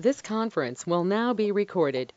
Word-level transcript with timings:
This 0.00 0.22
conference 0.22 0.86
will 0.86 1.02
now 1.02 1.34
be 1.34 1.50
recorded. 1.50 2.12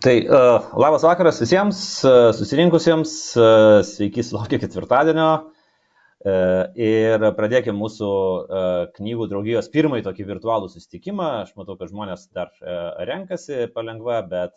Tai 0.00 0.14
uh, 0.24 0.72
labas 0.72 1.02
vakaras 1.04 1.36
visiems 1.36 1.78
uh, 2.04 2.32
susirinkusiems, 2.32 3.10
uh, 3.36 3.82
sveiki 3.84 4.24
sulaukę 4.24 4.56
ketvirtadienio 4.62 5.26
uh, 5.36 6.62
ir 6.80 7.26
pradėkime 7.36 7.76
mūsų 7.76 8.08
uh, 8.08 8.78
knygų 8.96 9.28
draugijos 9.34 9.68
pirmąjį 9.74 10.06
tokį 10.08 10.28
virtualų 10.32 10.72
susitikimą. 10.72 11.28
Aš 11.42 11.52
matau, 11.60 11.76
kad 11.76 11.92
žmonės 11.92 12.24
dar 12.32 12.48
uh, 12.64 13.04
renkasi 13.04 13.68
palengva, 13.76 14.22
bet 14.24 14.56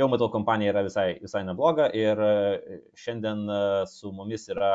jau 0.00 0.08
matau, 0.08 0.30
kompanija 0.32 0.72
yra 0.72 0.86
visai, 0.88 1.08
visai 1.20 1.44
nebloga 1.44 1.90
ir 1.92 2.24
uh, 2.24 2.80
šiandien 3.04 3.44
uh, 3.44 3.82
su 3.84 4.16
mumis 4.16 4.48
yra 4.48 4.72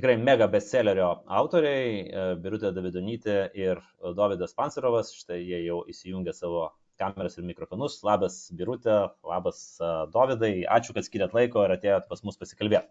tikrai 0.00 0.16
mega 0.16 0.48
bestsellerio 0.48 1.08
autoriai, 1.28 1.88
e, 2.08 2.22
Birutė 2.40 2.70
Davidonytė 2.72 3.38
ir 3.58 3.80
Davidas 4.16 4.56
Pancerovas, 4.56 5.12
štai 5.12 5.42
jie 5.42 5.60
jau 5.66 5.82
įsijungia 5.92 6.32
savo 6.36 6.70
kameras 7.00 7.36
ir 7.36 7.44
mikrofonus. 7.44 7.98
Labas 8.06 8.38
Birutė, 8.56 8.96
labas 9.28 9.60
e, 9.76 9.90
Davidai, 10.14 10.54
ačiū, 10.78 10.96
kad 10.96 11.04
skiriat 11.04 11.36
laiko 11.36 11.66
ir 11.66 11.76
atėjot 11.76 12.08
pas 12.08 12.24
mus 12.24 12.40
pasikalbėti. 12.40 12.88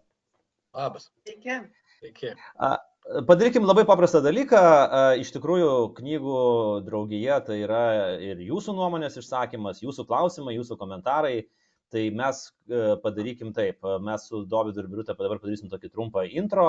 Labas. 0.78 1.10
Sveiki. 1.26 1.58
Sveiki. 1.98 2.32
Padarykim 3.26 3.66
labai 3.66 3.82
paprastą 3.88 4.20
dalyką. 4.22 4.60
Iš 5.18 5.32
tikrųjų, 5.34 5.70
knygų 5.96 6.42
draugija 6.86 7.40
tai 7.42 7.62
yra 7.64 7.82
ir 8.22 8.38
jūsų 8.46 8.76
nuomonės 8.76 9.18
išsakymas, 9.18 9.82
jūsų 9.82 10.06
klausimai, 10.06 10.54
jūsų 10.60 10.78
komentarai. 10.78 11.48
Tai 11.90 12.02
mes 12.14 12.40
e, 12.70 12.80
padarykim 13.02 13.50
taip, 13.54 13.86
mes 14.06 14.24
su 14.30 14.44
Dovydu 14.46 14.84
ir 14.84 14.88
Birutė 14.92 15.16
dabar 15.18 15.40
padarysim 15.42 15.70
tokį 15.72 15.88
trumpą 15.90 16.22
intro, 16.38 16.66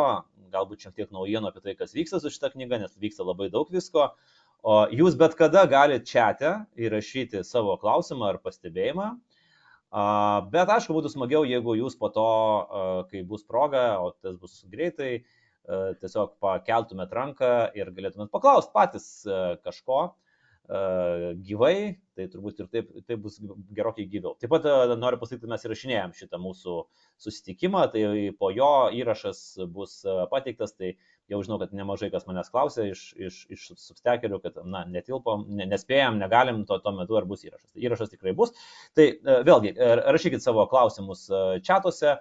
galbūt 0.54 0.88
šiek 0.88 0.96
tiek 0.98 1.12
naujienų 1.14 1.52
apie 1.52 1.62
tai, 1.62 1.76
kas 1.78 1.94
vyksta 1.94 2.18
su 2.24 2.32
šitą 2.34 2.50
knygą, 2.56 2.80
nes 2.82 2.96
vyksta 3.02 3.28
labai 3.28 3.52
daug 3.54 3.70
visko. 3.70 4.08
O 4.66 4.80
jūs 4.94 5.18
bet 5.18 5.36
kada 5.38 5.68
galite 5.70 6.10
čia 6.10 6.56
įrašyti 6.78 7.44
savo 7.46 7.76
klausimą 7.82 8.32
ar 8.32 8.42
pastebėjimą. 8.42 9.12
Bet 10.54 10.74
aišku, 10.74 10.96
būtų 10.96 11.12
smagiau, 11.14 11.42
jeigu 11.50 11.76
jūs 11.76 11.98
po 12.00 12.10
to, 12.14 12.28
kai 13.12 13.24
bus 13.28 13.44
proga, 13.44 14.00
o 14.02 14.14
tas 14.24 14.38
bus 14.42 14.62
greitai, 14.72 15.24
tiesiog 16.02 16.38
pakeltumėt 16.42 17.14
ranką 17.14 17.52
ir 17.78 17.94
galėtumėt 17.94 18.34
paklausti 18.34 18.74
patys 18.74 19.08
kažko 19.66 20.04
gyvai, 20.72 22.00
tai 22.16 22.28
turbūt 22.32 22.62
ir 22.62 22.68
taip, 22.72 22.92
taip 23.08 23.20
bus 23.26 23.40
gerokai 23.76 24.06
gyviau. 24.08 24.38
Taip 24.40 24.52
pat 24.54 24.64
noriu 25.00 25.20
pasakyti, 25.20 25.50
mes 25.52 25.66
įrašinėjom 25.68 26.14
šitą 26.16 26.40
mūsų 26.40 26.76
susitikimą, 27.20 27.82
tai 27.92 28.04
po 28.40 28.52
jo 28.56 28.72
įrašas 28.96 29.42
bus 29.74 30.00
pateiktas, 30.32 30.76
tai 30.78 30.94
jau 31.32 31.42
žinau, 31.44 31.60
kad 31.60 31.76
nemažai 31.76 32.12
kas 32.14 32.28
manęs 32.30 32.52
klausė 32.54 32.88
iš, 32.94 33.04
iš, 33.20 33.44
iš 33.52 33.68
substekerių, 33.84 34.40
kad, 34.46 34.64
na, 34.64 34.86
netilpom, 34.88 35.46
nespėjom, 35.60 36.20
negalim 36.22 36.64
to, 36.70 36.80
tuo 36.84 36.96
metu 36.96 37.20
ar 37.20 37.28
bus 37.28 37.44
įrašas. 37.48 37.68
Tai 37.74 37.88
įrašas 37.90 38.16
tikrai 38.16 38.36
bus. 38.38 38.56
Tai 38.96 39.12
vėlgi, 39.48 39.76
rašykit 40.16 40.44
savo 40.44 40.68
klausimus 40.72 41.28
čatuose, 41.68 42.20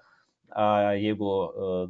jeigu 0.98 1.34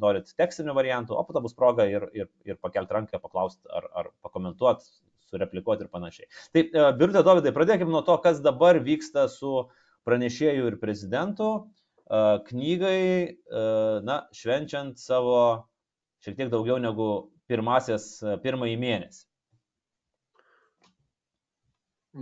norit 0.00 0.34
tekstinių 0.36 0.75
variantų, 0.77 1.16
o 1.16 1.22
po 1.25 1.33
to 1.33 1.41
bus 1.44 1.56
proga 1.56 1.88
ir, 1.88 2.11
ir, 2.12 2.28
ir 2.44 2.61
pakelti 2.61 2.98
ranką, 2.98 3.20
paklausti 3.22 3.64
ar, 3.72 3.88
ar 3.97 4.12
pakomentuoti 4.20 4.84
sureplikuoti 5.31 5.86
ir 5.86 5.92
panašiai. 5.92 6.28
Tai, 6.55 6.64
e, 6.64 6.86
Birutė 6.98 7.23
Dovydai, 7.27 7.55
pradėkime 7.56 7.92
nuo 7.92 8.03
to, 8.06 8.17
kas 8.25 8.42
dabar 8.45 8.81
vyksta 8.84 9.27
su 9.33 9.67
pranešėjų 10.09 10.70
ir 10.72 10.78
prezidentu 10.83 11.50
e, 11.56 12.22
knygai, 12.50 13.03
e, 13.31 13.64
na, 14.06 14.22
švenčiant 14.37 15.00
savo 15.03 15.41
šiek 16.25 16.39
tiek 16.39 16.53
daugiau 16.53 16.81
negu 16.83 17.11
pirmasis, 17.50 18.12
pirmąjį 18.45 18.78
mėnesį. 18.81 19.27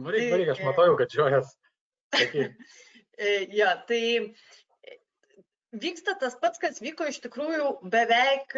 Varyk, 0.04 0.28
varyk, 0.34 0.52
aš 0.52 0.60
matau, 0.66 0.92
kad 1.00 1.12
žiojas. 1.12 1.54
ja, 3.58 3.72
tai 3.88 4.00
vyksta 5.72 6.14
tas 6.20 6.36
pats, 6.40 6.60
kas 6.60 6.80
vyko 6.84 7.08
iš 7.08 7.22
tikrųjų 7.24 7.70
beveik 7.92 8.52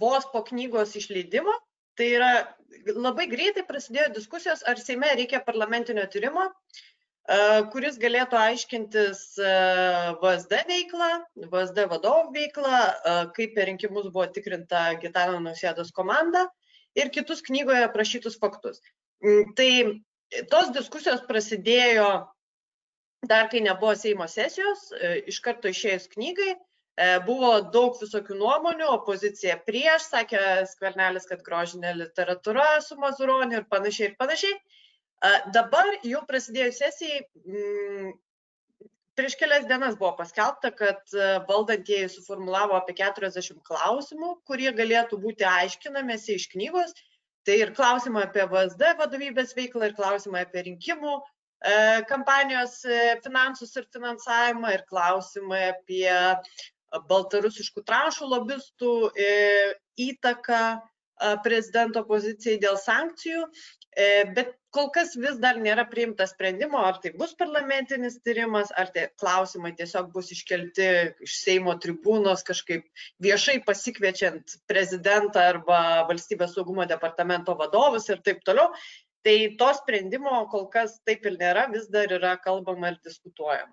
vos 0.00 0.28
po 0.32 0.44
knygos 0.44 0.92
išleidimo. 1.00 1.56
Tai 1.96 2.06
yra 2.12 2.32
labai 2.94 3.26
greitai 3.30 3.64
prasidėjo 3.66 4.10
diskusijos, 4.16 4.62
ar 4.68 4.80
Seime 4.80 5.08
reikia 5.16 5.40
parlamentinio 5.44 6.04
tyrimo, 6.12 6.44
kuris 7.72 7.96
galėtų 8.02 8.38
aiškintis 8.38 9.22
VSD 10.20 10.60
veiklą, 10.68 11.08
VSD 11.54 11.86
vadovų 11.90 12.34
veiklą, 12.36 12.82
kaip 13.38 13.56
per 13.56 13.70
rinkimus 13.70 14.10
buvo 14.12 14.28
tikrinta 14.36 14.92
Gitano 15.02 15.40
Nusėdos 15.42 15.90
komanda 15.96 16.46
ir 16.94 17.10
kitus 17.16 17.42
knygoje 17.48 17.88
aprašytus 17.88 18.38
faktus. 18.38 18.78
Mm, 19.24 19.56
tai 19.58 20.44
tos 20.52 20.70
diskusijos 20.76 21.24
prasidėjo 21.26 22.08
dar 23.26 23.50
kai 23.50 23.64
nebuvo 23.64 23.96
Seimo 23.98 24.28
sesijos, 24.30 24.90
iš 25.26 25.40
karto 25.42 25.72
išėjus 25.72 26.06
knygai, 26.12 26.54
E, 26.54 26.65
buvo 27.26 27.50
daug 27.72 27.98
visokių 28.00 28.38
nuomonių, 28.40 28.86
opozicija 28.88 29.58
prieš, 29.68 30.06
sakė 30.14 30.40
Skvernelis, 30.70 31.26
kad 31.28 31.42
grožinė 31.44 31.92
literatūra 31.98 32.78
su 32.80 32.96
Mazuroniu 32.96 33.58
ir 33.60 33.66
panašiai 33.68 34.10
ir 34.10 34.14
panašiai. 34.20 34.54
E, 35.24 35.32
dabar 35.52 35.88
jau 36.04 36.22
prasidėjus 36.28 36.78
sesijai, 36.82 37.20
mm, 37.44 38.08
prieš 39.16 39.36
kelias 39.40 39.68
dienas 39.68 39.96
buvo 40.00 40.14
paskelbta, 40.18 40.72
kad 40.76 41.00
e, 41.12 41.28
valdantieji 41.48 42.10
suformulavo 42.12 42.76
apie 42.78 42.96
40 42.98 43.62
klausimų, 43.68 44.32
kurie 44.48 44.72
galėtų 44.80 45.20
būti 45.20 45.48
aiškinamėsi 45.48 46.36
iš 46.40 46.50
knygos. 46.52 46.92
Tai 47.46 47.56
ir 47.62 47.72
klausimai 47.76 48.24
apie 48.26 48.44
VSD 48.50 48.96
vadovybės 48.98 49.52
veiklą, 49.54 49.88
ir 49.88 49.98
klausimai 49.98 50.42
apie 50.48 50.64
rinkimų 50.66 51.20
kampanijos 52.10 52.74
finansus 53.24 53.70
ir 53.78 53.86
finansavimą, 53.94 54.72
ir 54.74 54.82
klausimai 54.90 55.60
apie 55.70 56.10
baltarusiškų 57.08 57.84
trašų 57.86 58.28
lobistų 58.32 58.92
e, 59.12 59.32
įtaką 60.08 60.62
prezidento 61.42 62.02
pozicijai 62.04 62.58
dėl 62.60 62.76
sankcijų, 62.76 63.46
e, 63.96 64.24
bet 64.36 64.52
kol 64.76 64.90
kas 64.92 65.14
vis 65.16 65.38
dar 65.40 65.56
nėra 65.56 65.86
priimta 65.88 66.26
sprendimo, 66.28 66.82
ar 66.84 66.98
tai 67.00 67.14
bus 67.16 67.32
parlamentinis 67.38 68.18
tyrimas, 68.20 68.68
ar 68.76 68.90
tie 68.92 69.06
klausimai 69.20 69.72
tiesiog 69.78 70.10
bus 70.12 70.28
iškelti 70.34 70.88
iš 71.24 71.38
Seimo 71.40 71.76
tribūnos 71.80 72.44
kažkaip 72.44 72.84
viešai 73.24 73.62
pasikviečiant 73.64 74.58
prezidentą 74.68 75.46
arba 75.54 75.80
valstybės 76.10 76.54
saugumo 76.54 76.84
departamento 76.84 77.56
vadovus 77.56 78.10
ir 78.12 78.20
taip 78.20 78.44
toliau. 78.44 78.72
Tai 79.24 79.36
to 79.58 79.72
sprendimo 79.80 80.44
kol 80.52 80.68
kas 80.70 81.00
taip 81.08 81.24
ir 81.26 81.40
nėra, 81.40 81.66
vis 81.72 81.88
dar 81.90 82.12
yra 82.12 82.36
kalbama 82.38 82.92
ir 82.92 83.00
diskutuojama. 83.02 83.72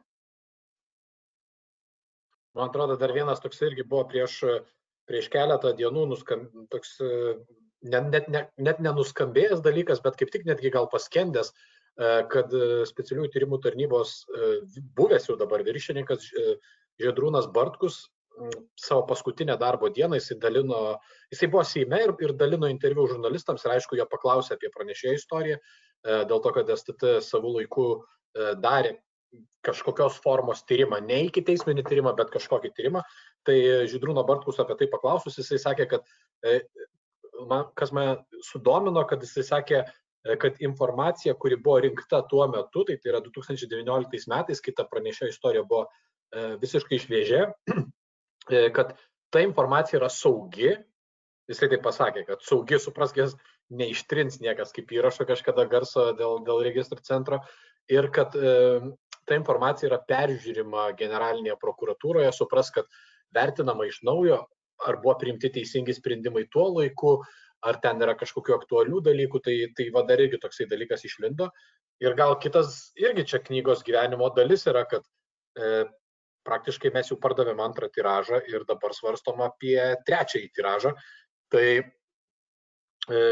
Man 2.54 2.70
atrodo, 2.70 2.96
dar 3.02 3.14
vienas 3.16 3.42
toks 3.42 3.62
irgi 3.66 3.86
buvo 3.90 4.06
prieš, 4.12 4.40
prieš 5.10 5.30
keletą 5.34 5.74
dienų 5.78 6.06
nuskam, 6.12 6.48
toks 6.74 7.00
net, 7.84 8.10
net, 8.12 8.28
net, 8.32 8.50
net 8.58 8.82
nenuskambėjęs 8.84 9.62
dalykas, 9.64 10.02
bet 10.04 10.18
kaip 10.20 10.32
tik 10.34 10.48
netgi 10.48 10.72
gal 10.74 10.88
paskendęs, 10.92 11.52
e, 11.52 12.12
kad 12.32 12.54
specialiųjų 12.90 13.32
tyrimų 13.34 13.60
tarnybos 13.64 14.16
e, 14.24 14.52
buvęs 14.98 15.30
jau 15.30 15.38
dabar 15.40 15.64
viršininkas 15.68 16.30
e, 16.32 16.58
Žiedrūnas 17.02 17.50
Bartkus 17.54 18.06
savo 18.82 19.04
paskutinę 19.06 19.54
darbo 19.62 19.92
dieną 19.94 20.18
jisai 20.18 20.40
dalino, 20.42 20.78
jisai 21.30 21.50
buvo 21.54 21.62
Seime 21.70 22.00
ir, 22.02 22.14
ir 22.26 22.32
dalino 22.38 22.66
interviu 22.70 23.06
žurnalistams 23.12 23.66
ir 23.66 23.76
aišku, 23.76 23.98
jo 24.00 24.08
paklausė 24.10 24.56
apie 24.56 24.72
pranešėjo 24.74 25.14
istoriją, 25.20 25.60
dėl 26.02 26.42
to, 26.42 26.54
kad 26.56 26.72
STT 26.74 27.20
savų 27.22 27.52
laikų 27.60 27.86
darė 28.64 28.96
kažkokios 29.64 30.20
formos 30.24 30.64
tyrimą, 30.68 31.00
ne 31.08 31.24
iki 31.30 31.44
teisminį 31.46 31.86
tyrimą, 31.88 32.14
bet 32.18 32.32
kažkokį 32.34 32.74
tyrimą. 32.76 33.04
Tai 33.48 33.56
Žydrūno 33.92 34.26
Bartkus 34.28 34.60
apie 34.62 34.76
tai 34.80 34.90
paklausus, 34.92 35.38
jisai 35.40 35.60
sakė, 35.62 35.88
kad 35.96 36.08
e, 36.44 36.60
man, 37.50 37.70
kas 37.80 37.94
mane 37.96 38.18
sudomino, 38.44 39.06
kad 39.10 39.24
jisai 39.24 39.46
sakė, 39.48 39.82
e, 39.84 40.38
kad 40.42 40.60
informacija, 40.64 41.36
kuri 41.40 41.60
buvo 41.64 41.80
rinkta 41.86 42.22
tuo 42.30 42.46
metu, 42.52 42.86
tai 42.88 43.00
tai 43.00 43.14
yra 43.14 43.24
2019 43.24 44.32
metais, 44.36 44.64
kai 44.64 44.76
ta 44.76 44.88
pranešėjo 44.90 45.32
istorija 45.32 45.66
buvo 45.68 45.88
e, 45.88 46.56
visiškai 46.62 47.00
šviežia, 47.06 47.48
kad 48.76 48.98
ta 49.32 49.42
informacija 49.42 50.02
yra 50.02 50.12
saugi, 50.12 50.74
jisai 51.48 51.70
tai 51.72 51.80
pasakė, 51.84 52.26
kad 52.28 52.44
saugi, 52.44 52.80
supraskės, 52.80 53.38
neištrins 53.74 54.42
niekas 54.44 54.74
kaip 54.76 54.92
įrašo 54.92 55.26
kažkada 55.26 55.64
garso 55.72 56.12
dėl, 56.20 56.42
dėl 56.46 56.60
registrų 56.68 57.00
centro 57.08 57.40
ir 57.92 58.10
kad 58.14 58.36
ta 59.30 59.38
informacija 59.40 59.90
yra 59.90 60.02
peržiūrima 60.10 60.90
generalinėje 61.00 61.56
prokuratūroje, 61.62 62.32
supras, 62.36 62.72
kad 62.76 62.90
vertinama 63.36 63.88
iš 63.88 64.02
naujo, 64.08 64.44
ar 64.88 65.00
buvo 65.02 65.16
priimti 65.22 65.52
teisingi 65.54 65.96
sprendimai 65.96 66.46
tuo 66.52 66.68
laiku, 66.76 67.18
ar 67.64 67.80
ten 67.84 68.02
yra 68.04 68.16
kažkokiu 68.20 68.58
aktualių 68.58 69.02
dalykų, 69.06 69.42
tai, 69.44 69.56
tai 69.78 69.88
va 69.96 70.04
dar 70.08 70.22
irgi 70.22 70.40
toksai 70.42 70.68
dalykas 70.72 71.06
išlindo. 71.08 71.50
Ir 72.04 72.16
gal 72.20 72.36
kitas 72.44 72.92
irgi 73.00 73.26
čia 73.32 73.40
knygos 73.44 73.84
gyvenimo 73.88 74.28
dalis 74.36 74.66
yra, 74.68 74.84
kad 74.90 75.06
e, 75.56 75.86
praktiškai 76.48 76.92
mes 76.96 77.12
jau 77.12 77.18
pardavėm 77.24 77.62
antrą 77.64 77.88
tiražą 77.94 78.42
ir 78.52 78.66
dabar 78.68 78.96
svarstom 78.96 79.44
apie 79.46 79.78
trečiąjį 80.08 80.50
tiražą. 80.58 80.92
Tai 81.54 81.68
e, 81.80 81.86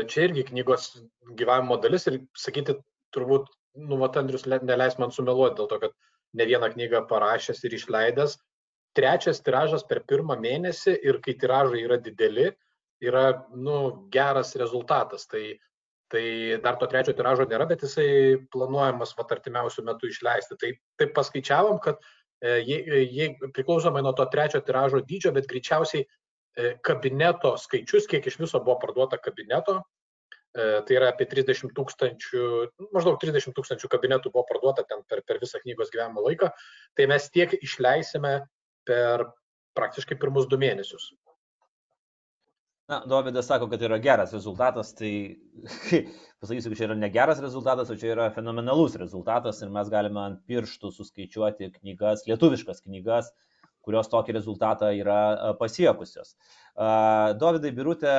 čia 0.07 0.27
irgi 0.29 0.47
knygos 0.53 0.93
gyvenimo 1.35 1.79
dalis 1.83 2.07
ir 2.07 2.21
sakyti, 2.37 2.77
turbūt, 3.15 3.49
nu, 3.75 3.97
va, 3.97 4.09
Andrius 4.19 4.45
neleis 4.47 4.97
man 4.99 5.13
sumeluoti 5.15 5.59
dėl 5.59 5.69
to, 5.71 5.79
kad 5.85 5.95
ne 6.37 6.47
vieną 6.47 6.71
knygą 6.73 7.05
parašęs 7.09 7.63
ir 7.67 7.75
išleidęs. 7.77 8.37
Trečias 8.97 9.39
tiražas 9.43 9.85
per 9.87 10.01
pirmą 10.07 10.35
mėnesį 10.39 10.97
ir 11.07 11.19
kai 11.23 11.37
tiražai 11.39 11.83
yra 11.85 11.97
dideli, 12.03 12.49
yra, 13.03 13.25
nu, 13.55 14.07
geras 14.11 14.55
rezultatas. 14.59 15.27
Tai, 15.31 15.43
tai 16.11 16.23
dar 16.63 16.79
to 16.79 16.89
trečio 16.91 17.15
tiražo 17.15 17.47
nėra, 17.47 17.67
bet 17.69 17.85
jisai 17.87 18.39
planuojamas 18.51 19.15
va 19.17 19.27
artimiausių 19.37 19.85
metų 19.87 20.11
išleisti. 20.11 20.59
Tai 20.59 20.73
taip 20.99 21.13
paskaičiavom, 21.15 21.79
kad 21.83 22.01
e, 22.03 22.59
jei, 22.67 23.05
jei 23.07 23.29
priklausomai 23.55 24.03
nuo 24.03 24.11
to 24.17 24.27
trečio 24.33 24.59
tiražo 24.67 24.99
dydžio, 25.07 25.31
bet 25.37 25.47
greičiausiai 25.47 26.03
e, 26.03 26.75
kabineto 26.83 27.55
skaičius, 27.55 28.09
kiek 28.11 28.27
iš 28.27 28.41
viso 28.43 28.59
buvo 28.59 28.75
parduota 28.83 29.21
kabineto, 29.23 29.79
E, 29.79 30.00
tai 30.51 30.97
yra 30.97 31.11
apie 31.13 31.27
30 31.31 31.71
tūkstančių, 31.77 32.45
maždaug 32.91 33.19
30 33.21 33.55
tūkstančių 33.55 33.89
kabinetų 33.91 34.33
buvo 34.33 34.43
parduota 34.49 34.83
ten 34.87 35.05
per, 35.07 35.23
per 35.27 35.39
visą 35.39 35.61
knygos 35.63 35.93
gyvenimo 35.93 36.25
laiką, 36.25 36.51
tai 36.99 37.07
mes 37.07 37.29
tiek 37.31 37.55
išleisime 37.61 38.41
per 38.87 39.29
praktiškai 39.79 40.17
pirmus 40.19 40.49
du 40.51 40.59
mėnesius. 40.59 41.13
Na, 42.91 42.97
Dovydas 43.07 43.47
sako, 43.47 43.69
kad 43.71 43.83
yra 43.87 44.01
geras 44.03 44.33
rezultatas, 44.35 44.89
tai 44.97 45.11
pasakysiu, 46.43 46.73
kad 46.73 46.79
čia 46.81 46.87
yra 46.89 46.97
ne 46.99 47.07
geras 47.13 47.39
rezultatas, 47.39 47.87
o 47.87 47.95
čia 47.95 48.09
yra 48.11 48.25
fenomenalus 48.35 48.97
rezultatas 48.99 49.61
ir 49.63 49.71
mes 49.71 49.87
galime 49.93 50.19
ant 50.19 50.41
pirštų 50.49 50.91
suskaičiuoti 50.97 51.71
knygas, 51.77 52.25
lietuviškas 52.27 52.83
knygas, 52.83 53.31
kurios 53.85 54.09
tokį 54.11 54.35
rezultatą 54.37 54.91
yra 54.97 55.53
pasiekusios. 55.59 56.35
Dovydai 57.41 57.71
Birutė 57.75 58.13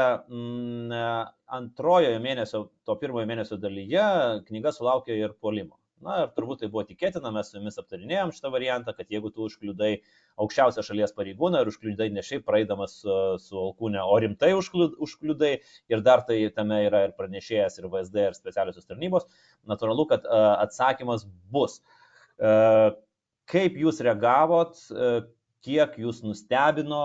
antrojoje 1.59 2.19
mėnesio, 2.25 2.67
to 2.87 2.99
pirmojo 3.01 3.29
mėnesio 3.31 3.61
dalyje 3.61 4.09
knyga 4.49 4.75
sulaukė 4.75 5.17
ir 5.19 5.39
polimo. 5.41 5.79
Na 6.03 6.25
ir 6.25 6.33
turbūt 6.35 6.63
tai 6.63 6.69
buvo 6.71 6.83
tikėtina, 6.87 7.31
mes 7.31 7.53
su 7.53 7.61
jumis 7.61 7.79
aptarinėjom 7.79 8.33
šitą 8.35 8.51
variantą, 8.51 8.91
kad 8.97 9.11
jeigu 9.13 9.31
tu 9.31 9.45
užkliudai 9.47 9.93
aukščiausią 10.43 10.83
šalies 10.89 11.15
pareigūną 11.15 11.61
ir 11.63 11.71
užkliudai 11.71 12.09
ne 12.11 12.25
šiaip 12.27 12.43
praeidamas 12.49 12.97
su, 13.05 13.19
su 13.39 13.61
alkūne, 13.61 14.01
o 14.03 14.17
rimtai 14.25 14.51
užkliudai 14.59 15.53
ir 15.93 16.03
dar 16.03 16.25
tai 16.27 16.41
tame 16.57 16.81
yra 16.89 17.05
ir 17.07 17.15
pranešėjas, 17.19 17.79
ir 17.79 17.87
VSD, 17.93 18.27
ir 18.33 18.39
specialiosios 18.39 18.89
tarnybos, 18.89 19.29
natūralu, 19.71 20.09
kad 20.11 20.27
atsakymas 20.33 21.23
bus. 21.55 21.79
Kaip 23.53 23.79
jūs 23.79 24.03
reagavot, 24.03 24.75
kiek 25.63 25.97
jūs 26.01 26.23
nustebino 26.27 27.05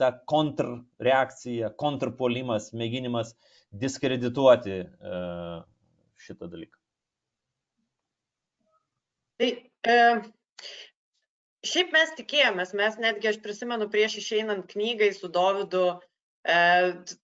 ta 0.00 0.10
kontrreakcija, 0.28 1.72
kontrpolimas, 1.78 2.70
mėginimas 2.76 3.34
diskredituoti 3.72 4.78
e, 4.82 5.18
šitą 6.22 6.48
dalyką? 6.52 6.78
Tai 9.40 9.50
e, 9.92 9.98
šiaip 11.66 11.92
mes 11.94 12.14
tikėjomės, 12.18 12.74
mes 12.78 12.98
netgi 13.02 13.32
aš 13.32 13.42
prisimenu 13.44 13.88
prieš 13.92 14.18
išeinant 14.22 14.68
knygai 14.72 15.12
su 15.16 15.30
Dovydu, 15.32 15.86
e, 16.44 16.58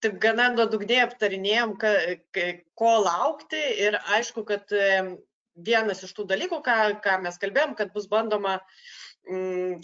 taip 0.03 0.19
gana 0.23 0.49
nuodugniai 0.55 1.03
aptarinėjom, 1.07 1.75
ka, 1.81 1.93
ka, 2.35 2.47
ko 2.79 2.95
laukti 3.05 3.61
ir 3.87 3.99
aišku, 4.17 4.45
kad 4.47 4.71
e, 4.75 5.17
vienas 5.59 6.05
iš 6.07 6.15
tų 6.15 6.29
dalykų, 6.31 6.63
ką, 6.65 6.79
ką 7.03 7.19
mes 7.25 7.37
kalbėjom, 7.41 7.75
kad 7.79 7.93
bus 7.95 8.07
bandoma 8.11 8.57
e, 8.57 8.63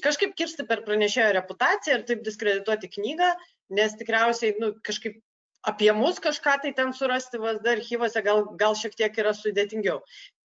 kažkaip 0.02 0.34
kirsti 0.38 0.66
per 0.68 0.84
pranešėjo 0.86 1.34
reputaciją 1.36 2.00
ir 2.00 2.06
taip 2.08 2.24
diskredituoti 2.26 2.90
knygą, 2.90 3.32
nes 3.78 3.98
tikriausiai 4.00 4.56
nu, 4.62 4.72
kažkaip 4.86 5.20
apie 5.66 5.92
mus 5.98 6.22
kažką 6.22 6.60
tai 6.62 6.74
ten 6.78 6.94
surasti 6.94 7.42
VSD 7.42 7.74
archyvose 7.74 8.22
gal, 8.26 8.46
gal 8.58 8.78
šiek 8.78 8.96
tiek 8.98 9.18
yra 9.22 9.34
sudėtingiau. 9.34 10.02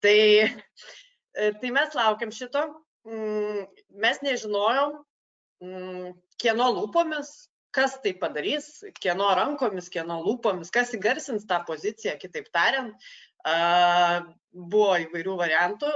Tai, 0.05 0.19
e, 0.47 1.51
tai 1.61 1.73
mes 1.73 1.97
laukiam 1.97 2.33
šito, 2.33 2.63
mm, 3.09 3.67
mes 4.03 4.23
nežinojom, 4.25 4.99
mm, 5.65 6.17
kieno 6.41 6.71
lūpomis, 6.77 7.33
kas 7.77 7.99
tai 8.05 8.15
padarys, 8.17 8.85
kieno 9.01 9.29
rankomis, 9.37 9.89
kieno 9.93 10.21
lūpomis, 10.25 10.73
kas 10.73 10.95
įgarsins 10.97 11.49
tą 11.49 11.63
poziciją, 11.69 12.17
kitaip 12.21 12.49
tariant. 12.53 12.97
Buvo 14.57 14.95
įvairių 15.05 15.35
variantų. 15.39 15.91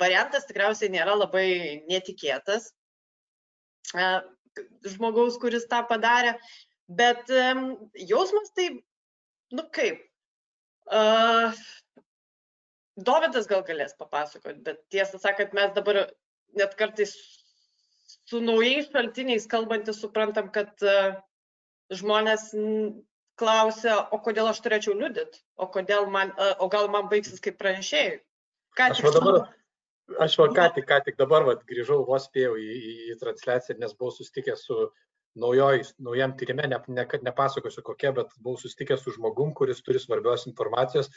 Variantas 0.00 0.46
tikriausiai 0.48 0.90
nėra 0.90 1.14
labai 1.16 1.84
netikėtas 1.90 2.72
žmogaus, 4.94 5.36
kuris 5.42 5.66
tą 5.70 5.82
padarė, 5.86 6.34
bet 6.88 7.30
jausmas 7.98 8.50
tai, 8.56 8.68
nu 9.54 9.64
kaip, 9.74 10.02
uh, 10.90 11.54
Dovydas 12.94 13.48
gal 13.50 13.64
galės 13.66 13.96
papasakoti, 13.98 14.60
bet 14.62 14.84
tiesą 14.94 15.18
sakant, 15.18 15.54
mes 15.58 15.72
dabar 15.74 16.04
net 16.54 16.76
kartais 16.78 17.16
su 18.30 18.38
naujais 18.38 18.86
šaltiniais 18.92 19.48
kalbantis 19.50 19.98
suprantam, 19.98 20.52
kad 20.54 20.70
uh, 20.86 21.16
žmonės 21.90 22.52
klausia, 23.40 23.96
o 24.14 24.20
kodėl 24.22 24.52
aš 24.52 24.62
turėčiau 24.62 24.94
liudyti, 24.94 25.42
o, 25.58 25.66
man, 26.06 26.30
o 26.62 26.68
gal 26.70 26.86
man 26.92 27.10
baigsis 27.10 27.42
kaip 27.42 27.58
pranešėjai. 27.58 28.20
Ką 28.78 28.90
aš 28.92 29.02
dabar, 29.16 29.48
Aš 30.20 30.36
va 30.36 30.50
ką 30.52 30.66
tik, 30.76 30.86
ką 30.88 31.00
tik 31.06 31.16
dabar 31.16 31.46
va, 31.46 31.54
grįžau, 31.68 32.02
vos 32.04 32.26
spėjau 32.28 32.58
į, 32.60 32.66
į, 32.76 32.94
į 33.14 33.18
transliaciją, 33.22 33.78
nes 33.80 33.94
buvau 33.96 34.12
susitikęs 34.12 34.66
su 34.68 34.76
naujoj, 35.40 35.80
naujam 36.04 36.34
tyrimė, 36.38 36.68
ne, 36.70 36.78
ne, 36.94 37.06
nepasakosiu 37.28 37.82
kokia, 37.86 38.12
bet 38.16 38.34
buvau 38.40 38.60
susitikęs 38.60 39.02
su 39.02 39.14
žmogum, 39.16 39.54
kuris 39.56 39.80
turi 39.82 40.02
svarbios 40.02 40.44
informacijos 40.50 41.08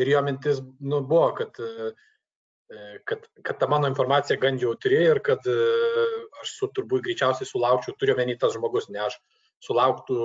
ir 0.00 0.08
jo 0.08 0.22
mintis 0.24 0.62
nu, 0.80 1.02
buvo, 1.04 1.28
kad, 1.36 1.60
kad, 3.04 3.28
kad 3.44 3.60
ta 3.60 3.68
mano 3.68 3.90
informacija 3.90 4.40
gan 4.40 4.58
jautri 4.58 5.02
ir 5.10 5.20
kad 5.24 5.44
aš 6.42 6.56
su 6.56 6.70
turbūt 6.74 7.04
greičiausiai 7.04 7.48
sulaukčiau, 7.48 7.94
turiu 8.00 8.16
menį 8.18 8.38
tas 8.40 8.56
žmogus, 8.56 8.88
ne 8.90 9.04
aš 9.04 9.18
sulauktų 9.62 10.16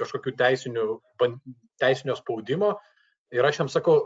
kažkokių 0.00 0.34
teisinių, 0.38 0.86
teisinio 1.78 2.16
spaudimo. 2.18 2.74
Ir 3.30 3.46
aš 3.46 3.60
jam 3.60 3.68
sakau, 3.70 4.00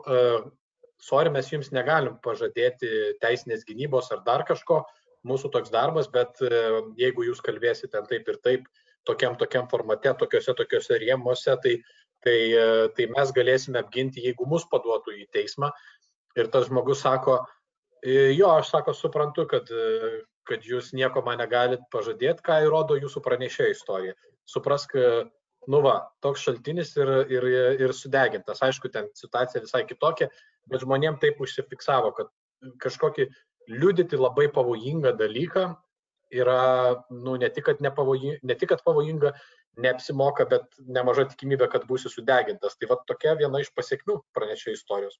sorry, 1.02 1.30
mes 1.30 1.48
jums 1.50 1.72
negalim 1.74 2.18
pažadėti 2.24 2.90
teisinės 3.22 3.64
gynybos 3.68 4.10
ar 4.14 4.22
dar 4.26 4.44
kažko, 4.48 4.82
mūsų 5.28 5.50
toks 5.54 5.72
darbas, 5.72 6.08
bet 6.12 6.40
e, 6.44 6.62
jeigu 7.00 7.26
jūs 7.28 7.42
kalbėsite 7.44 8.02
taip 8.08 8.28
ir 8.28 8.40
taip, 8.44 8.68
tokiam 9.08 9.36
tokiam 9.40 9.68
formate, 9.68 10.12
tokiuose 10.20 10.54
tokiuose 10.56 10.98
rėmuose, 11.00 11.56
tai, 11.64 11.74
tai, 12.24 12.38
e, 12.52 12.88
tai 12.96 13.08
mes 13.12 13.32
galėsime 13.36 13.80
apginti, 13.80 14.24
jeigu 14.24 14.48
mus 14.48 14.66
paduotų 14.70 15.16
į 15.22 15.28
teismą. 15.34 15.72
Ir 16.38 16.50
tas 16.52 16.68
žmogus 16.68 17.04
sako, 17.04 17.38
e, 18.02 18.34
jo, 18.34 18.50
aš 18.52 18.72
sako, 18.74 18.96
suprantu, 18.96 19.46
kad, 19.50 19.70
kad 20.48 20.66
jūs 20.66 20.92
nieko 20.96 21.22
man 21.24 21.40
negalit 21.40 21.84
pažadėti, 21.94 22.44
ką 22.44 22.60
įrodo 22.66 22.98
jūsų 23.00 23.22
pranešėjo 23.24 23.72
istorija. 23.72 24.16
Suprask, 24.50 24.92
nu 25.72 25.80
va, 25.84 25.94
toks 26.20 26.42
šaltinis 26.44 26.90
ir, 26.98 27.12
ir, 27.32 27.46
ir 27.80 27.94
sudegintas. 27.96 28.60
Aišku, 28.66 28.90
ten 28.92 29.08
situacija 29.16 29.62
visai 29.64 29.86
kitokia, 29.88 30.28
bet 30.70 30.84
žmonėm 30.84 31.18
taip 31.22 31.40
užsifiksavo, 31.44 32.12
kad 32.16 32.30
kažkokį 32.82 33.28
liudyti 33.72 34.18
labai 34.20 34.48
pavojingą 34.52 35.14
dalyką 35.18 35.68
yra, 36.34 37.04
nu, 37.10 37.36
ne 37.40 37.50
tik, 37.52 37.68
kad, 37.68 37.82
ne 37.84 38.56
tik, 38.58 38.68
kad 38.72 38.82
pavojinga, 38.84 39.34
neapsimoka, 39.84 40.46
bet 40.50 40.66
nemaža 40.78 41.26
tikimybė, 41.32 41.68
kad 41.72 41.86
būsi 41.88 42.10
sudegintas. 42.12 42.76
Tai 42.78 42.90
va 42.92 42.98
tokia 43.08 43.34
viena 43.38 43.62
iš 43.62 43.72
pasiekmių 43.74 44.20
pranešė 44.36 44.74
istorijos. 44.76 45.18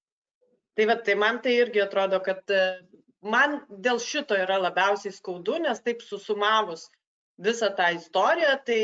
Tai 0.79 0.89
va, 0.91 0.99
tai 1.07 1.17
man 1.19 1.41
tai 1.43 1.57
irgi 1.61 1.83
atrodo, 1.83 2.21
kad 2.23 2.51
e, 2.51 2.63
man 3.23 3.61
dėl 3.71 4.01
šito 4.03 4.39
yra 4.39 4.59
labiausiai 4.63 5.15
skaudu, 5.15 5.59
nes 5.63 5.83
taip 5.83 6.03
susumavus 6.03 6.89
visą 7.43 7.71
tą 7.79 7.91
istoriją, 7.99 8.57
tai 8.67 8.83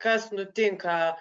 kas 0.00 0.28
nutinka 0.32 1.16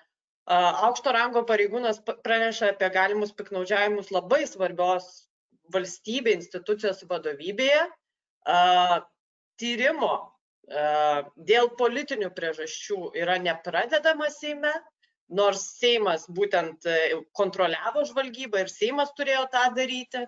Aukšto 0.47 1.11
rango 1.11 1.43
pareigūnas 1.47 1.99
praneša 2.23 2.71
apie 2.73 2.87
galimus 2.93 3.33
piknaudžiavimus 3.35 4.13
labai 4.15 4.45
svarbios 4.47 5.27
valstybė 5.73 6.37
institucijos 6.37 7.03
vadovybėje. 7.09 7.81
Tyrimo 9.59 10.13
dėl 11.49 11.69
politinių 11.79 12.29
priežasčių 12.35 13.11
yra 13.19 13.37
nepradedama 13.43 14.29
Seime, 14.31 14.71
nors 15.27 15.63
Seimas 15.79 16.25
būtent 16.31 16.85
e, 16.87 17.19
kontroliavo 17.35 18.03
žvalgybą 18.07 18.63
ir 18.63 18.71
Seimas 18.71 19.11
turėjo 19.15 19.45
tą 19.51 19.65
daryti. 19.75 20.23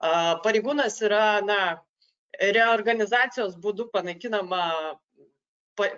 Pareigūnas 0.00 0.96
yra, 1.04 1.40
na, 1.44 1.60
reorganizacijos 2.38 3.56
būdu 3.60 3.90
panaikinama 3.92 4.62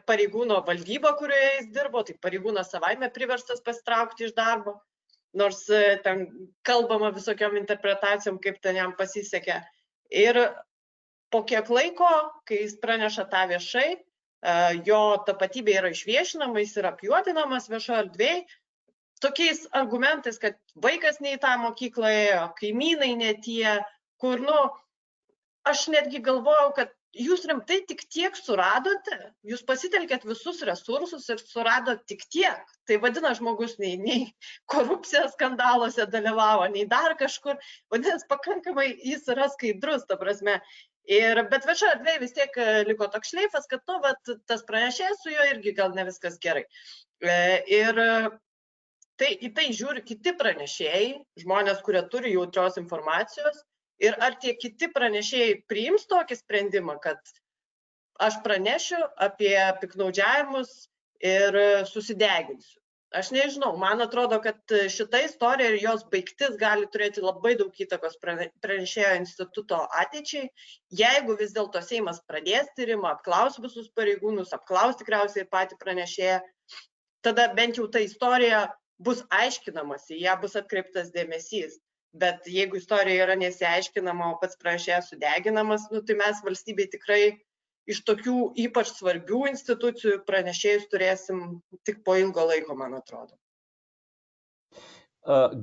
pareigūno 0.08 0.60
valdyba, 0.66 1.14
kurioje 1.18 1.50
jis 1.58 1.68
dirbo, 1.74 2.02
tai 2.06 2.16
pareigūnas 2.22 2.72
savaime 2.72 3.10
priverstas 3.14 3.62
pasitraukti 3.64 4.28
iš 4.28 4.34
darbo, 4.36 4.78
nors 5.38 5.64
e, 5.72 5.98
ten 6.04 6.26
kalbama 6.66 7.12
visokiam 7.14 7.56
interpretacijom, 7.60 8.40
kaip 8.42 8.60
ten 8.64 8.78
jam 8.80 8.94
pasisekė. 8.98 9.60
Ir 10.12 10.40
po 11.32 11.42
kiek 11.48 11.68
laiko, 11.72 12.10
kai 12.48 12.62
jis 12.64 12.76
praneša 12.82 13.26
tą 13.32 13.46
viešai, 13.54 13.88
e, 13.96 14.56
jo 14.88 15.02
tapatybė 15.28 15.78
yra 15.80 15.92
išviešinama, 15.94 16.64
jis 16.64 16.76
yra 16.82 16.92
apjuodinamas 16.92 17.70
viešoje 17.72 18.02
erdvėje, 18.06 18.42
tokiais 19.22 19.66
argumentais, 19.78 20.40
kad 20.42 20.58
vaikas 20.82 21.20
ne 21.22 21.36
į 21.36 21.42
tą 21.42 21.54
mokyklą 21.62 22.10
ėjo, 22.10 22.46
kaimynai 22.58 23.12
ne 23.20 23.32
tie, 23.44 23.78
kur, 24.20 24.42
nu, 24.42 24.58
aš 25.68 25.86
netgi 25.94 26.20
galvojau, 26.24 26.72
kad 26.76 26.90
jūs 27.16 27.44
rimtai 27.48 27.80
tik 27.88 28.04
tiek 28.12 28.36
suradote, 28.36 29.16
jūs 29.44 29.62
pasitelkėt 29.68 30.24
visus 30.28 30.62
resursus 30.66 31.28
ir 31.32 31.40
suradot 31.42 32.00
tik 32.08 32.24
tiek. 32.32 32.62
Tai 32.88 32.98
vadina 33.02 33.32
žmogus 33.36 33.76
nei, 33.82 33.96
nei 34.00 34.22
korupcijos 34.72 35.34
skandaluose 35.36 36.06
dalyvavo, 36.12 36.68
nei 36.72 36.86
dar 36.88 37.16
kažkur. 37.20 37.58
Vadinasi, 37.92 38.28
pakankamai 38.30 38.88
jis 39.04 39.28
yra 39.32 39.50
skaidrus, 39.52 40.06
ta 40.08 40.16
prasme. 40.20 40.60
Ir, 41.10 41.40
bet 41.50 41.66
viešoje 41.66 41.96
erdvėje 41.96 42.20
vis 42.22 42.34
tiek 42.36 42.56
e, 42.62 42.66
liko 42.86 43.08
toks 43.10 43.32
šleifas, 43.32 43.66
kad 43.66 43.82
nu, 43.90 43.98
vat, 44.04 44.32
tas 44.46 44.62
pranešėjas 44.68 45.18
su 45.24 45.32
juo 45.32 45.48
irgi 45.50 45.72
gal 45.74 45.90
ne 45.96 46.04
viskas 46.06 46.38
gerai. 46.42 46.62
E, 47.18 47.34
ir 47.74 47.98
tai, 49.18 49.32
į 49.34 49.50
tai 49.56 49.66
žiūri 49.74 50.04
kiti 50.06 50.36
pranešėjai, 50.38 51.08
žmonės, 51.42 51.82
kurie 51.82 52.04
turi 52.12 52.36
jautrios 52.36 52.78
informacijos 52.78 53.64
ir 54.02 54.18
ar 54.26 54.36
tie 54.42 54.54
kiti 54.58 54.90
pranešėjai 54.92 55.62
priims 55.70 56.06
tokį 56.10 56.38
sprendimą, 56.40 56.98
kad 57.02 57.18
aš 58.26 58.38
pranešiu 58.44 59.00
apie 59.26 59.56
piknaudžiavimus 59.82 60.72
ir 61.32 61.58
susideginsiu. 61.90 62.78
Aš 63.12 63.28
nežinau, 63.34 63.74
man 63.76 64.00
atrodo, 64.00 64.38
kad 64.40 64.72
šita 64.94 65.18
istorija 65.26 65.68
ir 65.74 65.82
jos 65.82 66.04
baigtis 66.12 66.54
gali 66.60 66.86
turėti 66.94 67.20
labai 67.20 67.52
daug 67.60 67.82
įtakos 67.84 68.16
pranešėjo 68.22 69.10
instituto 69.18 69.82
ateičiai. 70.00 70.48
Jeigu 71.02 71.36
vis 71.36 71.52
dėlto 71.52 71.82
Seimas 71.84 72.22
pradės 72.24 72.72
tyrimą, 72.78 73.10
apklaus 73.12 73.60
visus 73.60 73.90
pareigūnus, 73.98 74.54
apklaus 74.56 74.96
tikriausiai 75.02 75.44
patį 75.44 75.76
pranešėją, 75.84 76.40
tada 77.28 77.50
bent 77.58 77.76
jau 77.76 77.84
ta 77.92 78.00
istorija 78.00 78.64
bus 78.96 79.20
aiškinamasi, 79.42 80.16
ją 80.24 80.38
bus 80.40 80.56
atkreiptas 80.56 81.12
dėmesys 81.12 81.76
bet 82.12 82.48
jeigu 82.48 82.76
istorija 82.76 83.26
yra 83.26 83.36
nesiaiškinama, 83.40 84.32
o 84.32 84.38
pats 84.40 84.58
pranešėjas 84.60 85.10
sudeginamas, 85.12 85.88
nu, 85.92 86.02
tai 86.04 86.18
mes 86.20 86.42
valstybei 86.44 86.88
tikrai 86.92 87.22
iš 87.90 88.02
tokių 88.06 88.52
ypač 88.68 88.92
svarbių 88.94 89.46
institucijų 89.52 90.20
pranešėjus 90.28 90.90
turėsim 90.92 91.62
tik 91.88 92.02
po 92.06 92.18
ilgo 92.20 92.44
laiko, 92.50 92.76
man 92.78 92.98
atrodo. 93.00 93.34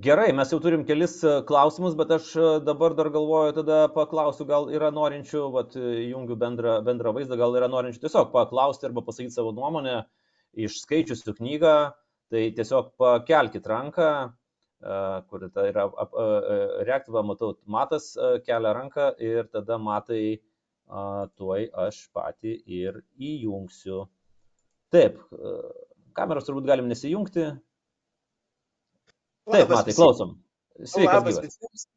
Gerai, 0.04 0.30
mes 0.32 0.52
jau 0.54 0.62
turim 0.64 0.86
kelis 0.88 1.18
klausimus, 1.48 1.96
bet 2.00 2.14
aš 2.16 2.30
dabar 2.64 2.94
dar 2.96 3.10
galvoju, 3.12 3.58
tada 3.58 3.80
paklausiu, 3.92 4.46
gal 4.48 4.70
yra 4.72 4.88
norinčių, 4.96 5.42
vat, 5.52 5.76
jungiu 5.76 6.38
bendrą, 6.40 6.78
bendrą 6.88 7.12
vaizdą, 7.18 7.36
gal 7.40 7.58
yra 7.60 7.68
norinčių 7.68 8.06
tiesiog 8.06 8.32
paklausti 8.32 8.88
arba 8.88 9.04
pasakyti 9.04 9.36
savo 9.36 9.52
nuomonę, 9.58 9.98
išskaičiusių 10.64 11.36
knygą, 11.42 11.74
tai 12.32 12.46
tiesiog 12.56 12.94
pakelkite 13.04 13.68
ranką, 13.68 14.14
kur 14.80 15.44
tai 15.54 15.66
yra 15.72 15.88
reaktyva, 16.88 17.24
matau, 17.28 17.54
matas 17.68 18.14
kelia 18.46 18.72
ranką 18.78 19.12
ir 19.20 19.50
tada 19.52 19.78
matai, 19.82 20.40
tuoj 21.40 21.68
aš 21.86 22.02
pati 22.16 22.56
ir 22.66 23.02
įjungsiu. 23.20 24.06
Taip, 24.90 25.20
kameros 26.18 26.48
turbūt 26.48 26.66
galim 26.70 26.88
nesijungti. 26.90 27.46
Taip, 29.50 29.70
matai, 29.70 29.94
klausom. 29.98 30.38
Sveikas 30.80 31.26
gyvas. 31.28 31.88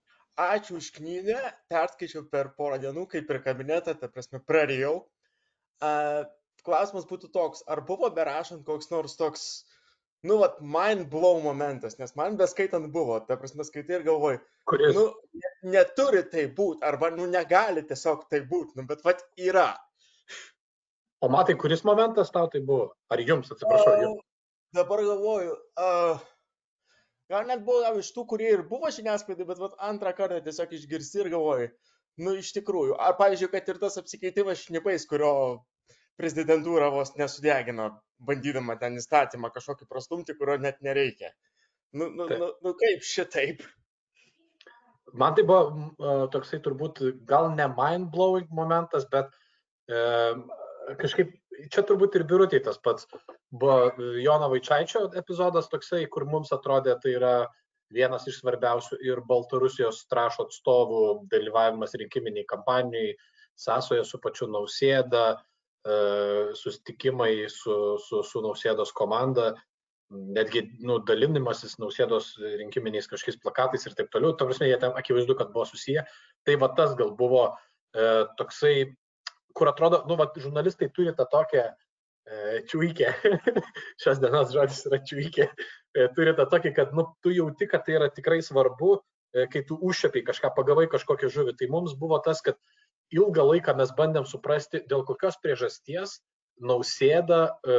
Ačiū 0.42 0.78
už 0.80 0.86
knygą, 0.96 1.38
perskaičiau 1.68 2.24
per 2.32 2.54
porą 2.56 2.78
dienų, 2.80 3.04
kaip 3.12 3.28
ir 3.30 3.38
kabinetą, 3.44 3.92
ta 4.00 4.08
prasme, 4.08 4.40
prarijau. 4.48 5.04
Klausimas 6.62 7.04
būtų 7.10 7.28
toks, 7.34 7.64
ar 7.68 7.82
buvo 7.84 8.08
berašant 8.14 8.64
koks 8.64 8.88
nors 8.92 9.16
toks 9.20 9.44
nu, 10.23 10.38
vat, 10.38 10.59
mind 10.61 11.09
blow 11.11 11.41
momentas, 11.43 11.97
nes 11.99 12.14
man 12.19 12.37
beskaitant 12.38 12.87
buvo, 12.95 13.19
ta 13.26 13.37
prasme, 13.41 13.67
skaitai 13.67 13.99
ir 13.99 14.05
galvoj, 14.07 14.38
Kuris? 14.71 14.95
nu, 14.95 15.09
neturi 15.75 16.23
tai 16.31 16.47
būti, 16.57 16.83
arba, 16.87 17.11
nu, 17.14 17.26
negali 17.31 17.83
tiesiog 17.88 18.29
tai 18.31 18.43
būti, 18.47 18.79
nu, 18.79 18.87
bet, 18.88 19.02
vat, 19.07 19.25
yra. 19.38 19.73
O 21.23 21.31
matai, 21.31 21.55
kuris 21.59 21.85
momentas 21.87 22.33
tau 22.35 22.49
tai 22.50 22.62
buvo? 22.67 22.93
Ar 23.14 23.23
jums, 23.23 23.50
atsiprašau, 23.55 23.99
jums? 24.02 24.23
Dabar 24.75 25.02
galvoju, 25.05 25.52
uh, 25.79 26.23
gal 27.31 27.45
net 27.50 27.62
buvo 27.67 27.93
iš 28.00 28.09
tų, 28.14 28.25
kurie 28.31 28.49
ir 28.55 28.64
buvo 28.71 28.91
žiniasklaidai, 28.95 29.47
bet 29.50 29.61
vat, 29.62 29.76
antrą 29.91 30.14
kartą 30.17 30.41
tiesiog 30.43 30.73
išgirsti 30.79 31.23
ir 31.23 31.33
galvoju, 31.35 31.69
nu, 32.23 32.38
iš 32.38 32.55
tikrųjų, 32.57 32.97
ar, 32.99 33.19
pavyzdžiui, 33.19 33.50
kad 33.52 33.71
ir 33.71 33.83
tas 33.83 33.99
apsikeitimas 34.00 34.64
šnipais, 34.67 35.07
kurio 35.11 35.35
prezidentūra 36.23 36.88
vos 36.95 37.14
nesudegino, 37.19 37.91
bandydama 38.23 38.76
ten 38.81 38.99
įstatymą 39.00 39.50
kažkokį 39.55 39.88
prastumti, 39.91 40.37
kurio 40.38 40.59
net 40.62 40.79
nereikia. 40.87 41.33
Nu, 41.93 42.09
nu, 42.14 42.29
nu, 42.31 42.50
nu 42.64 42.73
kaip 42.79 43.05
šitaip? 43.05 43.64
Man 45.19 45.35
tai 45.37 45.45
buvo 45.45 45.62
uh, 45.69 46.25
toksai 46.33 46.62
turbūt 46.64 47.02
gal 47.29 47.50
ne 47.57 47.67
mind-blowing 47.69 48.52
momentas, 48.55 49.05
bet 49.12 49.29
uh, 49.93 50.38
kažkaip 51.02 51.35
čia 51.75 51.85
turbūt 51.88 52.17
ir 52.17 52.25
biurutė 52.31 52.62
tas 52.64 52.79
pats. 52.81 53.11
Buvo 53.52 53.91
Jono 54.23 54.49
Vaičiaičio 54.55 55.11
epizodas 55.21 55.69
toksai, 55.73 56.07
kur 56.09 56.25
mums 56.31 56.55
atrodė 56.55 56.97
tai 57.02 57.19
yra 57.19 57.35
vienas 57.93 58.25
iš 58.31 58.38
svarbiausių 58.41 59.02
ir 59.05 59.21
Baltarusijos 59.29 60.07
trašo 60.09 60.47
atstovų 60.47 61.02
dalyvavimas 61.35 61.93
rinkiminiai 62.00 62.49
kampanijai, 62.49 63.19
sąsoje 63.61 64.07
su 64.09 64.17
pačiu 64.23 64.49
Nausėda, 64.49 65.26
E, 65.37 65.51
susitikimai 65.82 67.48
su, 67.50 67.74
su, 67.98 68.22
su 68.22 68.42
Nausėdos 68.44 68.92
komanda, 68.94 69.48
netgi 70.12 70.64
nu, 70.84 70.98
dalinimasis 71.06 71.78
Nausėdos 71.80 72.34
rinkiminiais 72.60 73.08
kažkokiais 73.10 73.40
plakatais 73.42 73.86
ir 73.86 73.94
taip 73.96 74.10
toliau, 74.12 74.34
ta 74.36 74.46
prasme, 74.48 74.68
jie 74.68 74.78
ten 74.80 74.96
akivaizdu, 74.98 75.36
kad 75.38 75.52
buvo 75.54 75.64
susiję. 75.68 76.04
Tai 76.46 76.56
va 76.60 76.68
tas 76.76 76.94
gal 76.98 77.14
buvo 77.18 77.46
e, 77.48 78.08
toksai, 78.38 78.74
kur 79.56 79.70
atrodo, 79.72 80.02
nu, 80.08 80.18
va, 80.20 80.28
žurnalistai 80.36 80.90
turi 80.94 81.14
tą 81.16 81.26
tokią 81.32 81.64
e, 81.68 82.60
čiūikę, 82.68 83.14
šios 84.02 84.20
dienos 84.22 84.52
žodis 84.54 84.84
yra 84.90 85.00
čiūikę, 85.08 85.48
e, 85.48 86.10
turi 86.16 86.36
tą 86.38 86.48
tokį, 86.52 86.74
kad 86.76 86.92
nu, 86.96 87.08
tu 87.24 87.32
jauti, 87.34 87.68
kad 87.70 87.86
tai 87.86 87.96
yra 88.00 88.10
tikrai 88.12 88.42
svarbu, 88.44 88.98
e, 89.32 89.48
kai 89.52 89.64
tu 89.68 89.80
užšėpiai 89.80 90.26
kažką, 90.28 90.52
pagavai 90.58 90.88
kažkokią 90.92 91.32
žuvį. 91.32 91.56
Tai 91.60 91.72
mums 91.72 91.96
buvo 91.98 92.20
tas, 92.24 92.44
kad 92.44 92.60
ilgą 93.12 93.44
laiką 93.50 93.75
mes 93.78 93.92
bandėm 93.97 94.26
suprasti, 94.28 94.82
dėl 94.88 95.04
kokios 95.09 95.38
priežasties 95.42 96.21
nausėda 96.61 97.40
e, 97.49 97.78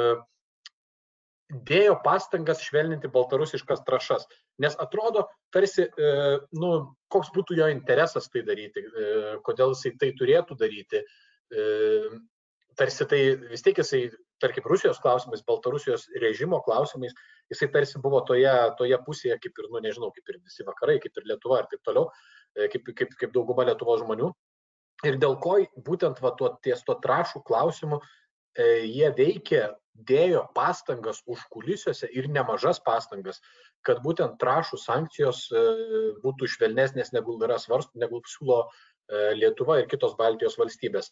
dėjo 1.69 1.97
pastangas 2.05 2.63
švelninti 2.65 3.11
baltarusiškas 3.13 3.83
trašas. 3.87 4.25
Nes 4.61 4.75
atrodo, 4.81 5.27
tarsi, 5.53 5.85
e, 5.87 6.11
nu, 6.57 6.73
koks 7.13 7.31
būtų 7.35 7.57
jo 7.59 7.69
interesas 7.73 8.29
tai 8.33 8.43
daryti, 8.47 8.83
e, 8.83 9.15
kodėl 9.45 9.75
jisai 9.75 9.95
tai 9.99 10.13
turėtų 10.19 10.59
daryti. 10.59 11.03
Tarsi 12.73 13.05
tai 13.05 13.17
vis 13.51 13.61
tiek 13.61 13.77
jisai, 13.77 14.07
tarkim, 14.41 14.65
Rusijos 14.65 14.97
klausimais, 15.03 15.43
Baltarusijos 15.45 16.07
režimo 16.23 16.57
klausimais, 16.65 17.13
jisai 17.53 17.67
tarsi 17.75 18.01
buvo 18.01 18.23
toje, 18.25 18.49
toje 18.79 18.97
pusėje, 19.05 19.37
kaip 19.43 19.61
ir, 19.61 19.67
nu, 19.69 19.81
nežinau, 19.83 20.09
kaip 20.15 20.31
ir 20.33 20.39
visi 20.39 20.65
vakarai, 20.65 20.95
kaip 21.03 21.19
ir 21.19 21.27
Lietuva 21.29 21.59
ir 21.61 21.67
taip 21.69 21.83
toliau, 21.85 22.07
kaip, 22.57 22.89
kaip, 22.97 23.13
kaip 23.19 23.35
dauguma 23.35 23.67
Lietuvos 23.69 24.01
žmonių 24.01 24.31
ir 25.07 25.19
dėl 25.21 25.37
ko 25.43 25.57
būtent 25.85 26.19
va, 26.23 26.33
tuo, 26.39 26.53
ties 26.63 26.83
tuo 26.87 26.95
trašų 27.03 27.43
klausimu 27.47 27.99
e, 27.99 28.85
jie 28.87 29.09
veikė, 29.17 29.63
dėjo 29.93 30.47
pastangas 30.57 31.21
užkulisiuose 31.29 32.09
ir 32.17 32.29
nemažas 32.31 32.79
pastangas, 32.81 33.41
kad 33.85 34.01
būtent 34.05 34.39
trašų 34.41 34.79
sankcijos 34.81 35.45
e, 35.51 35.63
būtų 36.23 36.49
švelnesnės 36.55 37.13
negu 37.13 37.37
yra 37.43 37.59
svarst, 37.61 37.93
negu 37.93 38.23
siūlo 38.25 38.63
e, 38.63 39.33
Lietuva 39.37 39.79
ir 39.81 39.89
kitos 39.91 40.17
Baltijos 40.17 40.57
valstybės. 40.57 41.11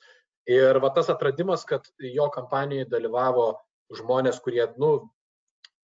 Ir 0.49 0.79
va 0.81 0.89
tas 0.95 1.11
atradimas, 1.13 1.65
kad 1.69 1.85
jo 2.01 2.27
kampanijoje 2.33 2.89
dalyvavo 2.89 3.51
žmonės, 3.93 4.39
kurie, 4.41 4.63
nu, 4.81 5.11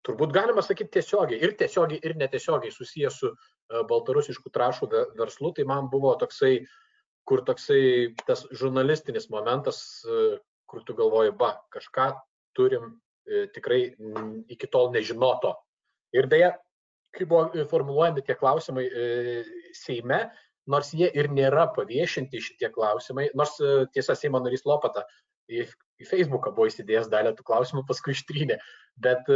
turbūt 0.04 0.34
galima 0.36 0.66
sakyti 0.66 0.98
tiesiogiai, 1.00 1.40
ir 1.40 1.56
tiesiogiai, 1.56 2.02
ir 2.04 2.18
netiesiogiai 2.20 2.74
susijęs 2.76 3.22
su 3.24 3.32
e, 3.32 3.84
baltarusiškų 3.88 4.52
trašų 4.52 4.92
verslu, 5.16 5.54
tai 5.56 5.64
man 5.70 5.88
buvo 5.94 6.18
toksai 6.20 6.58
uh, 6.60 6.72
kur 7.28 7.44
toksai 7.48 8.14
tas 8.28 8.46
žurnalistinis 8.52 9.30
momentas, 9.32 9.80
e, 10.04 10.38
kur 10.70 10.84
tu 10.88 10.96
galvoji, 10.98 11.34
ba, 11.40 11.56
kažką 11.74 12.12
turim 12.58 12.90
e, 13.26 13.46
tikrai 13.56 13.82
iki 14.52 14.70
tol 14.72 14.92
nežinoto. 14.94 15.54
Ir 16.14 16.28
beje, 16.30 16.52
kai 17.16 17.28
buvo 17.30 17.66
formuluojami 17.70 18.26
tie 18.26 18.36
klausimai 18.38 18.86
e, 18.88 19.06
Seime, 19.78 20.26
nors 20.70 20.94
jie 20.96 21.10
ir 21.12 21.30
nėra 21.32 21.68
paviešinti 21.76 22.42
šitie 22.42 22.70
klausimai, 22.74 23.30
nors 23.36 23.58
tiesa 23.96 24.16
Seimo 24.16 24.40
narys 24.44 24.64
Lopata 24.68 25.04
į, 25.52 25.66
į 26.00 26.08
Facebooką 26.08 26.54
buvo 26.56 26.70
įsidėjęs 26.70 27.10
dalį 27.12 27.34
tų 27.38 27.48
klausimų, 27.48 27.84
paskui 27.88 28.16
ištrynė. 28.16 28.60
Bet, 29.04 29.28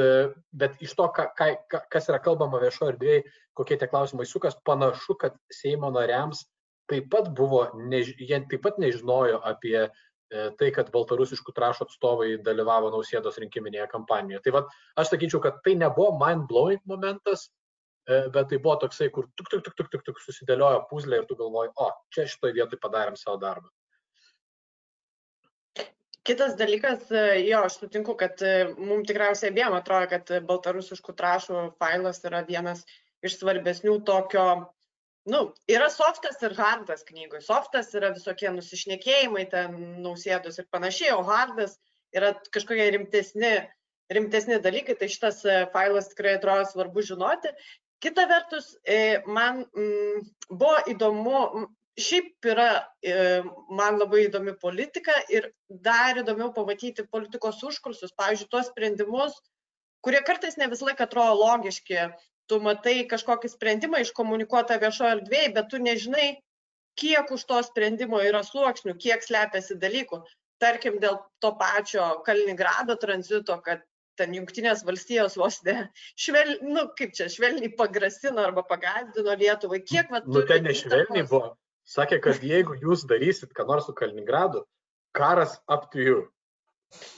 bet 0.56 0.78
iš 0.86 0.94
to, 0.96 1.08
ka, 1.12 1.26
ka, 1.36 1.82
kas 1.92 2.08
yra 2.08 2.22
kalbama 2.24 2.62
viešoje 2.62 2.94
erdvėje, 2.94 3.26
kokie 3.58 3.76
tie 3.82 3.90
klausimai 3.92 4.28
sukas, 4.30 4.56
panašu, 4.68 5.18
kad 5.20 5.36
Seimo 5.52 5.90
nariams 5.92 6.46
taip 6.92 7.10
pat 7.12 7.30
buvo, 7.36 7.68
než, 7.92 8.14
jie 8.20 8.40
taip 8.50 8.64
pat 8.64 8.80
nežinojo 8.82 9.42
apie 9.46 9.88
tai, 10.60 10.72
kad 10.76 10.90
baltarusiškų 10.92 11.54
trašų 11.56 11.86
atstovai 11.88 12.34
dalyvavo 12.44 12.90
nausėdos 12.92 13.40
rinkiminėje 13.40 13.88
kampanijoje. 13.94 14.42
Tai 14.44 14.54
vad, 14.58 14.74
aš 15.00 15.14
sakyčiau, 15.14 15.40
kad 15.44 15.62
tai 15.64 15.78
nebuvo 15.80 16.18
mind-blowing 16.20 16.84
momentas, 16.90 17.48
bet 18.08 18.50
tai 18.52 18.60
buvo 18.60 18.76
toksai, 18.84 19.10
kur 19.14 19.30
tuk, 19.40 19.50
tuk, 19.52 19.64
tuk, 19.64 19.76
tuk, 19.80 19.90
tuk, 19.94 20.06
tuk 20.10 20.22
susidėliojo 20.26 20.84
puzlė 20.92 21.22
ir 21.22 21.28
tu 21.30 21.40
galvoji, 21.40 21.72
o, 21.80 21.90
čia 22.12 22.28
šitoje 22.28 22.58
vietoje 22.60 22.84
padarėm 22.84 23.20
savo 23.20 23.40
darbą. 23.44 23.72
Kitas 26.28 26.58
dalykas, 26.60 27.08
jo, 27.48 27.60
aš 27.64 27.78
sutinku, 27.80 28.18
kad 28.20 28.42
mums 28.76 29.08
tikriausiai 29.08 29.54
abiem 29.54 29.76
atrodo, 29.78 30.10
kad 30.12 30.32
baltarusiškų 30.50 31.16
trašų 31.16 31.62
failas 31.80 32.20
yra 32.28 32.42
vienas 32.48 32.84
iš 33.24 33.40
svarbesnių 33.40 34.02
tokio 34.08 34.48
nu, 35.28 35.42
yra 35.70 35.90
softas 35.92 36.40
ir 36.46 36.56
hardas 36.58 37.04
knygoj. 37.08 37.42
Softas 37.44 37.92
yra 37.98 38.14
visokie 38.16 38.50
nusišnekėjimai, 38.56 39.48
ten 39.52 39.76
nausėdos 40.04 40.62
ir 40.62 40.68
panašiai, 40.72 41.14
o 41.16 41.24
hardas 41.28 41.76
yra 42.16 42.34
kažkokie 42.56 42.88
rimtesni, 42.96 43.56
rimtesni 44.14 44.62
dalykai, 44.64 44.96
tai 45.00 45.10
šitas 45.12 45.44
e, 45.46 45.58
failas 45.74 46.08
tikrai 46.14 46.38
atrodo 46.38 46.70
svarbu 46.70 47.04
žinoti. 47.10 47.52
Kita 48.04 48.28
vertus, 48.30 48.72
e, 48.88 49.20
man 49.26 49.66
mm, 49.66 50.24
buvo 50.54 50.78
įdomu, 50.94 51.68
šiaip 51.98 52.48
yra 52.54 52.70
e, 53.02 53.42
man 53.74 53.98
labai 53.98 54.28
įdomi 54.28 54.54
politika 54.62 55.16
ir 55.34 55.50
dar 55.68 56.22
įdomiau 56.22 56.54
pamatyti 56.56 57.08
politikos 57.10 57.60
užkursus, 57.66 58.14
pavyzdžiui, 58.16 58.52
tuos 58.54 58.70
sprendimus, 58.70 59.36
kurie 60.06 60.22
kartais 60.24 60.60
ne 60.62 60.70
visą 60.72 60.88
laiką 60.88 61.08
atrodo 61.08 61.36
logiški, 61.42 62.06
tu 62.52 62.60
matai 62.64 63.02
kažkokį 63.12 63.52
sprendimą 63.52 64.02
iškomunikuotą 64.06 64.80
viešoje 64.82 65.18
erdvėje, 65.18 65.54
bet 65.58 65.70
tu 65.72 65.82
nežinai, 65.84 66.28
kiek 67.00 67.32
už 67.32 67.44
to 67.50 67.60
sprendimo 67.68 68.22
yra 68.24 68.42
sluoksnių, 68.48 68.96
kiek 69.04 69.24
slepiasi 69.24 69.78
dalykų. 69.82 70.24
Tarkim, 70.64 70.98
dėl 71.04 71.20
to 71.44 71.52
pačio 71.60 72.08
Kaliningrado 72.26 72.96
tranzito, 72.98 73.60
kad 73.66 73.84
ten 74.18 74.34
jungtinės 74.34 74.82
valstijos 74.88 75.38
vos 75.38 75.60
ne, 75.68 75.92
švel, 76.18 76.56
nu, 76.66 76.88
kaip 76.98 77.14
čia, 77.18 77.28
švelniai 77.30 77.70
pagrasino 77.78 78.42
arba 78.42 78.64
pagazdino 78.66 79.36
Lietuvai. 79.38 79.84
Kiek 79.86 80.10
va, 80.14 80.24
nu, 80.26 80.42
ten 80.50 80.66
nešvelniai 80.66 81.28
buvo. 81.30 81.54
Sakė, 81.88 82.18
kad 82.24 82.42
jeigu 82.44 82.76
jūs 82.82 83.06
darysit 83.08 83.54
ką 83.56 83.68
nors 83.70 83.86
su 83.88 83.94
Kaliningradu, 83.96 84.66
karas 85.16 85.60
up 85.70 85.92
to 85.94 86.02
you. 86.04 86.18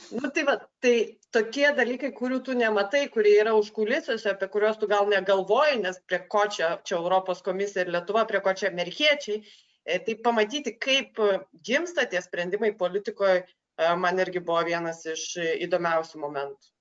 Nu, 0.10 0.30
tai, 0.34 0.44
va, 0.48 0.56
tai 0.82 0.94
tokie 1.36 1.68
dalykai, 1.78 2.10
kurių 2.18 2.40
tu 2.46 2.56
nematai, 2.58 3.04
kurie 3.14 3.36
yra 3.44 3.54
užkulisiuose, 3.58 4.32
apie 4.32 4.50
kuriuos 4.56 4.80
tu 4.82 4.90
gal 4.90 5.10
negalvoji, 5.12 5.78
nes 5.84 6.00
prie 6.10 6.24
ko 6.34 6.48
čia, 6.56 6.72
čia 6.88 6.98
Europos 6.98 7.44
komisija 7.46 7.86
ir 7.86 7.94
Lietuva, 7.94 8.26
prie 8.30 8.42
ko 8.46 8.56
čia 8.58 8.72
amerikiečiai, 8.74 9.44
e, 9.86 10.00
tai 10.08 10.18
pamatyti, 10.26 10.74
kaip 10.82 11.22
gimsta 11.70 12.08
tie 12.10 12.24
sprendimai 12.26 12.74
politikoje, 12.82 13.46
man 14.02 14.20
irgi 14.20 14.42
buvo 14.44 14.66
vienas 14.68 15.06
iš 15.08 15.30
įdomiausių 15.68 16.26
momentų. 16.26 16.74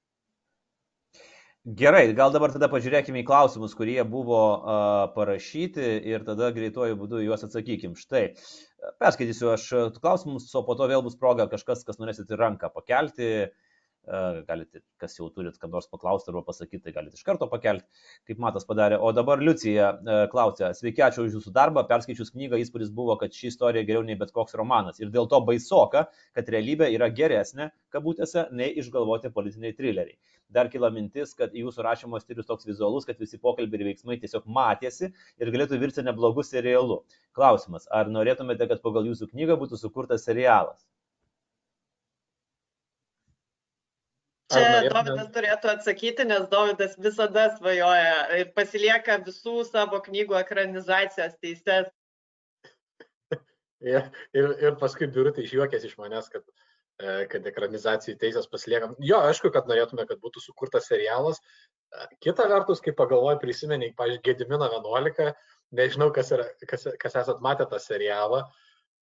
Gerai, 1.79 2.15
gal 2.17 2.33
dabar 2.33 2.53
tada 2.55 2.71
pažiūrėkime 2.73 3.21
į 3.21 3.27
klausimus, 3.29 3.75
kurie 3.77 3.99
buvo 4.09 4.41
uh, 4.57 5.11
parašyti 5.13 5.85
ir 6.09 6.23
tada 6.25 6.49
greituoju 6.57 6.97
būdu 6.97 7.21
juos 7.21 7.45
atsakykim. 7.45 7.93
Štai, 7.99 8.31
perskaitysiu 9.03 9.53
aš 9.55 9.65
klausimus, 10.03 10.49
o 10.55 10.63
po 10.67 10.77
to 10.79 10.89
vėl 10.91 11.03
bus 11.07 11.17
proga 11.19 11.49
kažkas, 11.51 11.85
kas 11.87 11.99
norėsit 12.01 12.31
ranką 12.39 12.71
pakelti, 12.75 13.49
galite, 14.49 14.81
kas 15.01 15.17
jau 15.19 15.29
turit 15.33 15.57
ką 15.61 15.69
nors 15.71 15.89
paklausti 15.91 16.31
arba 16.33 16.43
pasakyti, 16.47 16.81
tai 16.87 16.95
galite 16.97 17.19
iš 17.19 17.25
karto 17.27 17.49
pakelti, 17.51 17.85
kaip 18.29 18.41
Matas 18.41 18.65
padarė. 18.69 18.99
O 19.01 19.11
dabar 19.13 19.43
Liucija 19.43 19.91
klausė, 20.33 20.71
sveiki, 20.79 21.03
ačiū 21.05 21.27
už 21.27 21.37
jūsų 21.39 21.53
darbą, 21.53 21.85
perskaičius 21.89 22.33
knygą 22.33 22.61
įspūdis 22.63 22.93
buvo, 22.95 23.19
kad 23.21 23.35
ši 23.35 23.51
istorija 23.53 23.85
geriau 23.85 24.07
nei 24.07 24.17
bet 24.17 24.33
koks 24.33 24.57
romanas 24.57 25.01
ir 25.03 25.13
dėl 25.13 25.29
to 25.29 25.41
baisoka, 25.45 26.07
kad 26.37 26.49
realybė 26.49 26.89
yra 26.95 27.11
geresnė, 27.13 27.71
kabutėse, 27.93 28.49
nei 28.53 28.73
išgalvoti 28.81 29.33
politiniai 29.35 29.77
trileriai. 29.77 30.17
Dar 30.49 30.71
kila 30.73 30.89
mintis, 30.89 31.35
kad 31.37 31.53
jūsų 31.53 31.85
rašymo 31.85 32.21
stilius 32.23 32.49
toks 32.49 32.65
vizualus, 32.65 33.05
kad 33.05 33.19
visi 33.21 33.37
pokalbiai 33.37 33.83
ir 33.83 33.91
veiksmai 33.91 34.17
tiesiog 34.23 34.47
matėsi 34.49 35.11
ir 35.13 35.51
galėtų 35.53 35.77
virti 35.83 36.05
neblogų 36.07 36.47
serialų. 36.49 37.03
Klausimas, 37.37 37.85
ar 37.93 38.09
norėtumėte, 38.09 38.65
kad 38.71 38.81
pagal 38.81 39.11
jūsų 39.11 39.29
knygą 39.35 39.59
būtų 39.61 39.77
sukurtas 39.77 40.25
serialas? 40.25 40.87
Čia 44.49 44.89
Dovydas 44.89 45.29
turėtų 45.35 45.71
atsakyti, 45.75 46.25
nes 46.29 46.47
Dovydas 46.49 46.95
visada 47.05 47.49
svajoja 47.59 48.15
ir 48.39 48.53
pasilieka 48.57 49.19
visų 49.27 49.61
savo 49.69 50.01
knygų 50.07 50.39
ekranizacijos 50.41 51.35
teises. 51.43 51.91
ir, 53.93 54.09
ir, 54.33 54.49
ir 54.65 54.79
paskui 54.81 55.11
biurutai 55.13 55.45
išjuokės 55.45 55.85
iš 55.91 55.99
manęs, 56.01 56.31
kad, 56.33 56.47
e, 56.97 57.27
kad 57.29 57.51
ekranizacijų 57.53 58.17
teisės 58.23 58.49
pasiliekam. 58.49 58.97
Jo, 59.05 59.21
aišku, 59.29 59.53
kad 59.53 59.69
norėtume, 59.69 60.09
kad 60.09 60.23
būtų 60.25 60.41
sukurtas 60.47 60.89
serialas. 60.89 61.43
E, 61.93 62.09
kita 62.25 62.49
vertus, 62.49 62.81
kai 62.85 62.97
pagalvoju, 62.97 63.43
prisimeni, 63.45 63.93
pavyzdžiui, 64.01 64.25
Gedimino 64.31 64.71
11, 64.73 65.35
nežinau, 65.77 66.09
kas, 66.17 66.33
yra, 66.33 66.49
kas, 66.65 66.89
kas 67.05 67.21
esat 67.21 67.45
matę 67.45 67.69
tą 67.69 67.83
serialą, 67.85 68.47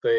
tai 0.02 0.18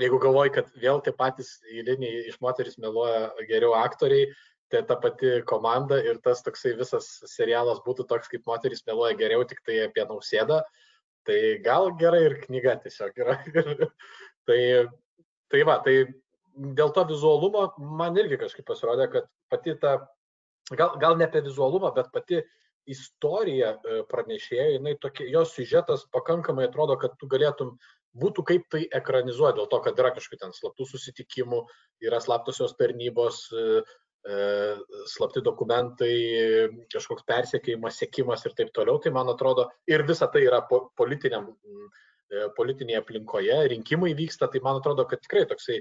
jeigu 0.00 0.18
galvoji, 0.20 0.52
kad 0.56 0.68
vėl 0.80 1.00
tie 1.04 1.12
patys 1.16 1.56
eiliniai 1.70 2.26
iš 2.30 2.40
moteris 2.44 2.78
meluoja 2.82 3.30
geriau 3.48 3.76
aktoriai, 3.78 4.28
tai 4.72 4.82
ta 4.86 4.96
pati 5.00 5.40
komanda 5.46 5.98
ir 6.02 6.18
tas 6.24 6.42
toksai 6.42 6.74
visas 6.78 7.06
serialas 7.30 7.80
būtų 7.86 8.06
toks, 8.10 8.30
kaip 8.32 8.46
moteris 8.48 8.82
meluoja 8.86 9.16
geriau, 9.18 9.44
tik 9.46 9.62
tai 9.66 9.78
apie 9.86 10.04
nausėdą, 10.08 10.60
tai 11.26 11.38
gal 11.64 11.92
gerai 12.00 12.24
ir 12.26 12.38
knyga 12.42 12.76
tiesiog 12.82 13.22
yra. 13.22 13.38
tai, 14.48 14.60
tai 15.52 15.62
va, 15.68 15.78
tai 15.86 15.96
dėl 16.56 16.92
to 16.96 17.06
vizualumo 17.12 17.68
man 17.78 18.18
irgi 18.18 18.40
kažkaip 18.40 18.66
pasirodė, 18.68 19.08
kad 19.12 19.30
pati 19.52 19.76
ta, 19.80 19.98
gal, 20.72 20.96
gal 21.02 21.18
ne 21.18 21.28
apie 21.28 21.44
vizualumą, 21.46 21.92
bet 21.96 22.10
pati 22.14 22.42
istorija 22.90 23.74
e, 23.76 24.00
pranešėjo, 24.10 24.70
jinai 24.76 24.94
tokia, 25.02 25.26
jos 25.32 25.54
siužetas 25.56 26.06
pakankamai 26.14 26.68
atrodo, 26.68 26.96
kad 27.00 27.16
tu 27.20 27.28
galėtum 27.30 27.74
būtų 28.16 28.44
kaip 28.48 28.66
tai 28.72 28.86
ekranizuoti, 28.96 29.58
dėl 29.58 29.68
to, 29.72 29.80
kad 29.84 29.98
yra 30.00 30.12
kažkokių 30.16 30.40
ten 30.40 30.56
slaptų 30.56 30.88
susitikimų, 30.92 31.60
yra 32.06 32.20
slaptosios 32.24 32.76
tarnybos, 32.78 33.42
e, 33.52 33.82
e, 34.30 34.40
slapti 35.12 35.42
dokumentai, 35.44 36.14
kažkoks 36.94 37.26
persiekėjimas, 37.28 38.00
sėkimas 38.00 38.46
ir 38.48 38.56
taip 38.58 38.72
toliau, 38.76 38.98
tai 39.02 39.12
man 39.14 39.30
atrodo, 39.34 39.68
ir 39.90 40.06
visa 40.08 40.30
tai 40.32 40.46
yra 40.46 40.62
politiniam, 40.96 41.52
politinėje 42.56 42.98
aplinkoje, 42.98 43.56
rinkimai 43.70 44.10
vyksta, 44.18 44.48
tai 44.50 44.58
man 44.64 44.80
atrodo, 44.80 45.04
kad 45.06 45.20
tikrai 45.22 45.44
toksai, 45.46 45.76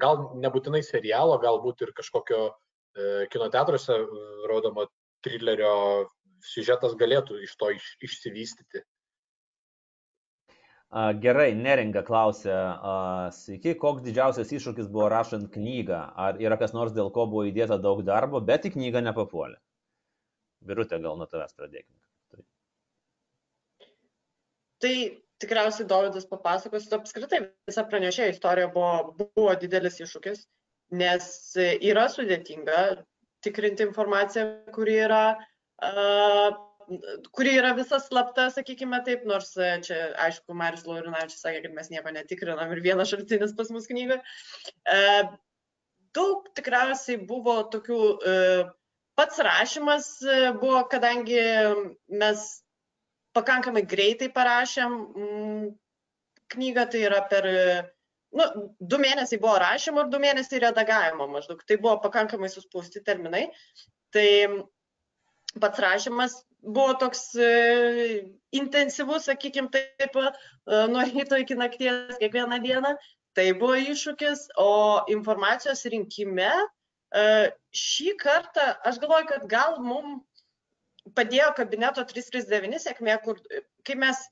gal 0.00 0.32
nebūtinai 0.42 0.80
serialo, 0.82 1.36
galbūt 1.38 1.84
ir 1.86 1.92
kažkokio 1.94 2.48
kino 3.30 3.46
teatruose 3.50 4.00
rodomo 4.50 4.88
trilerio 5.24 5.74
siužetas 6.44 6.96
galėtų 7.00 7.40
iš 7.44 7.56
to 7.60 7.70
iš, 7.74 7.86
išsivystyti. 8.04 8.84
Gerai, 10.94 11.48
neringa 11.58 12.04
klausia, 12.06 12.56
sveiki, 13.34 13.72
koks 13.82 14.04
didžiausias 14.04 14.52
iššūkis 14.54 14.90
buvo 14.92 15.08
rašant 15.10 15.48
knygą? 15.50 16.00
Ar 16.26 16.38
yra 16.38 16.58
kas 16.60 16.74
nors, 16.76 16.92
dėl 16.94 17.10
ko 17.14 17.24
buvo 17.30 17.48
įdėta 17.48 17.80
daug 17.82 18.04
darbo, 18.06 18.38
bet 18.38 18.68
į 18.68 18.76
knygą 18.76 19.02
nepapuolė? 19.02 19.58
Birutė, 20.64 21.00
gal 21.02 21.18
nuo 21.18 21.26
tavęs 21.26 21.56
pradėkime. 21.58 21.98
Tai, 22.30 22.44
tai 24.84 24.94
tikriausiai 25.42 25.88
Dovydas 25.90 26.28
papasakos, 26.30 26.86
apskritai 26.94 27.42
visa 27.66 27.84
pranešėjo 27.90 28.36
istorija 28.36 28.70
buvo, 28.76 29.16
buvo 29.18 29.56
didelis 29.58 29.98
iššūkis, 30.04 30.46
nes 30.94 31.26
yra 31.74 32.06
sudėtinga 32.12 32.84
tikrinti 33.44 33.82
informaciją, 33.88 34.46
kuri 34.72 34.94
yra 35.08 35.24
uh, 35.34 35.50
kuri 37.32 37.56
yra 37.58 37.72
visa 37.76 37.98
slapta, 38.00 38.48
sakykime 38.52 39.00
taip, 39.06 39.24
nors 39.28 39.54
e, 39.56 39.70
čia, 39.86 40.00
aišku, 40.26 40.56
Marius 40.56 40.86
Laurinavičius 40.88 41.44
sakė, 41.44 41.62
kad 41.64 41.76
mes 41.76 41.90
nieko 41.92 42.12
netikrinam 42.14 42.72
ir 42.74 42.82
vienas 42.84 43.10
šaltinis 43.12 43.54
pas 43.56 43.70
mus 43.74 43.88
knyga. 43.90 44.20
E, 44.92 44.98
daug 46.16 46.50
tikriausiai 46.56 47.22
buvo 47.28 47.56
tokių, 47.72 48.00
e, 48.32 48.36
pats 49.18 49.40
rašymas 49.46 50.10
buvo, 50.60 50.84
kadangi 50.90 51.40
mes 52.12 52.44
pakankamai 53.34 53.84
greitai 53.90 54.30
parašėm 54.34 54.94
mm, 55.00 55.66
knygą, 56.54 56.86
tai 56.90 57.02
yra 57.08 57.22
per, 57.30 57.48
nu, 58.36 58.46
du 58.78 59.00
mėnesiai 59.02 59.40
buvo 59.42 59.56
rašymo 59.62 60.04
ir 60.04 60.12
du 60.12 60.20
mėnesiai 60.22 60.62
redagavimo 60.66 61.26
maždaug, 61.32 61.64
tai 61.66 61.80
buvo 61.80 61.96
pakankamai 62.04 62.50
suspausti 62.52 63.02
terminai. 63.06 63.48
Tai 64.14 64.28
pats 65.60 65.82
rašymas 65.82 66.36
buvo 66.64 66.94
toks 67.00 67.34
e, 67.36 68.24
intensyvus, 68.56 69.28
sakykime, 69.28 69.68
taip, 69.72 70.16
e, 70.16 70.30
nuo 70.90 71.04
ryto 71.08 71.38
iki 71.40 71.56
nakties 71.58 72.16
kiekvieną 72.20 72.60
dieną. 72.64 72.94
Tai 73.34 73.46
buvo 73.58 73.74
iššūkis, 73.82 74.46
o 74.62 74.70
informacijos 75.10 75.82
rinkime 75.90 76.50
e, 76.50 77.24
šį 77.74 78.14
kartą 78.20 78.68
aš 78.86 79.00
galvoju, 79.02 79.30
kad 79.32 79.48
gal 79.50 79.80
mums 79.82 80.22
padėjo 81.18 81.50
kabineto 81.58 82.04
339 82.08 82.80
sėkmė, 82.86 83.16
kur 83.24 83.40
kai 83.84 83.96
mes 84.00 84.22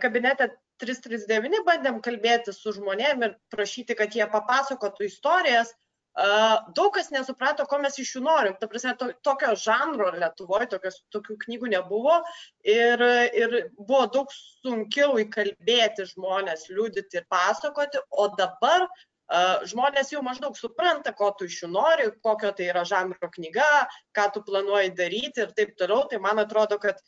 kabinete 0.00 0.48
339 0.80 1.64
bandėm 1.66 1.98
kalbėti 2.02 2.54
su 2.54 2.72
žmonėm 2.78 3.26
ir 3.26 3.34
prašyti, 3.52 3.96
kad 3.98 4.14
jie 4.16 4.24
papasakotų 4.30 5.10
istorijas, 5.10 5.74
daug 6.14 6.92
kas 6.94 7.10
nesuprato, 7.10 7.66
ko 7.66 7.78
mes 7.82 7.98
iš 7.98 8.12
jų 8.16 8.22
norim. 8.22 8.54
Ta 8.60 8.68
prasme, 8.70 8.94
to, 8.98 9.10
tokio 9.26 9.54
žanro 9.58 10.12
Lietuvoje, 10.14 10.68
tokios, 10.70 11.00
tokių 11.14 11.38
knygų 11.46 11.72
nebuvo 11.72 12.20
ir, 12.62 13.02
ir 13.34 13.56
buvo 13.78 14.04
daug 14.06 14.36
sunkiau 14.36 15.18
įkalbėti 15.22 16.06
žmonės, 16.14 16.68
liūdyti 16.70 17.18
ir 17.18 17.26
pasakoti, 17.30 17.98
o 18.10 18.28
dabar 18.38 18.86
uh, 18.86 19.64
žmonės 19.66 20.12
jau 20.14 20.22
maždaug 20.22 20.54
supranta, 20.56 21.12
ko 21.12 21.32
tu 21.38 21.50
iš 21.50 21.64
jų 21.64 21.72
nori, 21.74 22.06
kokio 22.22 22.52
tai 22.54 22.70
yra 22.70 22.84
žanro 22.86 23.30
knyga, 23.34 23.88
ką 24.14 24.30
tu 24.34 24.44
planuoji 24.46 24.94
daryti 24.94 25.42
ir 25.42 25.52
taip 25.58 25.74
toliau. 25.80 26.06
Tai 26.06 26.22
man 26.22 26.38
atrodo, 26.38 26.78
kad 26.78 27.02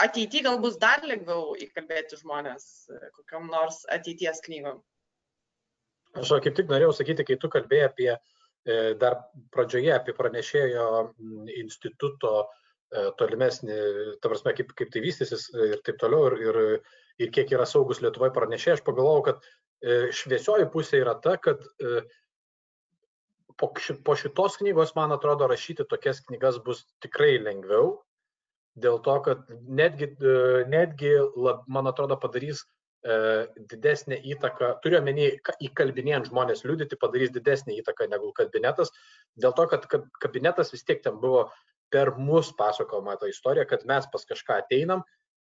ateityje 0.00 0.48
gal 0.48 0.58
bus 0.64 0.80
dar 0.80 1.04
lengviau 1.04 1.52
įkalbėti 1.60 2.18
žmonės 2.24 2.88
kokiam 3.20 3.52
nors 3.52 3.84
ateities 3.92 4.40
knygom. 4.48 4.80
Aš 6.14 6.36
kaip 6.44 6.54
tik 6.54 6.70
norėjau 6.70 6.92
sakyti, 6.94 7.26
kai 7.26 7.36
tu 7.42 7.50
kalbėjai 7.50 7.88
apie 7.88 8.10
e, 8.14 8.18
dar 9.00 9.18
pradžioje 9.54 9.90
apie 9.94 10.14
pranešėjo 10.14 10.86
instituto 11.58 12.34
e, 12.44 13.08
tolimesnį, 13.18 13.78
ta 14.22 14.30
prasme, 14.30 14.54
kaip, 14.58 14.70
kaip 14.78 14.92
tai 14.94 15.02
vystysis 15.04 15.48
ir 15.54 15.80
taip 15.86 15.98
toliau, 16.02 16.30
ir, 16.30 16.38
ir, 16.44 16.98
ir 17.26 17.32
kiek 17.34 17.50
yra 17.56 17.66
saugus 17.66 18.02
Lietuvoje 18.04 18.34
pranešėjai, 18.36 18.78
aš 18.78 18.84
pagalvojau, 18.86 19.24
kad 19.30 19.42
e, 19.42 19.98
šviesioji 20.14 20.70
pusė 20.74 21.02
yra 21.02 21.16
ta, 21.24 21.34
kad 21.42 21.66
po, 23.58 23.72
šitos 24.18 24.60
knygos, 24.62 24.94
man 24.98 25.14
atrodo, 25.14 25.50
rašyti 25.50 25.86
tokias 25.90 26.22
knygas 26.28 26.60
bus 26.62 26.84
tikrai 27.02 27.36
lengviau, 27.42 27.96
dėl 28.78 29.00
to, 29.02 29.18
kad 29.26 29.50
netgi, 29.50 30.12
netgi 30.70 31.14
man 31.70 31.90
atrodo, 31.90 32.18
padarys 32.22 32.64
didesnė 33.04 34.16
įtaka, 34.32 34.70
turiu 34.80 34.96
omeny, 35.02 35.26
įkalbinėjant 35.66 36.30
žmonės 36.30 36.64
liudyti, 36.64 36.96
padarys 36.96 37.34
didesnį 37.34 37.76
įtaką 37.82 38.08
negu 38.08 38.30
kabinetas, 38.32 38.94
dėl 39.36 39.52
to, 39.52 39.66
kad 39.68 39.84
kabinetas 40.22 40.72
vis 40.72 40.86
tiek 40.88 41.02
ten 41.04 41.18
buvo 41.20 41.50
per 41.92 42.14
mus 42.16 42.52
pasakojama 42.56 43.18
ta 43.20 43.28
istorija, 43.28 43.66
kad 43.68 43.84
mes 43.86 44.08
pas 44.12 44.24
kažką 44.24 44.62
ateinam, 44.62 45.04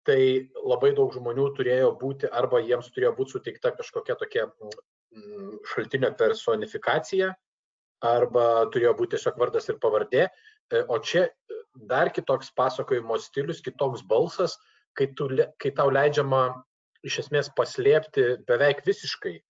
tai 0.07 0.49
labai 0.63 0.93
daug 0.97 1.11
žmonių 1.13 1.51
turėjo 1.57 1.91
būti 2.01 2.31
arba 2.31 2.63
jiems 2.63 2.89
turėjo 2.95 3.11
būti 3.19 3.35
suteikta 3.35 3.73
kažkokia 3.77 4.15
tokia 4.17 4.47
mm, 4.47 5.59
šaltinio 5.73 6.13
personifikacija, 6.17 7.33
arba 8.01 8.47
turėjo 8.73 8.95
būti 8.97 9.17
tiesiog 9.17 9.37
vardas 9.43 9.69
ir 9.69 9.77
pavardė, 9.83 10.25
e, 10.71 10.81
o 10.87 10.97
čia 11.03 11.27
dar 11.75 12.09
kitoks 12.15 12.49
pasakojimo 12.57 13.19
stilius, 13.21 13.61
kitoks 13.61 14.01
balsas, 14.07 14.57
kai, 14.97 15.11
tu, 15.15 15.29
kai 15.61 15.75
tau 15.75 15.91
leidžiama 15.93 16.45
iš 17.07 17.19
esmės 17.25 17.49
paslėpti 17.57 18.27
beveik 18.47 18.83
visiškai 18.85 19.33
e, 19.37 19.43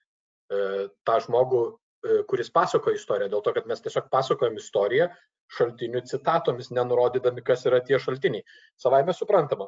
tą 1.07 1.17
žmogų, 1.25 1.61
e, 1.67 2.21
kuris 2.31 2.51
pasakoja 2.53 2.99
istoriją, 2.99 3.31
dėl 3.33 3.43
to, 3.45 3.53
kad 3.57 3.67
mes 3.69 3.83
tiesiog 3.83 4.09
pasakojam 4.13 4.57
istoriją 4.59 5.09
šaltinių 5.57 6.05
citatomis, 6.07 6.71
nenurodydami, 6.71 7.43
kas 7.43 7.65
yra 7.67 7.81
tie 7.83 7.99
šaltiniai. 7.99 8.45
Savai 8.79 9.03
mes 9.07 9.19
suprantama, 9.19 9.67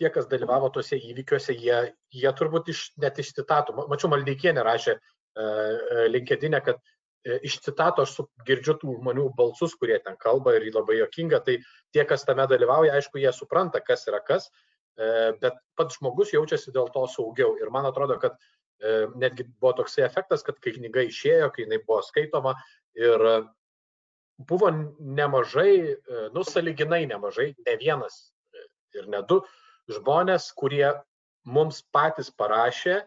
tie, 0.00 0.10
kas 0.12 0.28
dalyvavo 0.30 0.70
tuose 0.74 0.98
įvykiuose, 0.98 1.56
jie, 1.56 1.80
jie 2.16 2.32
turbūt 2.36 2.72
iš, 2.72 2.86
net 3.00 3.20
iš 3.20 3.34
citatų, 3.38 3.76
mačiau, 3.90 4.10
Maldeikienė 4.12 4.64
rašė 4.66 4.96
e, 4.96 5.00
e 5.44 6.06
linkedinė, 6.12 6.60
kad 6.64 6.80
e, 6.80 7.38
iš 7.48 7.60
citato 7.64 8.04
aš 8.04 8.18
girdžiu 8.48 8.76
tų 8.80 8.98
žmonių 8.98 9.30
balsus, 9.38 9.76
kurie 9.80 9.98
ten 10.04 10.16
kalba 10.20 10.56
ir 10.56 10.68
labai 10.74 11.00
jokinga, 11.00 11.40
tai 11.46 11.58
tie, 11.94 12.04
kas 12.08 12.24
tame 12.28 12.48
dalyvauja, 12.50 12.96
aišku, 12.96 13.20
jie 13.20 13.32
supranta, 13.36 13.80
kas 13.84 14.06
yra 14.08 14.22
kas, 14.24 14.48
bet 15.40 15.56
pats 15.78 15.96
žmogus 15.98 16.34
jaučiasi 16.34 16.72
dėl 16.74 16.90
to 16.94 17.06
saugiau. 17.08 17.54
Ir 17.60 17.70
man 17.72 17.88
atrodo, 17.88 18.18
kad 18.20 18.36
e, 18.36 19.06
netgi 19.20 19.46
buvo 19.48 19.72
toksai 19.80 20.04
efektas, 20.06 20.44
kad 20.46 20.58
kai 20.60 20.74
knyga 20.76 21.06
išėjo, 21.08 21.50
kai 21.54 21.64
jinai 21.64 21.80
buvo 21.86 22.00
skaitoma 22.04 22.54
ir 22.98 23.24
buvo 24.50 24.72
nemažai, 25.00 25.72
e, 25.94 26.26
nu, 26.34 26.44
saliginai 26.44 27.06
nemažai, 27.08 27.52
ne 27.66 27.76
vienas 27.80 28.20
ir 28.96 29.08
ne 29.08 29.22
du 29.28 29.40
žmonės, 29.90 30.50
kurie 30.58 30.90
mums 31.48 31.80
patys 31.94 32.28
parašė, 32.34 33.00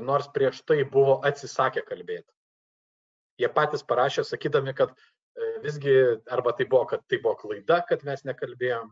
nors 0.00 0.28
prieš 0.32 0.62
tai 0.64 0.78
buvo 0.88 1.18
atsisakę 1.26 1.82
kalbėti. 1.84 2.30
Jie 3.42 3.50
patys 3.52 3.82
parašė, 3.84 4.24
sakydami, 4.24 4.72
kad 4.78 4.94
visgi 5.60 5.92
arba 6.32 6.54
tai 6.56 6.64
buvo, 6.70 6.86
kad 6.88 7.02
tai 7.10 7.18
buvo 7.20 7.34
klaida, 7.42 7.82
kad 7.88 8.06
mes 8.08 8.22
nekalbėjom, 8.24 8.88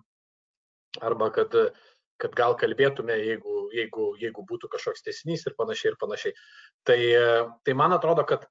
arba 1.09 1.31
kad 1.33 1.55
uh, 1.57 1.71
kad 2.23 2.35
gal 2.39 2.55
kalbėtume, 2.59 3.17
jeigu, 3.19 3.55
jeigu, 3.75 4.11
jeigu 4.21 4.45
būtų 4.49 4.71
kažkoks 4.73 5.05
tesinys 5.07 5.47
ir 5.49 5.57
panašiai 5.59 5.93
ir 5.93 5.99
panašiai. 6.01 6.37
Tai, 6.87 6.99
tai 7.67 7.75
man 7.79 7.97
atrodo, 7.97 8.25
kad 8.29 8.47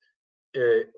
e, 0.56 0.90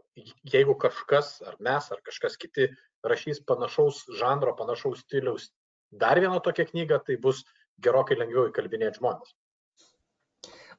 jeigu 0.49 0.77
kažkas, 0.81 1.37
ar 1.45 1.59
mes, 1.63 1.91
ar 1.93 2.01
kažkas 2.05 2.39
kiti 2.41 2.69
rašys 3.05 3.43
panašaus 3.47 4.03
žanro, 4.19 4.55
panašaus 4.57 5.05
stiliaus 5.05 5.51
dar 5.93 6.19
vieną 6.19 6.41
tokią 6.43 6.65
knygą, 6.71 6.99
tai 7.05 7.19
bus 7.21 7.43
gerokai 7.83 8.17
lengviau 8.17 8.49
įkalbinėti 8.49 9.01
žmonės. 9.01 9.35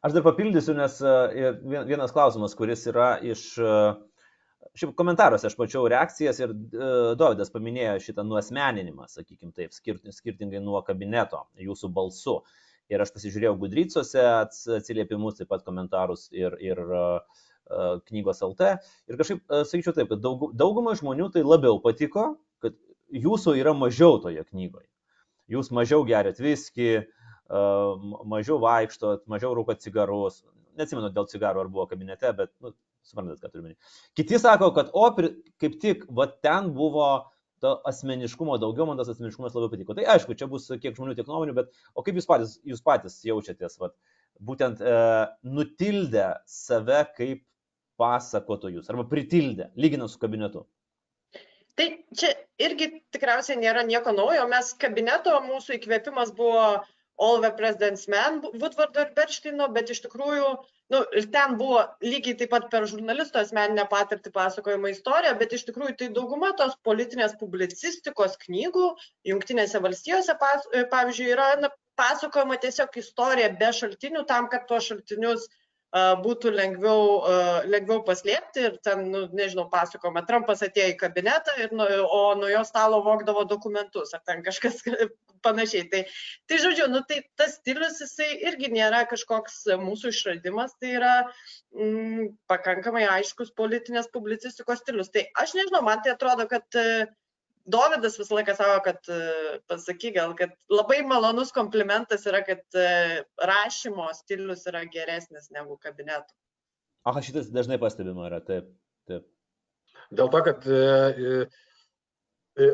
Aš 0.05 0.12
dar 0.12 0.25
papildysiu, 0.27 0.75
nes 0.77 0.99
e, 1.01 1.53
vienas 1.88 2.12
klausimas, 2.12 2.55
kuris 2.59 2.85
yra 2.90 3.16
iš 3.25 3.49
uh, 3.62 3.96
Šiaip 4.76 4.92
komentaruose 4.98 5.48
aš 5.48 5.56
mačiau 5.56 5.86
reakcijas 5.88 6.38
ir 6.42 6.52
e, 6.52 6.88
Dovydas 7.16 7.52
paminėjo 7.54 7.96
šitą 8.04 8.24
nuosmeninimą, 8.28 9.06
sakykim 9.08 9.54
taip, 9.56 9.72
skirtingai 9.72 10.60
nuo 10.60 10.82
kabineto, 10.84 11.46
jūsų 11.64 11.90
balsu. 11.96 12.40
Ir 12.92 13.02
aš 13.02 13.10
pasižiūrėjau 13.14 13.56
Gudrycose 13.62 14.22
atsiliepimus, 14.22 15.38
taip 15.40 15.48
pat 15.50 15.64
komentarus 15.66 16.28
ir, 16.30 16.54
ir 16.62 16.78
uh, 16.84 17.40
knygos 18.06 18.44
LT. 18.46 18.76
Ir 19.10 19.18
kažkaip 19.18 19.40
uh, 19.42 19.64
sakyčiau 19.66 19.96
taip, 19.96 20.12
kad 20.12 20.22
daug, 20.22 20.44
daugumai 20.54 20.94
žmonių 21.00 21.32
tai 21.34 21.42
labiau 21.42 21.80
patiko, 21.82 22.28
kad 22.62 22.76
jūsų 23.10 23.56
yra 23.58 23.74
mažiau 23.74 24.20
toje 24.22 24.44
knygoje. 24.52 24.86
Jūs 25.50 25.72
mažiau 25.74 26.06
geriat 26.06 26.38
viskį, 26.38 26.92
uh, 27.02 28.06
mažiau 28.28 28.60
vaikštot, 28.62 29.24
mažiau 29.34 29.50
rūkot 29.58 29.82
cigarus. 29.82 30.44
Neatsimenu 30.78 31.10
dėl 31.10 31.26
cigarų 31.32 31.64
ar 31.64 31.72
buvo 31.72 31.88
kabinete, 31.90 32.30
bet 32.38 32.54
nu, 32.62 32.70
Suprantat, 33.06 33.40
ką 33.42 33.52
turiu 33.52 33.64
minėti. 33.68 33.96
Kiti 34.18 34.40
sako, 34.42 34.72
kad 34.76 34.92
o, 34.96 35.08
kaip 35.62 35.80
tik, 35.82 36.04
va 36.10 36.26
ten 36.42 36.72
buvo 36.76 37.08
to 37.64 37.72
asmeniškumo 37.88 38.58
daugiau, 38.60 38.86
man 38.88 38.98
tas 39.00 39.10
asmeniškumas 39.12 39.54
labiau 39.56 39.72
patiko. 39.72 39.96
Tai 39.96 40.06
aišku, 40.16 40.36
čia 40.38 40.48
bus 40.50 40.68
kiek 40.68 40.96
žmonių, 40.96 41.16
tiek 41.16 41.28
nuomonių, 41.30 41.54
bet 41.56 41.70
o 41.94 42.04
kaip 42.04 42.18
jūs 42.18 42.28
patys, 42.28 42.56
jūs 42.66 42.82
patys 42.84 43.18
jaučiatės, 43.24 43.78
va, 43.80 43.92
būtent 44.44 44.82
e, 44.82 44.96
nutildę 45.48 46.28
save 46.50 47.04
kaip 47.16 47.44
pasakotojus 48.00 48.90
arba 48.92 49.06
pritildę, 49.08 49.70
lyginant 49.80 50.12
su 50.12 50.20
kabinetu? 50.20 50.66
Tai 51.76 51.86
čia 52.16 52.32
irgi 52.60 52.90
tikriausiai 53.12 53.58
nėra 53.60 53.82
nieko 53.88 54.12
naujo, 54.16 54.46
mes 54.48 54.72
kabineto 54.80 55.34
mūsų 55.44 55.76
įkvėpimas 55.76 56.32
buvo 56.36 56.62
All 57.18 57.40
the 57.40 57.50
President's 57.59 58.09
Men, 58.12 58.42
Woodwardo 58.44 59.05
ir 59.05 59.12
Berštino, 59.16 59.68
bet 59.72 59.92
iš 59.94 60.02
tikrųjų 60.05 60.48
nu, 60.92 61.00
ir 61.18 61.29
ten 61.33 61.57
buvo 61.61 61.81
lygiai 62.05 62.37
taip 62.40 62.52
pat 62.52 62.68
per 62.72 62.85
žurnalisto 62.90 63.40
asmeninę 63.40 63.87
patirtį 63.90 64.33
pasakojama 64.35 64.92
istorija, 64.92 65.33
bet 65.40 65.55
iš 65.57 65.64
tikrųjų 65.70 65.96
tai 66.02 66.11
dauguma 66.18 66.52
tos 66.61 66.76
politinės 66.87 67.38
publicistikos 67.40 68.37
knygų 68.44 68.90
Junktinėse 69.33 69.81
valstijose, 69.83 70.37
pas, 70.42 70.68
pavyzdžiui, 70.92 71.33
yra 71.33 71.48
na, 71.62 71.72
pasakojama 71.96 72.59
tiesiog 72.62 73.00
istorija 73.00 73.52
be 73.61 73.72
šaltinių 73.81 74.26
tam, 74.29 74.50
kad 74.52 74.68
tuos 74.68 74.90
šaltinius 74.90 75.48
būtų 75.94 76.51
lengviau, 76.53 77.22
lengviau 77.64 78.03
paslėpti 78.05 78.64
ir 78.68 78.79
ten, 78.85 79.07
nu, 79.12 79.27
nežinau, 79.33 79.68
pasakoma, 79.70 80.25
Trumpas 80.27 80.62
atėjo 80.62 80.92
į 80.92 80.96
kabinetą, 81.01 81.55
ir, 81.62 81.72
nu, 81.72 81.87
o 82.11 82.35
nuo 82.35 82.49
jo 82.51 82.64
stalo 82.66 83.03
vokdavo 83.05 83.44
dokumentus 83.44 84.12
ar 84.14 84.22
ten 84.27 84.42
kažkas 84.42 84.83
panašiai. 85.46 85.87
Tai, 85.92 86.03
tai 86.49 86.59
žodžiu, 86.59 86.88
nu, 86.90 87.03
tai 87.09 87.22
tas 87.38 87.57
stilius 87.61 88.01
jisai 88.03 88.33
irgi 88.49 88.72
nėra 88.72 89.05
kažkoks 89.09 89.62
mūsų 89.81 90.12
išradimas, 90.12 90.75
tai 90.81 90.96
yra 90.99 91.14
mm, 91.77 92.35
pakankamai 92.51 93.07
aiškus 93.18 93.55
politinės 93.57 94.11
publicistikos 94.12 94.83
stilius. 94.83 95.12
Tai 95.14 95.25
aš 95.38 95.55
nežinau, 95.57 95.85
man 95.87 96.03
tai 96.05 96.16
atrodo, 96.16 96.49
kad 96.51 96.66
Dovydas 97.66 98.18
visą 98.20 98.37
laiką 98.38 98.55
savo, 98.55 98.79
kad 98.85 99.09
pasaky 99.66 100.12
gal, 100.14 100.35
kad 100.38 100.52
labai 100.70 101.00
malonus 101.07 101.50
komplimentas 101.55 102.26
yra, 102.31 102.44
kad 102.46 102.62
rašymo 103.50 104.07
stilius 104.14 104.62
yra 104.70 104.85
geresnis 104.90 105.50
negu 105.55 105.74
kabinetų. 105.83 106.31
Aha, 107.07 107.22
šitas 107.22 107.50
dažnai 107.55 107.79
pastebima 107.83 108.29
yra, 108.31 108.38
taip. 108.42 108.68
taip. 109.11 109.26
Dėl 110.14 110.31
to, 110.31 110.42
kad 110.46 110.68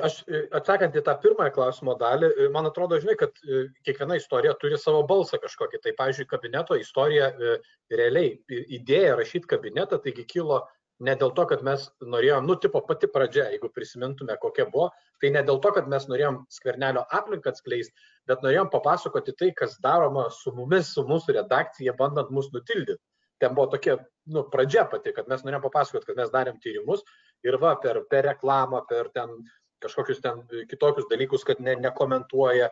aš 0.06 0.20
atsakant 0.54 0.94
į 0.96 1.02
tą 1.06 1.14
pirmąją 1.24 1.52
klausimo 1.56 1.94
dalį, 1.98 2.30
man 2.54 2.68
atrodo, 2.68 3.00
žinai, 3.02 3.16
kad 3.18 3.34
kiekviena 3.86 4.16
istorija 4.20 4.54
turi 4.60 4.78
savo 4.78 5.02
balsą 5.08 5.40
kažkokį. 5.42 5.80
Tai, 5.82 5.94
pavyzdžiui, 5.98 6.28
kabineto 6.30 6.78
istorija 6.78 7.32
realiai 7.90 8.36
idėja 8.78 9.16
rašyti 9.18 9.50
kabinetą, 9.50 9.98
taigi 10.04 10.24
kilo 10.28 10.62
ne 11.06 11.14
dėl 11.18 11.32
to, 11.36 11.44
kad 11.50 11.62
mes 11.66 11.84
norėjom, 12.14 12.46
nu, 12.46 12.56
tipo 12.62 12.80
pati 12.86 13.08
pradžia, 13.10 13.48
jeigu 13.52 13.70
prisimintume, 13.74 14.36
kokia 14.42 14.68
buvo, 14.70 14.90
tai 15.22 15.32
ne 15.34 15.42
dėl 15.46 15.58
to, 15.62 15.72
kad 15.76 15.88
mes 15.90 16.06
norėjom 16.10 16.42
skvernelio 16.52 17.02
aplinką 17.18 17.52
atskleisti, 17.52 17.94
bet 18.30 18.44
norėjom 18.46 18.70
papasakoti 18.72 19.34
tai, 19.38 19.50
kas 19.58 19.78
daroma 19.82 20.28
su 20.34 20.54
mumis, 20.56 20.92
su 20.94 21.04
mūsų 21.08 21.38
redakcija, 21.40 21.96
bandant 21.98 22.30
mus 22.34 22.52
nutildyti. 22.54 23.00
Ten 23.42 23.56
buvo 23.58 23.72
tokia, 23.72 23.98
nu, 24.30 24.44
pradžia 24.52 24.86
pati, 24.90 25.14
kad 25.16 25.30
mes 25.30 25.42
norėjom 25.42 25.66
papasakoti, 25.66 26.10
kad 26.10 26.22
mes 26.22 26.30
darėm 26.34 26.62
tyrimus 26.62 27.02
ir 27.42 27.58
va, 27.62 27.74
per, 27.82 28.04
per 28.10 28.28
reklamą, 28.30 28.84
per 28.88 29.10
ten 29.16 29.34
kažkokius 29.82 30.22
ten 30.22 30.44
kitokius 30.70 31.08
dalykus, 31.10 31.42
kad 31.46 31.58
ne, 31.58 31.74
nekomentuoja, 31.82 32.70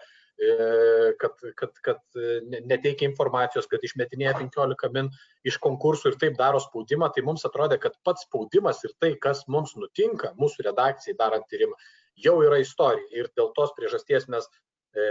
kad, 1.21 1.43
kad, 1.57 1.81
kad 1.85 2.21
neteikia 2.65 3.05
informacijos, 3.09 3.67
kad 3.69 3.83
išmetinėja 3.85 4.39
15 4.39 4.95
min 4.95 5.11
iš 5.45 5.59
konkursų 5.61 6.13
ir 6.13 6.19
taip 6.23 6.39
daro 6.39 6.61
spaudimą, 6.65 7.11
tai 7.13 7.25
mums 7.27 7.45
atrodė, 7.45 7.77
kad 7.83 7.99
pats 8.07 8.25
spaudimas 8.25 8.81
ir 8.87 8.95
tai, 9.03 9.13
kas 9.21 9.43
mums 9.53 9.75
nutinka, 9.77 10.33
mūsų 10.41 10.65
redakcijai 10.71 11.19
darant 11.19 11.45
tyrimą, 11.53 11.77
jau 12.25 12.39
yra 12.47 12.61
istorija. 12.63 13.11
Ir 13.13 13.29
dėl 13.37 13.53
tos 13.57 13.75
priežasties 13.77 14.31
mes 14.33 14.49
e, 14.97 15.05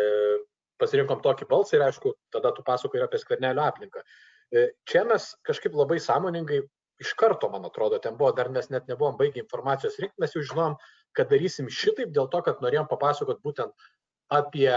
pasirinkom 0.82 1.22
tokį 1.26 1.48
balsą 1.52 1.78
ir 1.78 1.86
aišku, 1.90 2.16
tada 2.34 2.54
tu 2.56 2.66
pasakoji 2.66 3.06
apie 3.06 3.22
skvernelio 3.22 3.66
aplinką. 3.70 4.02
E, 4.50 4.70
čia 4.90 5.06
mes 5.06 5.32
kažkaip 5.46 5.78
labai 5.78 6.00
sąmoningai 6.02 6.64
iš 7.00 7.14
karto, 7.20 7.50
man 7.54 7.68
atrodo, 7.68 8.00
ten 8.02 8.18
buvo, 8.18 8.32
dar 8.36 8.50
mes 8.52 8.70
net 8.74 8.90
nebuvom 8.90 9.18
baigę 9.20 9.44
informacijos 9.44 10.00
rinkti, 10.02 10.20
mes 10.20 10.34
jau 10.36 10.42
žinom, 10.44 10.76
kad 11.16 11.30
darysim 11.32 11.70
šitaip 11.72 12.12
dėl 12.16 12.28
to, 12.34 12.42
kad 12.46 12.64
norėjom 12.64 12.90
papasakot 12.90 13.40
būtent 13.46 13.88
apie 14.30 14.72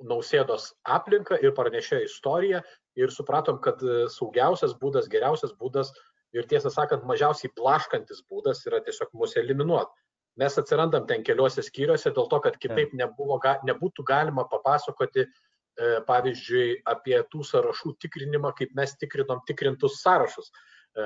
nausėdos 0.00 0.72
aplinką 0.84 1.38
ir 1.42 1.54
pranešė 1.56 2.02
istoriją 2.06 2.62
ir 2.98 3.12
supratom, 3.12 3.60
kad 3.64 3.82
e, 3.82 4.06
saugiausias 4.12 4.74
būdas, 4.80 5.08
geriausias 5.12 5.54
būdas 5.58 5.92
ir 6.36 6.48
tiesą 6.48 6.72
sakant, 6.72 7.04
mažiausiai 7.08 7.52
blaškantis 7.56 8.24
būdas 8.30 8.64
yra 8.68 8.82
tiesiog 8.84 9.12
mūsų 9.16 9.42
eliminuoti. 9.44 9.92
Mes 10.40 10.56
atsirandam 10.56 11.06
ten 11.08 11.24
keliuose 11.26 11.64
skyriuose 11.64 12.12
dėl 12.16 12.28
to, 12.28 12.40
kad 12.44 12.56
kitaip 12.60 12.94
nebuvo, 12.96 13.36
nebūtų 13.68 14.04
galima 14.08 14.46
papasakoti, 14.48 15.26
e, 15.26 15.88
pavyzdžiui, 16.08 16.82
apie 16.88 17.18
tų 17.32 17.44
sąrašų 17.44 17.96
tikrinimą, 18.04 18.54
kaip 18.56 18.72
mes 18.76 18.96
tikrinom 19.00 19.44
tikrintus 19.48 20.00
sąrašus. 20.00 20.48
E, 20.92 21.04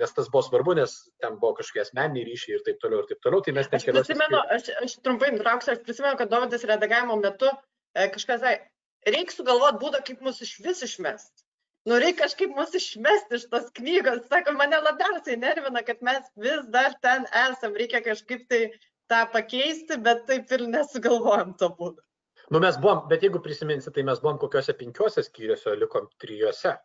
nes 0.00 0.14
tas 0.16 0.28
buvo 0.32 0.44
svarbu, 0.44 0.76
nes 0.76 0.92
ten 1.20 1.34
buvo 1.40 1.56
kažkokie 1.58 1.82
asmeniniai 1.84 2.28
ryšiai 2.28 2.58
ir 2.58 2.62
taip 2.68 2.78
toliau 2.84 3.02
ir 3.02 3.08
taip 3.10 3.24
toliau. 3.24 3.44
Tai 3.44 3.56
mes 3.56 3.68
ten. 3.72 3.80
Aš 3.80 3.88
prisimenu, 3.88 4.40
aš, 4.56 4.70
aš 4.84 4.94
trumpai 5.04 5.32
nutrauksiu, 5.34 5.74
aš 5.74 5.82
prisimenu, 5.88 6.16
kad 6.20 6.32
Dovydas 6.32 6.64
redagavimo 6.68 7.18
metu 7.20 7.50
kažkas 7.94 8.42
sakė, 8.42 8.68
reikia 9.08 9.36
sugalvoti 9.36 9.80
būdą, 9.82 10.02
kaip 10.06 10.22
mus 10.24 10.40
iš 10.44 10.58
vis 10.64 10.82
išmesti. 10.86 11.44
Nu, 11.88 11.98
reikia 11.98 12.28
kažkaip 12.28 12.54
mus 12.54 12.74
išmesti 12.78 13.40
iš 13.40 13.48
tos 13.50 13.72
knygos. 13.74 14.22
Sako, 14.30 14.54
mane 14.58 14.78
labiausiai 14.78 15.38
nervina, 15.40 15.82
kad 15.86 15.98
mes 16.06 16.28
vis 16.38 16.62
dar 16.74 16.94
ten 17.02 17.26
esam. 17.48 17.74
Reikia 17.74 18.02
kažkaip 18.04 18.46
tai 18.52 18.62
tą 19.10 19.24
pakeisti, 19.34 19.98
bet 19.98 20.22
taip 20.30 20.54
ir 20.54 20.68
nesugalvojom 20.70 21.56
to 21.58 21.72
būdą. 21.80 21.98
Nu, 22.52 22.60
mes 22.62 22.78
buvom, 22.78 23.06
bet 23.10 23.24
jeigu 23.24 23.40
prisiminsi, 23.42 23.90
tai 23.90 24.06
mes 24.06 24.22
buvom 24.22 24.38
kokiuose 24.38 24.76
penkiuose 24.78 25.24
skyriuose, 25.26 25.74
likom 25.82 26.08
trijuose. 26.22 26.76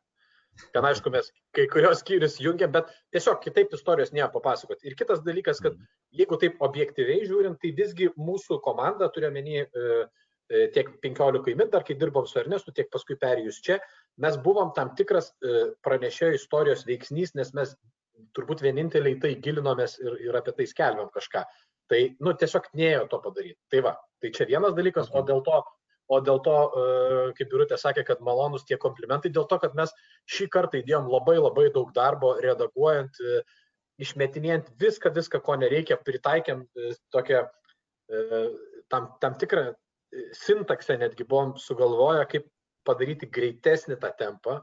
Ten 0.74 0.86
aišku, 0.90 1.12
mes 1.14 1.28
kai 1.54 1.68
kurios 1.70 2.00
skyrius 2.02 2.40
jungiam, 2.42 2.72
bet 2.74 2.90
tiesiog 3.14 3.44
kitaip 3.44 3.76
istorijos 3.78 4.10
nėra 4.16 4.32
papasakoti. 4.34 4.88
Ir 4.90 4.96
kitas 4.98 5.22
dalykas, 5.26 5.62
kad 5.62 5.76
mhm. 5.76 5.90
jeigu 6.24 6.40
taip 6.42 6.64
objektyviai 6.66 7.28
žiūrint, 7.30 7.60
tai 7.62 7.76
visgi 7.78 8.10
mūsų 8.18 8.58
komanda, 8.66 9.12
turiu 9.14 9.30
menį, 9.36 9.68
e, 9.68 9.84
E, 9.88 10.27
tiek 10.48 10.90
15 11.04 11.56
min, 11.60 11.70
dar 11.72 11.84
kai 11.84 11.98
dirbom 12.00 12.28
su 12.28 12.40
Ernestu, 12.40 12.72
tiek 12.72 12.90
paskui 12.92 13.18
perėjus 13.20 13.60
čia, 13.66 13.78
mes 14.24 14.38
buvom 14.44 14.72
tam 14.76 14.94
tikras 14.98 15.32
e, 15.44 15.72
pranešėjo 15.86 16.38
istorijos 16.38 16.86
veiksnys, 16.88 17.36
nes 17.38 17.54
mes 17.58 17.74
turbūt 18.38 18.64
vieninteliai 18.66 19.20
tai 19.22 19.36
gilinomės 19.44 19.98
ir, 20.02 20.16
ir 20.30 20.38
apie 20.40 20.56
tai 20.58 20.68
skelbiam 20.70 21.10
kažką. 21.14 21.44
Tai, 21.88 22.00
nu, 22.24 22.34
tiesiog 22.36 22.68
neėjo 22.76 23.06
to 23.12 23.20
padaryti. 23.24 23.60
Tai 23.72 23.84
va, 23.86 23.94
tai 24.24 24.32
čia 24.36 24.48
vienas 24.50 24.74
dalykas, 24.76 25.12
o 25.16 25.22
dėl 25.28 25.44
to, 25.46 25.62
o 26.12 26.20
dėl 26.24 26.42
to, 26.44 26.56
e, 26.56 27.20
kaip 27.38 27.52
Birutė 27.52 27.80
sakė, 27.80 28.04
kad 28.08 28.24
malonus 28.26 28.66
tie 28.68 28.80
komplimentai, 28.82 29.32
dėl 29.36 29.48
to, 29.52 29.60
kad 29.64 29.76
mes 29.78 29.94
šį 30.32 30.50
kartą 30.56 30.82
įdėjom 30.82 31.12
labai 31.12 31.38
labai 31.40 31.68
daug 31.76 31.92
darbo 31.96 32.36
redaguojant, 32.44 33.20
išmetinėjant 33.98 34.72
viską, 34.80 35.12
viską, 35.16 35.42
ko 35.44 35.56
nereikia, 35.58 35.98
pritaikėm 36.06 36.68
tokią 37.14 37.48
tam, 38.94 39.08
tam 39.20 39.38
tikrą 39.42 39.72
sintaksę 40.38 40.98
netgi 40.98 41.26
buvom 41.28 41.56
sugalvoję, 41.60 42.26
kaip 42.32 42.48
padaryti 42.88 43.28
greitesnį 43.28 43.98
tą 44.02 44.12
tempą, 44.20 44.60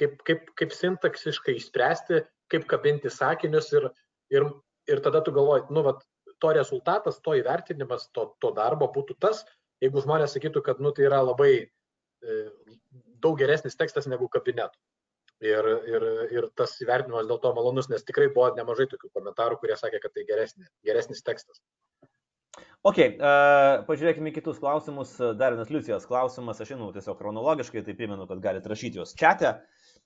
kaip, 0.00 0.18
kaip, 0.28 0.48
kaip 0.58 0.74
sintaksiškai 0.76 1.56
išspręsti, 1.58 2.22
kaip 2.52 2.66
kabinti 2.70 3.12
sakinius 3.12 3.72
ir, 3.76 3.88
ir, 4.34 4.48
ir 4.90 5.02
tada 5.04 5.22
tu 5.24 5.32
galvoji, 5.32 5.68
nu, 5.74 5.84
vat, 5.86 6.02
to 6.42 6.52
rezultatas, 6.56 7.20
to 7.24 7.36
įvertinimas, 7.38 8.08
to, 8.16 8.28
to 8.42 8.50
darbo 8.56 8.90
būtų 8.92 9.16
tas, 9.22 9.44
jeigu 9.84 10.02
žmonės 10.04 10.34
sakytų, 10.36 10.64
kad, 10.66 10.82
nu, 10.84 10.92
tai 10.96 11.06
yra 11.08 11.22
labai 11.24 11.52
e, 11.62 12.40
daug 13.24 13.38
geresnis 13.40 13.78
tekstas 13.80 14.10
negu 14.10 14.28
kabinetų. 14.28 14.76
Ir, 15.44 15.66
ir, 15.90 16.04
ir 16.32 16.44
tas 16.56 16.76
įvertinimas 16.80 17.26
dėl 17.28 17.40
to 17.42 17.50
malonus, 17.56 17.88
nes 17.90 18.04
tikrai 18.06 18.28
buvo 18.32 18.52
nemažai 18.56 18.86
tokių 18.92 19.10
komentarų, 19.16 19.58
kurie 19.60 19.76
sakė, 19.76 20.00
kad 20.00 20.14
tai 20.14 20.24
geresnis, 20.28 20.70
geresnis 20.86 21.24
tekstas. 21.26 21.60
Ok, 22.84 22.98
uh, 23.00 23.80
pažiūrėkime 23.88 24.28
kitus 24.36 24.58
klausimus. 24.60 25.14
Dar 25.40 25.54
vienas 25.54 25.70
Liucijos 25.72 26.04
klausimas, 26.04 26.58
aš 26.60 26.74
žinau 26.74 26.90
tiesiog 26.92 27.16
chronologiškai, 27.16 27.80
tai 27.86 27.94
primenu, 27.96 28.26
kad 28.28 28.42
galite 28.44 28.68
rašyti 28.68 29.00
juos 29.00 29.14
čia. 29.16 29.54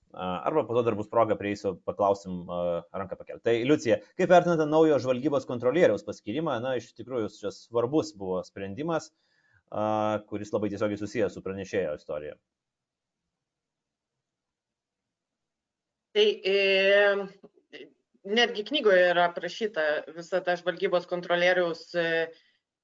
Uh, 0.09 0.39
arba 0.47 0.63
po 0.65 0.77
to 0.77 0.85
dar 0.87 0.95
bus 0.97 1.09
proga 1.11 1.35
prieisiu, 1.37 1.73
paklausim 1.85 2.47
uh, 2.47 2.79
ranką 2.95 3.19
pakelti. 3.19 3.43
Tai 3.45 3.55
Liucija, 3.67 3.99
kaip 4.17 4.31
vertinate 4.31 4.65
naujo 4.65 4.95
žvalgybos 5.03 5.45
kontrolieriaus 5.49 6.07
paskirimą? 6.07 6.55
Na, 6.63 6.77
iš 6.79 6.87
tikrųjų, 6.97 7.27
šis 7.35 7.65
svarbus 7.67 8.13
buvo 8.17 8.39
sprendimas, 8.47 9.11
uh, 9.11 10.23
kuris 10.31 10.55
labai 10.55 10.71
tiesiogiai 10.71 11.03
susijęs 11.03 11.35
su 11.35 11.43
pranešėjo 11.43 11.99
istorija. 11.99 12.39
Tai 16.15 16.25
e, 16.41 16.55
netgi 18.25 18.63
knygoje 18.65 19.09
yra 19.11 19.27
aprašyta 19.29 19.83
visa 20.15 20.39
ta 20.45 20.55
žvalgybos 20.57 21.05
kontrolieriaus 21.11 21.83
e, 21.93 22.07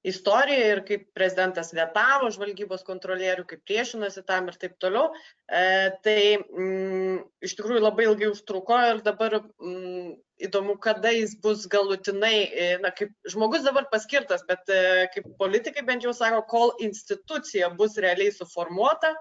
istorija 0.06 0.68
ir 0.72 0.82
kaip 0.86 1.08
prezidentas 1.16 1.72
vetavo 1.74 2.28
žvalgybos 2.34 2.84
kontrolierių, 2.86 3.46
kaip 3.50 3.64
priešinosi 3.66 4.22
tam 4.28 4.50
ir 4.50 4.58
taip 4.60 4.76
toliau. 4.82 5.10
E, 5.48 5.62
tai 6.04 6.20
mm, 6.38 7.18
iš 7.46 7.56
tikrųjų 7.58 7.82
labai 7.82 8.06
ilgai 8.06 8.30
užtruko 8.30 8.78
ir 8.92 9.02
dabar 9.06 9.40
mm, 9.40 10.14
įdomu, 10.46 10.76
kada 10.82 11.12
jis 11.14 11.34
bus 11.42 11.64
galutinai, 11.72 12.36
e, 12.46 12.68
na, 12.82 12.92
kaip 12.94 13.14
žmogus 13.32 13.64
dabar 13.66 13.88
paskirtas, 13.92 14.44
bet 14.48 14.68
e, 14.72 15.06
kaip 15.14 15.30
politikai 15.40 15.84
bent 15.86 16.06
jau 16.06 16.14
sako, 16.16 16.42
kol 16.50 16.74
institucija 16.86 17.72
bus 17.78 17.96
realiai 18.02 18.34
suformuota 18.34 19.14
e, 19.16 19.18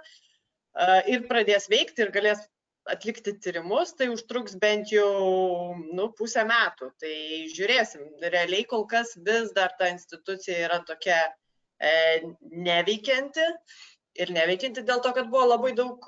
ir 1.15 1.25
pradės 1.29 1.69
veikti 1.71 2.05
ir 2.05 2.13
galės 2.15 2.43
atlikti 2.91 3.33
tyrimus, 3.41 3.93
tai 3.97 4.09
užtruks 4.13 4.55
bent 4.61 4.91
jau 4.93 5.75
nu, 5.97 6.09
pusę 6.17 6.45
metų. 6.47 6.91
Tai 7.01 7.15
žiūrėsim. 7.55 8.05
Realiai 8.23 8.67
kol 8.69 8.85
kas 8.89 9.15
vis 9.25 9.51
dar 9.55 9.73
ta 9.79 9.89
institucija 9.93 10.67
yra 10.67 10.79
tokia 10.87 11.17
e, 11.79 11.95
neveikianti. 12.51 13.47
Ir 14.15 14.31
neveikianti 14.31 14.85
dėl 14.87 15.01
to, 15.03 15.11
kad 15.15 15.27
buvo 15.31 15.43
labai 15.49 15.73
daug, 15.75 16.05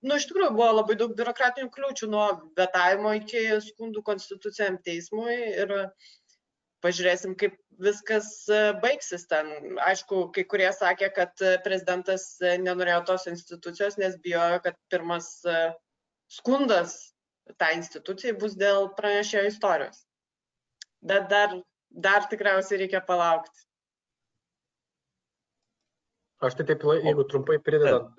nu 0.00 0.16
iš 0.16 0.24
tikrųjų 0.30 0.54
buvo 0.54 0.70
labai 0.78 0.94
daug 0.96 1.12
biurokratinių 1.18 1.68
kliūčių 1.74 2.06
nuo 2.08 2.28
vetavimo 2.56 3.12
iki 3.18 3.42
skundų 3.66 4.00
konstitucijam 4.06 4.78
teismui 4.86 5.34
ir 5.36 5.74
pažiūrėsim, 6.80 7.34
kaip 7.36 7.58
viskas 7.84 8.30
baigsis 8.80 9.26
ten. 9.28 9.52
Aišku, 9.84 10.22
kai 10.32 10.46
kurie 10.48 10.70
sakė, 10.72 11.10
kad 11.18 11.44
prezidentas 11.66 12.30
nenorėjo 12.40 13.02
tos 13.12 13.28
institucijos, 13.28 14.00
nes 14.00 14.16
bijojo, 14.24 14.62
kad 14.64 14.80
pirmas 14.92 15.28
skundas 16.30 16.98
tai 17.58 17.74
institucijai 17.78 18.36
bus 18.38 18.54
dėl 18.58 18.90
pranešėjo 18.98 19.48
istorijos. 19.50 20.04
Bet 21.02 21.26
dar, 21.32 21.56
dar 21.90 22.28
tikriausiai 22.30 22.84
reikia 22.84 23.00
palaukti. 23.06 23.66
Aš 26.40 26.56
tai 26.56 26.64
taip, 26.68 26.84
jeigu 27.04 27.26
trumpai 27.28 27.58
pridedant 27.60 28.14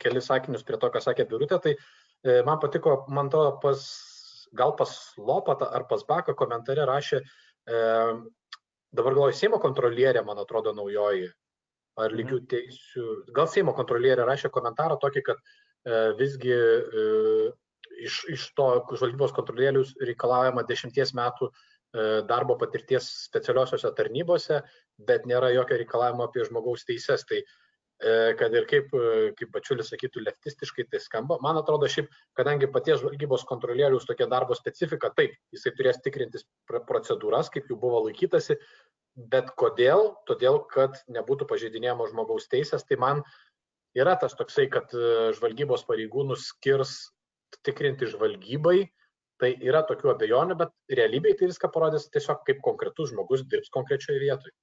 kelis 0.00 0.28
sakinius 0.30 0.64
prie 0.66 0.78
to, 0.78 0.90
ką 0.92 1.02
sakė 1.02 1.26
Birutė, 1.30 1.58
tai 1.62 1.72
e, 1.74 2.40
man 2.46 2.60
patiko, 2.62 3.04
man 3.08 3.30
to 3.32 3.42
pas, 3.62 3.84
gal 4.56 4.74
pas 4.78 4.92
Lopatą 5.18 5.70
ar 5.74 5.86
pas 5.90 6.04
Baką 6.08 6.34
komentare 6.38 6.86
rašė, 6.88 7.20
e, 7.20 7.80
dabar 8.92 9.16
galvoju, 9.16 9.36
Seimo 9.36 9.60
kontrolierė, 9.62 10.24
man 10.26 10.42
atrodo, 10.42 10.74
naujoji, 10.76 11.30
ar 12.00 12.14
lygių 12.14 12.38
mhm. 12.38 12.46
teisių, 12.52 13.06
gal 13.36 13.50
Seimo 13.50 13.74
kontrolierė 13.76 14.26
rašė 14.28 14.52
komentarą 14.54 14.98
tokį, 15.02 15.24
kad 15.30 15.42
visgi 16.18 16.52
e, 16.52 17.04
iš, 18.04 18.24
iš 18.28 18.46
to 18.56 18.68
žvalgybos 18.92 19.32
kontrolierius 19.36 19.94
reikalaujama 20.00 20.64
dešimties 20.68 21.14
metų 21.16 21.48
e, 21.48 21.52
darbo 22.28 22.56
patirties 22.60 23.08
specialiosiuose 23.30 23.92
tarnybose, 23.96 24.62
bet 24.98 25.26
nėra 25.26 25.52
jokio 25.54 25.80
reikalavimo 25.80 26.28
apie 26.28 26.44
žmogaus 26.48 26.84
teises. 26.88 27.24
Tai 27.28 27.42
kad 28.00 28.54
ir 28.56 28.64
kaip, 28.64 28.94
kaip 29.36 29.50
pačiulis 29.52 29.90
sakytų, 29.92 30.22
leftistiškai 30.24 30.86
tai 30.88 31.02
skamba. 31.04 31.36
Man 31.44 31.58
atrodo, 31.60 31.84
šiaip, 31.84 32.06
kadangi 32.32 32.70
paties 32.72 33.02
žvalgybos 33.02 33.44
kontrolierius 33.44 34.06
tokia 34.08 34.24
darbo 34.24 34.56
specifika, 34.56 35.10
taip, 35.12 35.34
jisai 35.52 35.74
turės 35.76 36.00
tikrintis 36.00 36.46
procedūras, 36.64 37.52
kaip 37.52 37.68
jų 37.68 37.76
buvo 37.82 38.00
laikytasi, 38.06 38.56
bet 39.28 39.52
kodėl? 39.60 40.14
Todėl, 40.30 40.62
kad 40.72 40.96
nebūtų 41.12 41.44
pažeidinėjamos 41.50 42.14
žmogaus 42.14 42.48
teisės, 42.48 42.88
tai 42.88 42.96
man 43.04 43.20
yra 43.98 44.16
tas 44.20 44.36
toksai, 44.38 44.68
kad 44.72 44.92
žvalgybos 45.38 45.86
pareigūnus 45.88 46.50
skirs 46.52 46.96
tikrinti 47.66 48.08
žvalgybai, 48.10 48.84
tai 49.40 49.54
yra 49.64 49.82
tokių 49.88 50.14
abejonių, 50.14 50.56
bet 50.60 50.96
realybėje 51.00 51.40
tai 51.40 51.50
viską 51.50 51.70
parodys 51.74 52.10
tiesiog 52.14 52.42
kaip 52.46 52.60
konkretus 52.64 53.10
žmogus 53.14 53.46
dirbs 53.48 53.72
konkrečioje 53.74 54.20
vietoje. 54.22 54.54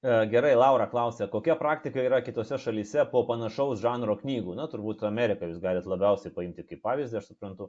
E, 0.00 0.12
gerai, 0.32 0.54
Laura 0.56 0.86
klausė, 0.88 1.26
kokia 1.28 1.58
praktika 1.60 2.00
yra 2.00 2.22
kitose 2.24 2.56
šalyse 2.62 3.04
po 3.10 3.20
panašaus 3.28 3.82
žanro 3.82 4.16
knygų? 4.22 4.54
Na, 4.56 4.64
turbūt 4.72 5.04
Ameriką 5.04 5.50
jūs 5.50 5.60
galite 5.60 5.90
labiausiai 5.92 6.32
paimti 6.32 6.64
kaip 6.64 6.80
pavyzdį, 6.86 7.18
aš 7.20 7.28
suprantu. 7.34 7.68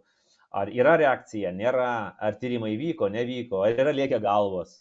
Ar 0.56 0.72
yra 0.72 0.96
reakcija, 1.00 1.52
nėra, 1.56 1.92
ar 2.20 2.40
tyrimai 2.40 2.78
vyko, 2.80 3.12
nevyko, 3.12 3.66
ar 3.68 3.76
yra 3.84 3.92
liekia 3.96 4.22
galvos? 4.24 4.80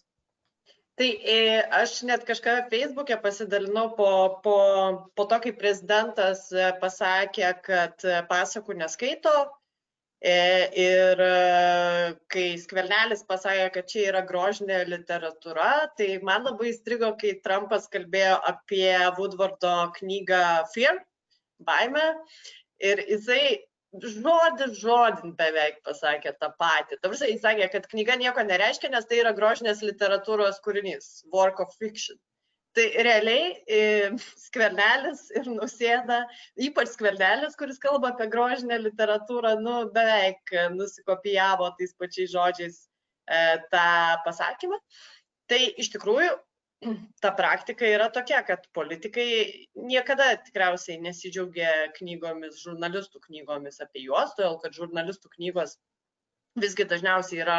Tai 1.00 1.08
e, 1.32 1.36
aš 1.80 2.02
net 2.04 2.26
kažką 2.28 2.56
Facebook'e 2.72 3.16
pasidalinau 3.22 3.86
po, 3.96 4.10
po, 4.44 4.56
po 5.16 5.24
to, 5.30 5.38
kai 5.46 5.54
prezidentas 5.56 6.50
e, 6.52 6.66
pasakė, 6.82 7.54
kad 7.64 8.04
pasakų 8.28 8.76
neskaito, 8.82 9.32
E, 10.20 10.68
ir 10.76 11.20
e, 11.24 12.16
kai 12.28 12.58
Skvernelis 12.60 13.22
pasakė, 13.24 13.70
kad 13.72 13.86
čia 13.88 14.02
yra 14.10 14.20
grožinė 14.28 14.82
literatūra, 14.84 15.70
tai 15.96 16.18
man 16.28 16.44
labai 16.44 16.68
įstrigo, 16.74 17.14
kai 17.22 17.38
Trumpas 17.40 17.88
kalbėjo 17.88 18.34
apie 18.50 18.92
Woodwardo 19.16 19.72
knygą 19.96 20.42
Fear, 20.74 21.00
baime. 21.64 22.04
Ir 22.84 23.00
jisai 23.08 23.64
žodis 23.98 24.78
žodin 24.78 25.34
beveik 25.36 25.82
pasakė 25.86 26.32
tą 26.38 26.52
patį. 26.58 26.98
Tarsi 27.02 27.30
jis 27.32 27.42
sakė, 27.42 27.68
kad 27.72 27.86
knyga 27.90 28.16
nieko 28.16 28.42
nereiškia, 28.46 28.90
nes 28.90 29.06
tai 29.06 29.20
yra 29.22 29.32
grožinės 29.34 29.82
literatūros 29.82 30.60
kūrinys, 30.64 31.24
work 31.32 31.60
of 31.60 31.74
fiction. 31.78 32.18
Tai 32.72 32.84
realiai 33.02 33.56
e, 33.66 33.78
skvernelis 34.38 35.24
ir 35.34 35.48
nusėda, 35.50 36.20
ypač 36.54 36.92
skvernelis, 36.92 37.56
kuris 37.58 37.82
kalba 37.82 38.12
apie 38.12 38.28
grožinę 38.30 38.78
literatūrą, 38.78 39.56
nu, 39.58 39.88
beveik 39.90 40.54
nusikopijavo 40.76 41.72
tais 41.80 41.96
pačiais 41.98 42.30
žodžiais 42.30 42.84
e, 43.26 43.58
tą 43.74 43.88
pasakymą. 44.22 44.78
Tai 45.50 45.58
iš 45.82 45.90
tikrųjų 45.96 46.30
ta 47.22 47.32
praktika 47.36 47.86
yra 47.86 48.08
tokia, 48.12 48.40
kad 48.46 48.66
politikai 48.76 49.28
niekada 49.76 50.32
tikriausiai 50.46 51.00
nesidžiaugia 51.04 51.92
knygomis, 51.98 52.60
žurnalistų 52.64 53.22
knygomis 53.28 53.80
apie 53.84 54.06
juos, 54.06 54.34
todėl 54.36 54.58
kad 54.62 54.76
žurnalistų 54.76 55.32
knygos 55.36 55.76
visgi 56.60 56.86
dažniausiai 56.88 57.42
yra 57.44 57.58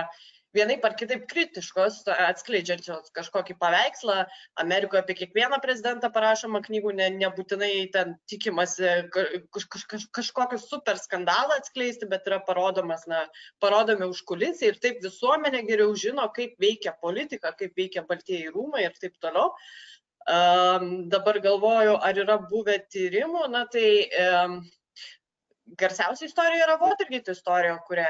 vienaip 0.56 0.84
ar 0.86 0.96
kitaip 1.00 1.24
kritiškos, 1.32 2.02
atskleidžiančios 2.12 3.12
kažkokį 3.16 3.56
paveikslą. 3.62 4.18
Amerikoje 4.64 5.04
apie 5.04 5.16
kiekvieną 5.22 5.62
prezidentą 5.64 6.12
parašoma 6.14 6.62
knygų, 6.66 6.94
ne, 6.98 7.10
nebūtinai 7.22 7.72
ten 7.94 8.16
tikimasi 8.32 8.90
kaž, 9.14 9.68
kaž, 9.76 9.86
kaž, 9.94 10.08
kažkokį 10.20 10.60
super 10.62 11.00
skandalą 11.02 11.60
atskleisti, 11.60 12.10
bet 12.12 12.28
yra 12.30 12.42
parodomas, 12.48 13.08
na, 13.12 13.24
parodomi 13.64 14.10
užkulisiai 14.12 14.74
ir 14.74 14.82
taip 14.84 15.00
visuomenė 15.06 15.64
geriau 15.70 15.96
žino, 15.96 16.28
kaip 16.36 16.60
veikia 16.62 16.96
politika, 17.00 17.56
kaip 17.58 17.78
veikia 17.78 18.06
baltieji 18.08 18.52
rūmai 18.52 18.86
ir 18.88 19.00
taip 19.00 19.18
toliau. 19.24 19.56
Um, 20.30 21.10
dabar 21.10 21.40
galvoju, 21.42 21.96
ar 21.98 22.20
yra 22.22 22.38
buvę 22.52 22.76
tyrimų, 22.94 23.48
na 23.50 23.64
tai 23.72 23.88
um, 24.22 24.60
garsiausia 25.80 26.28
istorija 26.28 26.66
yra 26.66 26.78
Watergate 26.82 27.32
istorija, 27.32 27.78
kurią 27.88 28.08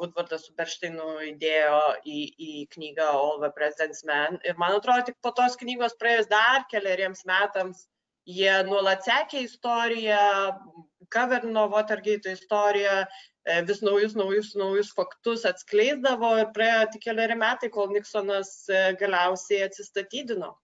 Woodwardas 0.00 0.46
su 0.46 0.54
Beršteinu 0.58 1.10
įdėjo 1.32 1.82
į, 2.02 2.20
į 2.48 2.52
knygą 2.74 3.10
All 3.10 3.42
the 3.42 3.52
President's 3.58 4.02
Men. 4.08 4.40
Ir 4.44 4.58
man 4.58 4.78
atrodo, 4.78 5.06
tik 5.10 5.20
po 5.22 5.34
tos 5.36 5.58
knygos 5.60 5.94
praėjus 6.00 6.30
dar 6.32 6.64
keliariems 6.72 7.22
metams 7.28 7.86
jie 8.26 8.52
nuolat 8.66 9.06
sekė 9.06 9.44
istoriją, 9.46 10.18
kaverino 11.14 11.66
Watergate 11.70 12.32
istoriją, 12.34 13.04
e, 13.46 13.58
vis 13.68 13.82
naujus, 13.86 14.16
naujus, 14.18 14.52
naujus 14.58 14.92
faktus 14.96 15.46
atskleisdavo 15.46 16.32
ir 16.40 16.50
praėjo 16.56 16.86
tik 16.92 17.06
keliari 17.06 17.38
metai, 17.38 17.70
kol 17.70 17.92
Nixonas 17.94 18.52
e, 18.68 18.80
galiausiai 19.00 19.68
atsistatydino 19.68 20.56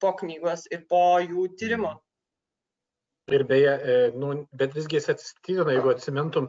po 0.00 0.12
knygos 0.20 0.66
ir 0.70 0.84
po 0.90 1.16
jų 1.24 1.48
tyrimo. 1.56 1.96
Ir 3.26 3.42
beje, 3.44 3.70
e, 3.92 3.94
nu, 4.14 4.28
bet 4.54 4.74
visgi 4.78 5.00
jis 5.00 5.08
atsistatydino, 5.10 5.72
jeigu 5.74 5.90
atsimintum, 5.90 6.44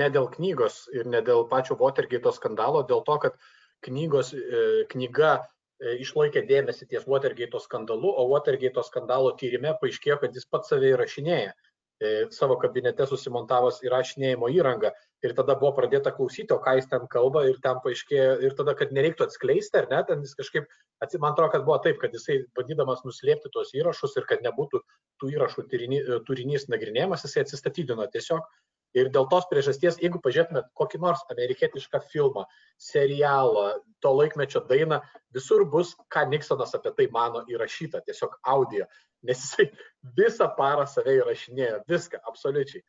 ne 0.00 0.08
dėl 0.12 0.26
knygos 0.34 0.82
ir 0.92 1.06
ne 1.08 1.22
dėl 1.24 1.46
pačio 1.52 1.76
Watergate 1.80 2.32
skandalo, 2.36 2.82
dėl 2.90 3.00
to, 3.06 3.14
kad 3.22 3.38
knygos, 3.86 4.34
e, 4.36 4.64
knyga 4.92 5.30
e, 5.38 5.94
išlaikė 6.04 6.42
dėmesį 6.50 6.90
ties 6.90 7.06
Watergate 7.08 7.62
skandalu, 7.64 8.12
o 8.12 8.26
Watergate 8.34 8.84
skandalo 8.84 9.32
tyrime 9.40 9.72
paaiškėjo, 9.80 10.18
kad 10.26 10.36
jis 10.36 10.44
pats 10.52 10.74
save 10.74 10.92
įrašinėja. 10.92 11.56
Savo 12.30 12.54
kabinete 12.62 13.08
susimontavęs 13.10 13.80
įrašinėjimo 13.82 14.46
įrangą 14.54 14.92
ir 15.24 15.34
tada 15.38 15.56
buvo 15.58 15.72
pradėta 15.76 16.12
klausyti, 16.14 16.52
o 16.54 16.60
ką 16.62 16.76
jis 16.78 16.88
ten 16.90 17.06
kalba 17.10 17.44
ir 17.48 17.58
ten 17.64 17.80
paaiškėjo, 17.82 18.30
ir 18.46 18.54
tada, 18.58 18.74
kad 18.78 18.94
nereiktų 18.94 19.26
atskleisti, 19.26 19.80
ar 19.80 19.88
ne, 19.90 20.00
ten 20.06 20.22
jis 20.22 20.36
kažkaip, 20.38 20.68
man 21.18 21.32
atrodo, 21.32 21.50
kad 21.54 21.66
buvo 21.66 21.78
taip, 21.82 21.98
kad 22.02 22.14
jisai 22.14 22.40
bandydamas 22.58 23.04
nuslėpti 23.06 23.50
tuos 23.54 23.74
įrašus 23.74 24.16
ir 24.20 24.28
kad 24.30 24.44
nebūtų 24.46 24.82
tų 25.18 25.32
įrašų 25.34 25.66
turinys 26.28 26.68
nagrinėjimas, 26.70 27.26
jisai 27.26 27.46
atsistatydino 27.46 28.06
tiesiog. 28.14 28.46
Ir 28.96 29.10
dėl 29.12 29.26
tos 29.28 29.44
priežasties, 29.50 29.98
jeigu 30.00 30.16
pažiūrėtumėt 30.24 30.70
kokį 30.78 30.98
nors 31.02 31.20
amerikietišką 31.28 31.98
filmą, 32.08 32.46
serialą, 32.80 33.66
to 34.00 34.12
laikmečio 34.16 34.62
dainą, 34.70 35.02
visur 35.36 35.66
bus, 35.68 35.90
ką 36.08 36.22
Nixonas 36.30 36.72
apie 36.78 36.94
tai 36.96 37.04
mano 37.12 37.42
įrašyta, 37.52 38.00
tiesiog 38.06 38.38
audio, 38.48 38.86
nes 39.28 39.42
jisai 39.44 39.68
visą 40.16 40.48
parą 40.56 40.86
save 40.88 41.18
įrašinėjo, 41.18 41.82
viską, 41.90 42.22
absoliučiai 42.32 42.80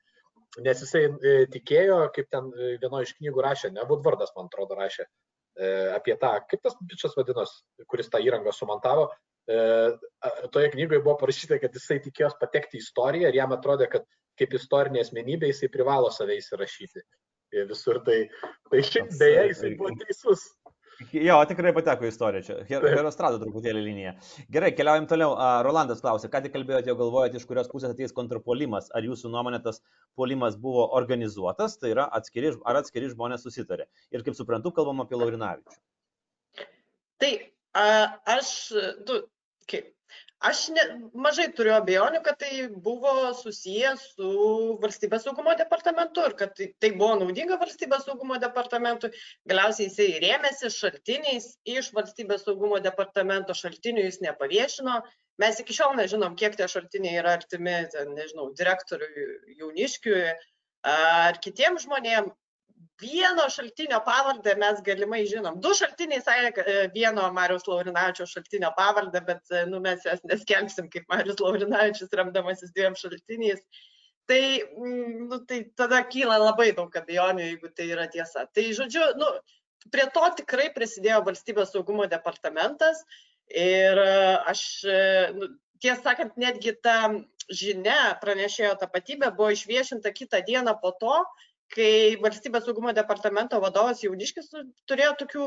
nes 0.66 0.82
jisai 0.84 1.06
e, 1.08 1.34
tikėjo, 1.54 2.00
kaip 2.16 2.30
ten 2.34 2.50
e, 2.56 2.76
vieno 2.82 3.02
iš 3.04 3.16
knygų 3.20 3.44
rašė, 3.46 3.74
ne 3.76 3.86
Woodwardas, 3.90 4.34
man 4.38 4.50
atrodo, 4.50 4.78
rašė 4.80 5.06
e, 5.06 5.70
apie 5.96 6.16
tą, 6.22 6.34
kaip 6.50 6.64
tas 6.66 6.78
bičias 6.82 7.16
vadinos, 7.18 7.54
kuris 7.90 8.10
tą 8.10 8.22
įrangą 8.26 8.56
sumontavo. 8.56 9.10
Toje 9.50 10.68
knygoje 10.76 11.00
buvo 11.02 11.16
parašyta, 11.18 11.58
kad 11.58 11.74
jisai 11.74 11.96
tikėjo 12.04 12.28
patekti 12.38 12.78
į 12.78 12.84
istoriją 12.84 13.32
ir 13.32 13.38
jam 13.40 13.56
atrodė, 13.56 13.88
kad 13.90 14.04
kaip 14.38 14.52
istorinė 14.54 15.02
asmenybė 15.02 15.50
jisai 15.50 15.72
privalo 15.74 16.12
save 16.14 16.36
įsirašyti 16.38 17.02
visur. 17.72 17.98
Tai, 18.06 18.20
tai 18.70 18.84
šiaip 18.86 19.10
beje 19.18 19.48
jisai 19.48 19.72
buvo 19.80 19.96
teisus. 20.04 20.44
Jo, 21.14 21.38
tikrai 21.48 21.72
pateko 21.76 22.04
į 22.06 22.12
istoriją 22.12 22.44
čia. 22.44 22.56
Her 22.68 22.86
Herostrado 22.92 23.40
truputėlį 23.40 23.84
linija. 23.86 24.14
Gerai, 24.52 24.72
keliaujam 24.76 25.08
toliau. 25.08 25.36
Rolandas 25.66 26.02
klausė, 26.04 26.28
ką 26.32 26.42
tik 26.44 26.54
kalbėjote, 26.56 26.96
galvojate, 27.00 27.40
iš 27.40 27.46
kurios 27.48 27.70
pusės 27.72 27.94
ateis 27.94 28.16
kontrpolimas. 28.16 28.90
Ar 28.96 29.08
jūsų 29.08 29.32
nuomonė 29.32 29.62
tas 29.64 29.80
polimas 30.20 30.58
buvo 30.60 30.90
organizuotas, 31.00 31.78
tai 31.80 31.94
yra 31.94 32.10
atskiri, 32.20 32.52
ar 32.68 32.82
atskiri 32.82 33.12
žmonės 33.14 33.48
susitarė. 33.48 33.88
Ir 34.12 34.26
kaip 34.28 34.36
suprantu, 34.36 34.74
kalbam 34.76 35.06
apie 35.06 35.20
Laurinavičių. 35.20 35.80
Tai 37.20 37.32
a, 37.80 37.88
aš, 38.36 38.52
tu, 39.08 39.22
kaip, 39.72 39.94
Aš 40.40 40.60
ne, 40.72 40.84
mažai 41.20 41.50
turiu 41.52 41.74
abejonių, 41.76 42.22
kad 42.24 42.38
tai 42.40 42.68
buvo 42.84 43.12
susiję 43.36 43.90
su 44.00 44.30
valstybės 44.80 45.26
saugumo 45.28 45.52
departamentu 45.60 46.24
ir 46.30 46.36
kad 46.40 46.54
tai, 46.56 46.92
buvo 46.94 47.18
naudinga 47.20 47.58
valstybės 47.60 48.06
saugumo 48.08 48.38
departamentui. 48.40 49.12
Galiausiai 49.52 49.90
jisai 49.90 50.08
rėmėsi 50.24 50.72
šaltiniais 50.72 51.50
iš 51.68 51.92
valstybės 51.98 52.48
saugumo 52.48 52.80
departamento 52.86 53.58
šaltinių 53.62 54.06
jis 54.08 54.22
nepaviešino. 54.24 55.02
Mes 55.44 55.60
iki 55.60 55.76
šiol 55.76 56.00
nežinom, 56.00 56.40
kiek 56.40 56.56
tie 56.56 56.72
šaltiniai 56.72 57.20
yra 57.20 57.36
artimi, 57.42 57.76
nežinau, 58.16 58.54
direktoriui 58.56 59.60
Jauniškiui 59.60 60.24
ar 60.88 61.44
kitiems 61.44 61.84
žmonėms 61.84 62.32
vieno 63.02 63.46
šaltinio 63.50 64.00
pavardę 64.06 64.56
mes 64.60 64.82
galimai 64.86 65.22
žinom. 65.28 65.60
Du 65.64 65.72
šaltiniai 65.78 66.22
sakė 66.24 66.64
e, 66.64 66.76
vieno 66.94 67.28
Marius 67.36 67.68
Laurinavičiaus 67.70 68.34
šaltinio 68.36 68.72
pavardę, 68.78 69.22
bet 69.26 69.54
e, 69.54 69.64
nu, 69.70 69.80
mes 69.84 70.04
jas 70.06 70.24
neskelbsim 70.28 70.90
kaip 70.92 71.08
Marius 71.12 71.40
Laurinavičius 71.44 72.12
remdamasis 72.20 72.74
dviem 72.76 72.98
šaltiniais. 73.00 73.64
Tai, 74.30 74.42
mm, 74.62 75.16
nu, 75.30 75.40
tai 75.50 75.64
tada 75.80 76.04
kyla 76.06 76.38
labai 76.42 76.70
daug 76.78 76.94
abejonių, 77.02 77.48
jeigu 77.48 77.72
tai 77.76 77.90
yra 77.96 78.06
tiesa. 78.12 78.46
Tai 78.54 78.68
žodžiu, 78.78 79.08
nu, 79.22 79.32
prie 79.94 80.06
to 80.14 80.28
tikrai 80.44 80.70
prisidėjo 80.76 81.24
valstybės 81.26 81.74
saugumo 81.74 82.06
departamentas 82.12 83.02
ir 83.50 84.04
e, 84.04 84.14
aš, 84.52 84.64
nu, 85.38 85.54
tiesą 85.82 86.12
sakant, 86.12 86.36
netgi 86.38 86.76
ta 86.84 87.02
žinia 87.50 88.14
pranešėjo 88.22 88.76
tapatybė 88.84 89.32
buvo 89.34 89.54
išviešinta 89.56 90.12
kitą 90.14 90.44
dieną 90.46 90.76
po 90.84 90.92
to, 91.02 91.16
kai 91.74 92.18
valstybės 92.24 92.66
saugumo 92.66 92.94
departamento 92.96 93.60
vadovas 93.62 94.04
Jauniškis 94.04 94.52
turėjo 94.90 95.14
tokių 95.22 95.46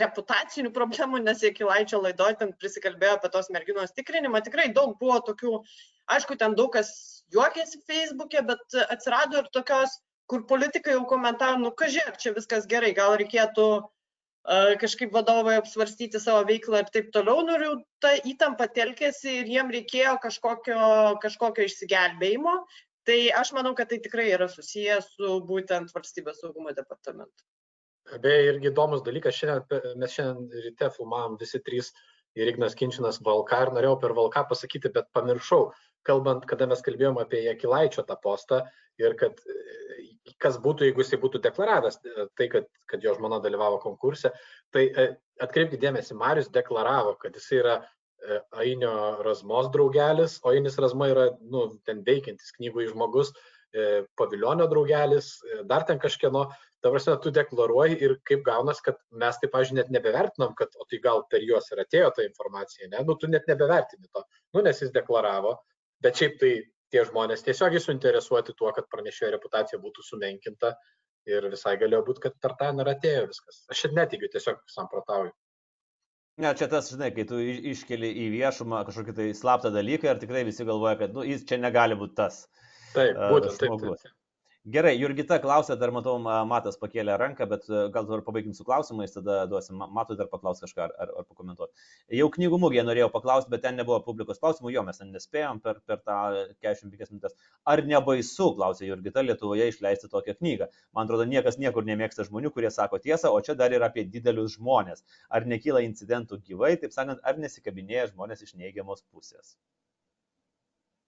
reputacinių 0.00 0.70
problemų, 0.74 1.20
nes 1.24 1.42
Jekilaičio 1.42 1.98
laidoje 2.02 2.38
ten 2.40 2.52
prisikalbėjo 2.58 3.16
apie 3.16 3.30
tos 3.34 3.50
merginos 3.50 3.94
tikrinimą. 3.96 4.42
Tikrai 4.46 4.68
daug 4.74 4.94
buvo 5.00 5.18
tokių, 5.26 5.56
aišku, 6.14 6.36
ten 6.38 6.54
daug 6.58 6.70
kas 6.76 6.92
juokėsi 7.34 7.82
Facebook'e, 7.88 8.44
bet 8.46 8.78
atsirado 8.86 9.40
ir 9.42 9.50
tokios, 9.54 9.98
kur 10.30 10.44
politikai 10.46 10.94
jau 10.94 11.06
komentavo, 11.10 11.58
nu 11.58 11.72
kažkai, 11.74 12.14
čia 12.22 12.34
viskas 12.36 12.68
gerai, 12.70 12.92
gal 12.94 13.16
reikėtų 13.18 13.66
uh, 13.80 14.76
kažkaip 14.80 15.12
vadovai 15.12 15.56
apsvarstyti 15.58 16.20
savo 16.22 16.44
veiklą 16.48 16.84
ir 16.84 16.92
taip 16.94 17.10
toliau. 17.12 17.42
Nu, 17.46 17.58
ir 17.58 17.82
ta 18.02 18.14
įtampa 18.14 18.70
telkėsi 18.70 19.40
ir 19.40 19.50
jiem 19.56 19.74
reikėjo 19.74 20.16
kažkokio, 20.22 20.78
kažkokio 21.22 21.66
išsigelbėjimo. 21.66 22.54
Tai 23.08 23.16
aš 23.40 23.52
manau, 23.56 23.72
kad 23.76 23.88
tai 23.90 23.98
tikrai 24.04 24.28
yra 24.34 24.48
susijęs 24.50 25.14
su 25.16 25.32
būtent 25.48 25.92
valstybės 25.94 26.42
saugumo 26.42 26.74
departamentu. 26.76 27.46
Beje, 28.20 28.46
irgi 28.50 28.70
įdomus 28.70 29.04
dalykas, 29.06 29.36
šiandien, 29.38 29.94
mes 30.00 30.16
šiandien 30.16 30.64
ryte 30.66 30.88
filmavom 30.96 31.36
visi 31.40 31.60
trys 31.64 31.92
ir 32.38 32.50
Ignas 32.50 32.74
Kinčinas 32.78 33.20
Valka 33.26 33.60
ir 33.64 33.72
norėjau 33.76 34.00
per 34.02 34.14
Valką 34.18 34.44
pasakyti, 34.50 34.92
bet 34.94 35.08
pamiršau, 35.16 35.70
kalbant, 36.06 36.44
kada 36.50 36.68
mes 36.70 36.82
kalbėjom 36.84 37.20
apie 37.22 37.44
Jekilaičio 37.46 38.04
tą 38.08 38.16
postą 38.22 38.64
ir 39.00 39.16
kad 39.20 39.40
kas 40.40 40.58
būtų, 40.62 40.88
jeigu 40.88 41.02
jisai 41.02 41.18
būtų 41.20 41.40
deklaravęs 41.44 41.98
tai, 42.02 42.46
kad, 42.52 42.68
kad 42.88 43.02
jo 43.04 43.12
žmona 43.16 43.40
dalyvavo 43.44 43.80
konkurse, 43.82 44.30
tai 44.72 44.86
e, 44.88 45.06
atkreipkite 45.42 45.80
dėmesį, 45.82 46.16
Marius 46.16 46.48
deklaravo, 46.52 47.16
kad 47.20 47.36
jisai 47.36 47.58
yra 47.60 47.74
E, 47.80 47.99
Ainio 48.62 49.22
Razmos 49.24 49.70
draugelis, 49.72 50.38
o 50.44 50.52
Ainis 50.52 50.78
Razma 50.78 51.08
yra, 51.12 51.30
nu, 51.52 51.66
ten 51.88 52.02
veikiantis 52.06 52.52
knygų 52.58 52.90
žmogus, 52.90 53.32
e, 53.72 54.02
paviljonio 54.20 54.66
draugelis, 54.70 55.30
e, 55.46 55.62
dar 55.70 55.86
ten 55.88 56.00
kažkieno, 56.02 56.44
ta 56.84 56.92
prasme, 56.92 57.16
tu 57.24 57.32
deklaruoji 57.34 57.96
ir 58.04 58.16
kaip 58.28 58.44
gaunas, 58.46 58.82
kad 58.84 59.00
mes 59.22 59.40
taip, 59.40 59.52
pažiūrėjau, 59.54 59.80
net 59.80 59.94
nebevertinam, 59.96 60.54
kad, 60.58 60.74
o 60.76 60.86
tai 60.90 61.00
gal 61.04 61.24
per 61.32 61.44
juos 61.46 61.70
ir 61.72 61.82
atėjo 61.84 62.12
ta 62.16 62.26
informacija, 62.26 62.90
ne, 62.92 63.02
nu, 63.08 63.16
tu 63.16 63.30
net 63.32 63.48
nebevertini 63.48 64.08
to, 64.12 64.24
nu, 64.56 64.64
nes 64.66 64.84
jis 64.84 64.92
deklaravo, 64.94 65.56
bet 66.04 66.20
šiaip 66.20 66.38
tai 66.40 66.54
tie 66.90 67.04
žmonės 67.06 67.44
tiesiogiai 67.46 67.82
suinteresuoti 67.82 68.56
tuo, 68.58 68.72
kad 68.76 68.88
pranešėjo 68.92 69.36
reputacija 69.36 69.78
būtų 69.82 70.04
sumenkinta 70.04 70.74
ir 71.30 71.46
visai 71.52 71.76
galėjo 71.80 72.02
būti, 72.08 72.24
kad 72.26 72.40
per 72.42 72.56
ten 72.60 72.82
ir 72.82 72.90
atėjo 72.90 73.28
viskas. 73.30 73.62
Aš 73.70 73.84
šit 73.84 73.94
netikiu, 73.96 74.30
tiesiog 74.32 74.60
samprotauju. 74.74 75.32
Ne, 76.40 76.54
čia 76.56 76.70
tas, 76.72 76.88
žinai, 76.92 77.10
kai 77.12 77.26
tu 77.28 77.40
iškeli 77.40 78.08
į 78.24 78.30
viešumą 78.36 78.84
kažkokį 78.88 79.16
tai 79.18 79.26
slaptą 79.36 79.72
dalyką 79.74 80.14
ir 80.14 80.22
tikrai 80.22 80.46
visi 80.48 80.64
galvoja, 80.68 80.96
kad 81.02 81.12
nu, 81.16 81.24
jis 81.26 81.44
čia 81.48 81.60
negali 81.60 81.98
būti 82.00 82.16
tas. 82.22 82.46
Taip, 82.94 83.18
būtent 83.18 83.60
taip. 83.60 83.76
taip, 83.76 84.00
taip. 84.00 84.19
Gerai, 84.68 84.90
Jurgita 85.00 85.38
klausė, 85.40 85.72
dar 85.80 85.88
matau, 85.88 86.18
Matas 86.20 86.76
pakėlė 86.76 87.14
ranką, 87.16 87.46
bet 87.48 87.62
e, 87.70 87.78
gal 87.94 88.04
dabar 88.04 88.20
pabaigim 88.26 88.52
su 88.52 88.64
klausimais, 88.66 89.14
tada 89.14 89.46
duosim 89.48 89.78
Matui 89.96 90.18
dar 90.18 90.26
paklaus 90.28 90.58
kažką 90.60 90.82
ar, 90.84 90.90
ar, 91.00 91.12
ar 91.16 91.24
pakomentuoti. 91.24 91.86
Jau 92.18 92.26
knygų 92.34 92.58
mūgėje 92.60 92.82
norėjau 92.84 93.06
paklausti, 93.14 93.48
bet 93.54 93.62
ten 93.64 93.80
nebuvo 93.80 94.02
publikos 94.04 94.36
klausimų, 94.42 94.74
jo 94.74 94.82
mes 94.84 95.00
ten 95.00 95.14
nespėjom 95.14 95.62
per, 95.64 95.78
per 95.88 96.02
tą 96.04 96.18
45 96.60 97.08
minutės. 97.14 97.38
Ar 97.72 97.80
nebaisu, 97.88 98.50
klausė 98.58 98.90
Jurgita, 98.90 99.24
Lietuvoje 99.24 99.70
išleisti 99.72 100.10
tokią 100.12 100.34
knygą? 100.42 100.68
Man 100.92 101.08
atrodo, 101.08 101.24
niekas 101.30 101.56
niekur 101.56 101.88
nemėgsta 101.88 102.26
žmonių, 102.28 102.52
kurie 102.52 102.68
sako 102.74 103.00
tiesą, 103.00 103.32
o 103.32 103.40
čia 103.40 103.56
dar 103.56 103.72
yra 103.72 103.88
apie 103.88 104.04
didelius 104.04 104.58
žmonės. 104.58 105.06
Ar 105.32 105.48
nekyla 105.48 105.80
incidentų 105.86 106.42
gyvai, 106.50 106.74
taip 106.84 106.92
sakant, 106.92 107.24
ar 107.24 107.40
nesikabinėja 107.40 108.10
žmonės 108.12 108.44
iš 108.44 108.58
neigiamos 108.60 109.06
pusės? 109.08 109.56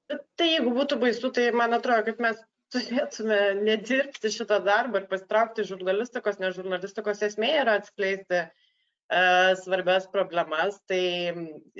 Tai 0.08 0.48
jeigu 0.48 0.72
būtų 0.72 0.96
baisu, 1.04 1.28
tai 1.36 1.50
man 1.56 1.76
atrodo, 1.76 2.08
kad 2.08 2.18
mes 2.20 2.40
turėtume 2.72 3.38
nedirbti 3.62 4.32
šitą 4.32 4.58
darbą 4.64 5.02
ir 5.02 5.08
pasitraukti 5.10 5.66
žurnalistikos, 5.68 6.40
nes 6.42 6.56
žurnalistikos 6.56 7.22
esmė 7.28 7.50
yra 7.62 7.78
atskleisti 7.80 8.42
uh, 8.42 9.54
svarbias 9.62 10.06
problemas. 10.12 10.78
Tai 10.88 11.02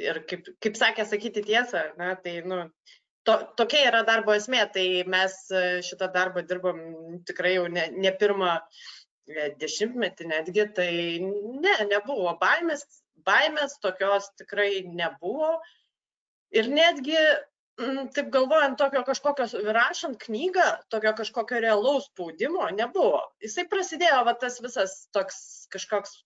ir 0.07 0.24
kaip, 0.28 0.51
kaip 0.62 0.78
sakė, 0.78 1.07
sakyti 1.09 1.45
tiesą, 1.47 1.84
na, 2.01 2.14
tai 2.20 2.40
nu, 2.47 2.64
to, 3.26 3.36
tokia 3.59 3.86
yra 3.90 4.03
darbo 4.09 4.34
esmė. 4.36 4.64
Tai 4.74 4.86
mes 5.11 5.36
e, 5.51 5.62
šitą 5.86 6.11
darbą 6.14 6.45
dirbam 6.49 6.82
tikrai 7.28 7.57
jau 7.57 7.68
ne, 7.72 7.88
ne 7.97 8.12
pirmą 8.18 8.57
e, 8.59 9.53
dešimtmetį 9.61 10.28
netgi, 10.32 10.66
tai 10.76 10.90
ne, 11.22 11.76
nebuvo 11.90 12.34
baimės, 12.43 12.84
baimės 13.26 13.78
tokios 13.82 14.28
tikrai 14.40 14.82
nebuvo. 14.88 15.55
Ir 16.53 16.68
netgi 16.68 17.16
taip 18.14 18.29
galvojant, 18.35 18.77
tokio 18.79 19.03
kažkokio, 19.07 19.47
rašant 19.73 20.18
knygą, 20.23 20.66
tokio 20.93 21.14
kažkokio 21.18 21.61
realaus 21.64 22.11
spaudimo 22.11 22.68
nebuvo. 22.75 23.23
Jisai 23.43 23.64
prasidėjo, 23.70 24.20
va 24.29 24.35
tas 24.39 24.61
visas 24.64 24.97
toks 25.16 25.66
kažkoks 25.73 26.18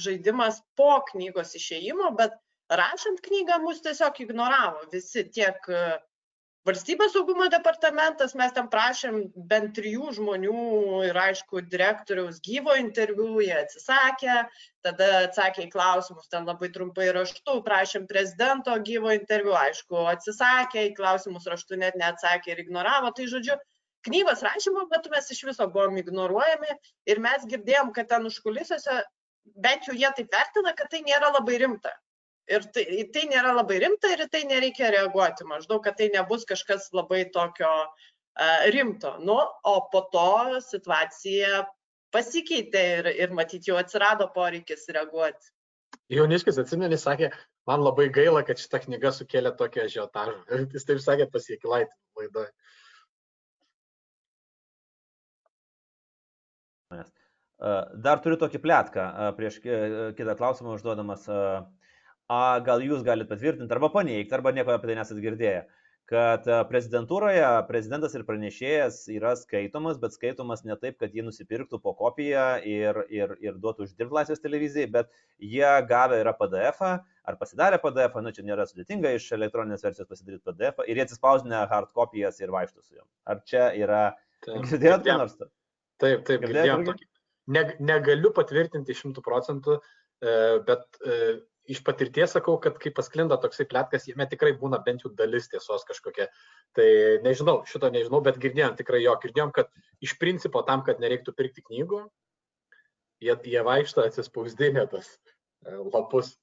žaidimas 0.00 0.62
po 0.78 0.96
knygos 1.10 1.54
išėjimo, 1.58 2.14
bet 2.18 2.34
rašant 2.72 3.20
knygą 3.24 3.60
mus 3.62 3.82
tiesiog 3.84 4.20
ignoravo 4.24 4.86
visi 4.92 5.26
tiek 5.28 5.60
valstybės 6.68 7.12
saugumo 7.12 7.46
departamentas, 7.52 8.34
mes 8.40 8.52
ten 8.56 8.68
prašėm 8.72 9.18
bent 9.50 9.74
trijų 9.76 10.14
žmonių 10.18 10.62
ir 11.08 11.18
aišku, 11.20 11.62
direktoriaus 11.72 12.40
gyvo 12.44 12.76
interviu, 12.80 13.28
jie 13.44 13.54
atsisakė, 13.58 14.36
tada 14.86 15.10
atsakė 15.26 15.66
į 15.66 15.72
klausimus, 15.74 16.30
ten 16.32 16.48
labai 16.48 16.70
trumpai 16.72 17.10
raštu, 17.16 17.58
prašėm 17.68 18.08
prezidento 18.10 18.76
gyvo 18.88 19.12
interviu, 19.16 19.52
aišku, 19.60 20.06
atsisakė, 20.14 20.88
į 20.88 20.94
klausimus 21.00 21.48
raštu 21.52 21.80
net 21.80 21.98
neatsakė 22.00 22.54
ir 22.54 22.64
ignoravo, 22.64 23.12
tai 23.16 23.28
žodžiu, 23.32 23.58
knygos 24.08 24.44
rašymo 24.44 24.86
metu 24.92 25.12
mes 25.12 25.30
iš 25.32 25.44
viso 25.50 25.68
buvom 25.76 26.00
ignoruojami 26.00 26.72
ir 27.12 27.20
mes 27.24 27.44
girdėjom, 27.52 27.92
kad 27.96 28.08
ten 28.08 28.28
užkulisiuose 28.28 29.02
bent 29.64 29.88
jau 29.88 29.96
jie 29.96 30.10
taip 30.16 30.32
vertina, 30.32 30.72
kad 30.76 30.88
tai 30.92 31.04
nėra 31.04 31.32
labai 31.36 31.60
rimta. 31.60 31.92
Ir 32.52 32.64
tai, 32.76 32.84
tai 33.08 33.22
nėra 33.30 33.54
labai 33.56 33.78
rimta 33.80 34.10
ir 34.12 34.26
tai 34.32 34.42
nereikia 34.48 34.90
reaguoti. 34.92 35.46
Maždaug, 35.48 35.80
kad 35.84 35.96
tai 35.96 36.10
nebus 36.12 36.44
kažkas 36.48 36.90
labai 36.92 37.22
tokio 37.32 37.70
uh, 37.86 38.64
rimto. 38.74 39.14
Nu, 39.24 39.38
o 39.40 39.74
po 39.92 40.02
to 40.12 40.60
situacija 40.66 41.62
pasikeitė 42.12 42.82
ir, 42.98 43.08
ir 43.24 43.32
matyt 43.36 43.64
jau 43.68 43.78
atsirado 43.80 44.28
poreikis 44.34 44.84
reaguoti. 44.92 45.54
Jauniškis 46.12 46.58
atsimeni, 46.60 46.98
sakė, 47.00 47.30
man 47.70 47.80
labai 47.80 48.10
gaila, 48.12 48.42
kad 48.44 48.60
šita 48.60 48.82
knyga 48.84 49.14
sukėlė 49.16 49.54
tokią 49.56 49.86
žiotažą. 49.94 50.36
Jis 50.76 50.84
taip 50.90 51.00
sakė 51.00 51.30
pasiekilaitį 51.32 51.96
laidoje. 52.20 52.50
Dar 58.04 58.20
turiu 58.20 58.36
tokį 58.38 58.60
plėtką 58.60 59.06
prieš 59.38 59.56
kitą 59.64 60.34
klausimą 60.36 60.74
užduodamas. 60.76 61.24
Uh, 61.30 61.64
a, 62.30 62.60
gal 62.64 62.84
jūs 62.84 63.04
galite 63.06 63.30
patvirtinti 63.30 63.74
arba 63.74 63.90
paneigti, 63.92 64.34
arba 64.36 64.52
nieko 64.54 64.74
apie 64.74 64.90
tai 64.90 64.98
nesat 64.98 65.20
girdėję, 65.22 65.64
kad 66.10 66.44
prezidentūroje 66.68 67.44
prezidentas 67.68 68.12
ir 68.16 68.26
pranešėjas 68.28 68.98
yra 69.14 69.32
skaitomas, 69.40 69.96
bet 70.00 70.16
skaitomas 70.16 70.64
ne 70.68 70.76
taip, 70.80 70.98
kad 71.00 71.14
jį 71.16 71.24
nusipirktų 71.28 71.80
po 71.80 71.94
kopiją 71.96 72.44
ir, 72.68 73.00
ir, 73.08 73.32
ir 73.44 73.56
duotų 73.60 73.86
uždirbti 73.88 74.18
laisvės 74.18 74.44
televizijai, 74.44 74.90
bet 74.98 75.08
jie 75.40 75.70
gavę 75.88 76.20
yra 76.20 76.34
PDF 76.36 76.82
ar 76.84 77.38
pasidarė 77.40 77.80
PDF, 77.80 78.20
nu 78.20 78.34
čia 78.36 78.44
nėra 78.44 78.68
sudėtinga 78.68 79.14
iš 79.16 79.30
elektroninės 79.36 79.84
versijos 79.86 80.10
pasidaryti 80.10 80.44
PDF 80.44 80.84
ir 80.84 81.00
jie 81.00 81.06
atsispausdina 81.06 81.64
hard 81.72 81.92
kopijas 81.96 82.40
ir 82.42 82.52
vaikšto 82.52 82.84
su 82.84 82.98
juom. 82.98 83.08
Ar 83.24 83.40
čia 83.48 83.70
yra... 83.80 84.04
Girdėjot 84.68 85.08
ką 85.08 85.18
nors? 85.22 85.38
Taip, 86.02 86.24
taip, 86.28 86.44
girdėjom. 86.44 86.84
Ne, 87.54 87.64
negaliu 87.80 88.30
patvirtinti 88.36 88.96
šimtų 88.96 89.24
procentų, 89.24 89.78
e, 90.20 90.36
bet 90.68 91.00
e, 91.04 91.16
iš 91.70 91.80
patirties 91.84 92.34
sakau, 92.36 92.56
kad 92.60 92.76
kai 92.80 92.92
pasklinda 92.94 93.38
toksai 93.40 93.66
plėtkas, 93.68 94.08
jame 94.08 94.26
tikrai 94.28 94.52
būna 94.60 94.80
bent 94.84 95.04
jau 95.04 95.12
dalis 95.16 95.48
tiesos 95.52 95.86
kažkokia. 95.88 96.28
Tai 96.76 96.88
nežinau, 97.24 97.62
šito 97.68 97.90
nežinau, 97.92 98.20
bet 98.24 98.40
girdėjom 98.42 98.76
tikrai 98.80 99.02
jo, 99.04 99.16
girdėjom, 99.22 99.52
kad 99.56 99.72
iš 100.04 100.16
principo 100.20 100.64
tam, 100.68 100.84
kad 100.84 101.00
nereiktų 101.02 101.34
pirkti 101.36 101.64
knygų, 101.64 102.04
jie, 103.24 103.36
jie 103.54 103.62
vaikšto 103.64 104.04
atsispausdinę 104.04 104.86
tas 104.92 105.08
e, 105.08 105.76
lapus. 105.94 106.34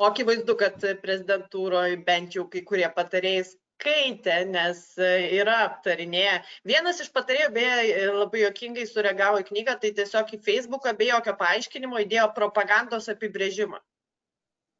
O 0.00 0.08
akivaizdu, 0.08 0.56
kad 0.56 0.80
prezidentūroje 1.02 1.98
bent 2.06 2.38
jau 2.38 2.46
kai 2.48 2.64
kurie 2.64 2.88
patarėjai 2.96 3.44
skaitė, 3.50 4.38
nes 4.48 4.80
e, 4.96 5.12
yra 5.36 5.58
aptarinėję. 5.66 6.38
Vienas 6.72 7.04
iš 7.04 7.12
patarėjų, 7.12 7.52
beje, 7.52 8.08
labai 8.16 8.46
jokingai 8.46 8.88
sureagavo 8.88 9.44
į 9.44 9.50
knygą, 9.52 9.76
tai 9.84 9.92
tiesiog 10.00 10.32
į 10.32 10.42
Facebooką 10.48 10.96
be 10.96 11.12
jokio 11.12 11.36
paaiškinimo 11.44 12.00
įdėjo 12.06 12.30
propagandos 12.40 13.12
apibrėžimą 13.12 13.84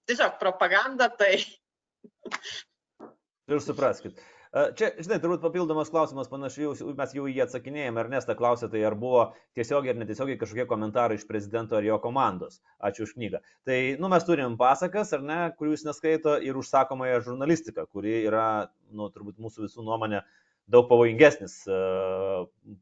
tiesiog 0.09 0.39
propaganda, 0.41 1.11
tai. 1.13 1.41
Ir 3.51 3.61
supraskit. 3.65 4.21
Čia, 4.51 4.89
žinai, 4.99 5.21
turbūt 5.23 5.45
papildomas 5.45 5.93
klausimas, 5.95 6.27
panašiai, 6.27 6.73
mes 6.99 7.13
jau 7.15 7.29
jį 7.31 7.45
atsakinėjame, 7.45 8.03
Ernesta 8.03 8.35
klausė, 8.35 8.67
tai 8.73 8.81
ar 8.83 8.97
buvo 8.99 9.29
tiesiogiai 9.55 9.93
ar 9.93 10.01
netiesiogiai 10.01 10.41
kažkokie 10.41 10.65
komentarai 10.67 11.21
iš 11.21 11.27
prezidento 11.29 11.79
ar 11.79 11.87
jo 11.87 12.01
komandos. 12.03 12.59
Ačiū 12.83 13.07
už 13.07 13.15
knygą. 13.15 13.39
Tai, 13.69 13.79
nu, 14.03 14.11
mes 14.11 14.27
turim 14.27 14.57
pasakas, 14.59 15.15
ar 15.15 15.23
ne, 15.23 15.39
kurių 15.55 15.77
jūs 15.77 15.87
neskaito, 15.87 16.35
ir 16.43 16.59
užsakomąją 16.59 17.21
žurnalistiką, 17.29 17.87
kuri 17.95 18.25
yra, 18.25 18.49
nu, 18.91 19.07
turbūt 19.15 19.39
mūsų 19.39 19.69
visų 19.69 19.87
nuomonė 19.87 20.25
daug 20.71 20.91
pavojingesnis 20.91 21.55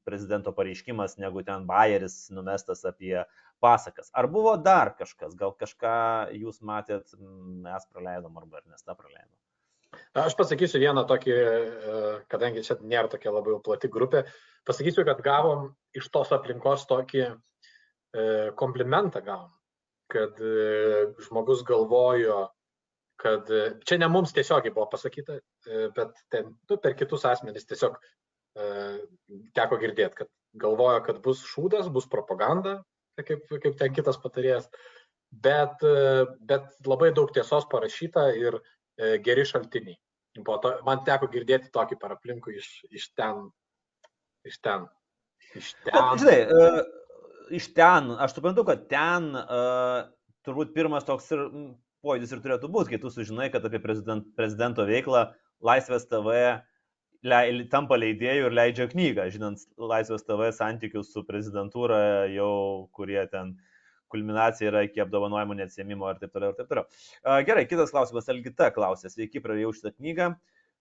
prezidento 0.09 0.57
pareiškimas, 0.57 1.19
negu 1.21 1.45
ten 1.45 1.69
Bayeris 1.69 2.31
numestas 2.33 2.85
apie 2.89 3.19
pasakas. 3.61 4.11
Ar 4.15 4.29
buvo 4.31 4.55
dar 4.63 4.95
kažkas, 4.99 5.35
gal 5.39 5.55
kažką 5.59 5.99
jūs 6.39 6.63
matėt, 6.65 7.13
mes 7.19 7.91
praleidom 7.93 8.39
arba 8.41 8.63
ar 8.63 8.67
nesta 8.71 8.95
praleidom? 8.99 9.37
Aš 10.19 10.35
pasakysiu 10.37 10.81
vieną 10.83 11.05
tokį, 11.09 11.35
e, 11.35 12.01
kadangi 12.33 12.65
čia 12.67 12.77
nėra 12.81 13.09
tokia 13.13 13.33
labai 13.33 13.57
plati 13.65 13.89
grupė, 13.93 14.25
pasakysiu, 14.69 15.05
kad 15.09 15.23
gavom 15.25 15.71
iš 15.97 16.11
tos 16.13 16.33
aplinkos 16.37 16.85
tokį 16.91 17.23
e, 17.25 17.33
komplimentą 18.59 19.23
gavom, 19.25 19.51
kad 20.13 20.41
e, 20.45 21.09
žmogus 21.25 21.65
galvojo, 21.69 22.43
kad 23.19 23.49
čia 23.89 23.99
ne 23.99 24.11
mums 24.13 24.35
tiesiogiai 24.37 24.75
buvo 24.75 24.87
pasakyta, 24.93 25.41
bet 25.97 26.21
ten, 26.31 26.53
nu, 26.71 26.77
per 26.79 26.95
kitus 26.95 27.25
asmenys 27.27 27.67
tiesiog 27.67 27.97
teko 29.59 29.79
girdėti, 29.81 30.21
kad 30.21 30.31
galvojo, 30.63 31.01
kad 31.03 31.19
bus 31.25 31.43
šūdas, 31.51 31.91
bus 31.91 32.07
propaganda, 32.13 32.77
kaip, 33.27 33.47
kaip 33.51 33.77
ten 33.81 33.95
kitas 33.97 34.19
patarėjas, 34.23 34.69
bet, 35.45 35.83
bet 36.49 36.89
labai 36.89 37.11
daug 37.16 37.33
tiesos 37.35 37.66
parašyta 37.73 38.29
ir 38.39 38.61
E, 38.99 39.16
geri 39.23 39.47
šaltiniai. 39.47 39.97
To, 40.39 40.71
man 40.87 41.03
teko 41.07 41.29
girdėti 41.31 41.71
tokį 41.75 41.99
per 42.03 42.14
aplinkų 42.16 42.55
iš, 42.59 42.69
iš 42.95 43.09
ten. 43.19 43.49
Iš 44.47 44.59
ten. 44.62 44.87
Iš 45.59 45.73
ten. 45.87 45.95
Bet, 45.95 46.23
žinai, 46.23 46.39
uh, 46.51 46.81
iš 47.55 47.71
ten, 47.77 48.11
aš 48.23 48.37
suprantu, 48.37 48.64
kad 48.69 48.85
ten 48.91 49.31
uh, 49.39 50.03
turbūt 50.47 50.75
pirmas 50.75 51.07
toks 51.07 51.31
ir 51.35 51.45
pojūtis 52.05 52.35
ir 52.35 52.43
turėtų 52.45 52.71
būti, 52.75 52.95
kai 52.95 53.01
tu 53.03 53.11
sužinai, 53.14 53.49
kad 53.55 53.66
apie 53.66 53.81
prezident, 53.83 54.27
prezidento 54.39 54.87
veiklą 54.87 55.29
Laisvės 55.64 56.07
TV 56.11 56.37
le, 57.27 57.64
tampa 57.73 57.99
leidėjų 57.99 58.51
ir 58.51 58.55
leidžia 58.55 58.89
knygą, 58.91 59.29
žinant 59.35 59.64
Laisvės 59.81 60.27
TV 60.27 60.53
santykius 60.55 61.12
su 61.14 61.25
prezidentūra 61.27 62.29
jau, 62.33 62.89
kurie 62.95 63.21
ten 63.33 63.57
kulminacija 64.12 64.71
yra 64.71 64.85
iki 64.87 65.03
apdovanojimų 65.05 65.59
neatsiemimo 65.59 66.09
ir 66.12 66.21
taip 66.23 66.33
toliau 66.33 66.55
ir 66.55 66.61
taip 66.61 66.71
toliau. 66.71 66.87
Gerai, 67.49 67.66
kitas 67.69 67.93
klausimas. 67.93 68.29
Elgita 68.33 68.71
klausė, 68.75 69.11
sveiki, 69.12 69.43
pradėjau 69.45 69.75
šitą 69.77 69.93
knygą. 69.99 70.31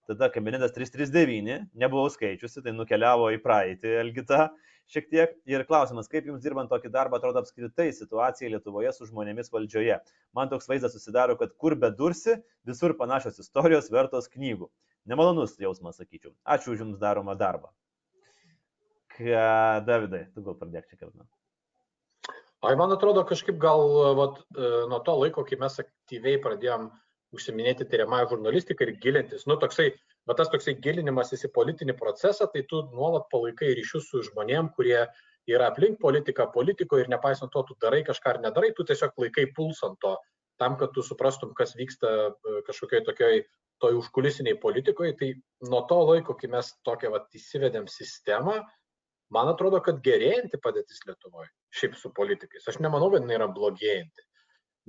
Tada 0.07 0.29
kabinetas 0.31 0.71
339, 0.71 1.65
nebuvau 1.75 2.07
skaičiusi, 2.07 2.61
tai 2.63 2.71
nukeliavo 2.71 3.27
į 3.35 3.41
praeitį 3.43 3.97
Elgita 4.05 4.45
šiek 4.87 5.09
tiek. 5.11 5.33
Ir 5.51 5.65
klausimas, 5.67 6.07
kaip 6.07 6.29
jums 6.29 6.39
dirbant 6.45 6.71
tokį 6.71 6.93
darbą 6.93 7.19
atrodo 7.19 7.41
apskritai 7.43 7.89
situacija 7.91 8.53
Lietuvoje 8.53 8.93
su 8.95 9.09
žmonėmis 9.09 9.51
valdžioje. 9.51 9.99
Man 10.37 10.47
toks 10.53 10.71
vaizdas 10.71 10.95
susidaro, 10.95 11.35
kad 11.35 11.51
kur 11.59 11.75
bedursi, 11.75 12.37
visur 12.63 12.95
panašios 12.95 13.41
istorijos 13.43 13.91
vertos 13.91 14.31
knygų. 14.31 14.71
Nemalonus 15.07 15.55
jausmas, 15.61 15.97
sakyčiau. 16.01 16.33
Ačiū 16.43 16.75
už 16.75 16.83
jums 16.83 17.01
daromą 17.01 17.37
darbą. 17.39 17.71
Ką, 19.15 19.41
Davidai, 19.87 20.27
tu 20.35 20.43
gal 20.45 20.57
pradėk 20.59 20.89
čia 20.91 20.99
kalbėti. 20.99 21.31
Ai, 22.65 22.73
man 22.75 22.91
atrodo, 22.91 23.23
kažkaip 23.29 23.59
gal 23.61 23.83
vat, 24.17 24.39
e, 24.57 24.69
nuo 24.91 24.99
to 25.05 25.13
laiko, 25.21 25.43
kai 25.45 25.59
mes 25.61 25.77
aktyviai 25.83 26.41
pradėjom 26.41 26.89
užsiminėti 27.35 27.85
tyriamąją 27.91 28.31
žurnalistiką 28.33 28.85
ir 28.85 28.93
gilintis, 29.03 29.45
nu 29.49 29.57
toksai, 29.61 29.91
bet 30.27 30.39
tas 30.39 30.49
toksai 30.51 30.73
gilinimasis 30.83 31.45
į 31.47 31.51
politinį 31.55 31.95
procesą, 31.99 32.47
tai 32.53 32.63
tu 32.71 32.81
nuolat 32.95 33.27
palaikai 33.33 33.73
ryšius 33.77 34.09
su 34.11 34.23
žmonėm, 34.29 34.71
kurie 34.77 35.03
yra 35.47 35.69
aplink 35.71 35.99
politiką, 36.01 36.49
politikoje 36.55 37.05
ir 37.05 37.11
nepaisant 37.13 37.51
to, 37.53 37.63
tu 37.67 37.77
darai 37.83 38.01
kažką 38.07 38.33
ar 38.33 38.41
nedarai, 38.47 38.73
tu 38.75 38.87
tiesiog 38.87 39.15
laikai 39.23 39.47
pulsant 39.55 39.99
to, 40.03 40.15
tam, 40.59 40.79
kad 40.79 40.93
tu 40.95 41.03
suprastum, 41.05 41.53
kas 41.57 41.75
vyksta 41.77 42.13
e, 42.31 42.59
kažkokioj 42.67 43.03
tokioj 43.11 43.43
toj 43.81 43.97
užkulisiniai 44.01 44.57
politikoje, 44.61 45.13
tai 45.19 45.29
nuo 45.69 45.83
to 45.89 45.99
laiko, 46.09 46.35
kai 46.37 46.49
mes 46.53 46.71
tokią 46.87 47.11
vat, 47.13 47.27
įsivedėm 47.37 47.87
sistemą, 47.91 48.59
man 49.33 49.51
atrodo, 49.51 49.81
kad 49.83 49.99
gerėjanti 50.05 50.59
padėtis 50.63 51.03
Lietuvoje, 51.07 51.49
šiaip 51.75 51.97
su 51.99 52.11
politikais. 52.15 52.67
Aš 52.67 52.79
nemanau, 52.83 53.11
kad 53.13 53.25
jinai 53.25 53.37
yra 53.39 53.49
blogėjanti. 53.51 54.25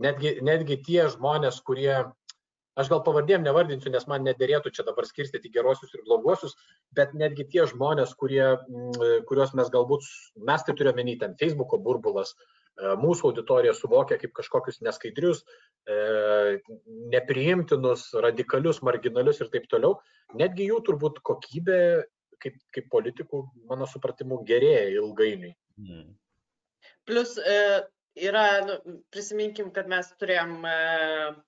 Netgi, 0.05 0.36
netgi 0.47 0.78
tie 0.86 1.09
žmonės, 1.11 1.59
kurie, 1.66 1.93
aš 2.78 2.91
gal 2.93 3.03
pavardėm 3.07 3.43
nevardinsiu, 3.43 3.91
nes 3.91 4.07
man 4.11 4.22
nedėrėtų 4.28 4.70
čia 4.76 4.86
dabar 4.86 5.09
skirstyti 5.09 5.51
gerosius 5.51 5.97
ir 5.97 6.05
bloguosius, 6.07 6.55
bet 6.95 7.16
netgi 7.18 7.49
tie 7.51 7.66
žmonės, 7.66 8.14
kurie, 8.20 8.45
mm, 8.55 9.26
kuriuos 9.30 9.57
mes 9.59 9.72
galbūt, 9.74 10.07
mes 10.49 10.64
tai 10.64 10.76
turime 10.78 11.03
menį, 11.03 11.18
ten 11.24 11.34
Facebook'o 11.41 11.82
burbulas, 11.82 12.30
e, 12.30 12.57
mūsų 12.78 13.32
auditorija 13.32 13.74
suvokia 13.74 14.18
kaip 14.20 14.32
kažkokius 14.36 14.80
neskaidrius, 14.86 15.42
e, 15.88 16.58
nepriimtinus, 17.14 18.08
radikalius, 18.22 18.82
marginalius 18.86 19.42
ir 19.42 19.50
taip 19.52 19.66
toliau, 19.72 19.98
netgi 20.38 20.68
jų 20.70 20.78
turbūt 20.86 21.18
kokybė 21.26 21.80
kaip, 22.42 22.56
kaip 22.74 22.88
politikų, 22.92 23.42
mano 23.70 23.88
supratimu, 23.90 24.42
gerėja 24.48 24.88
ilgainiui. 24.94 25.54
Mm. 25.82 26.08
Plus 27.08 27.34
e, 27.40 27.58
yra, 28.28 28.46
nu, 28.66 28.78
prisiminkim, 29.14 29.70
kad 29.74 29.88
mes 29.90 30.10
turėjom 30.20 30.58
e, 30.68 30.74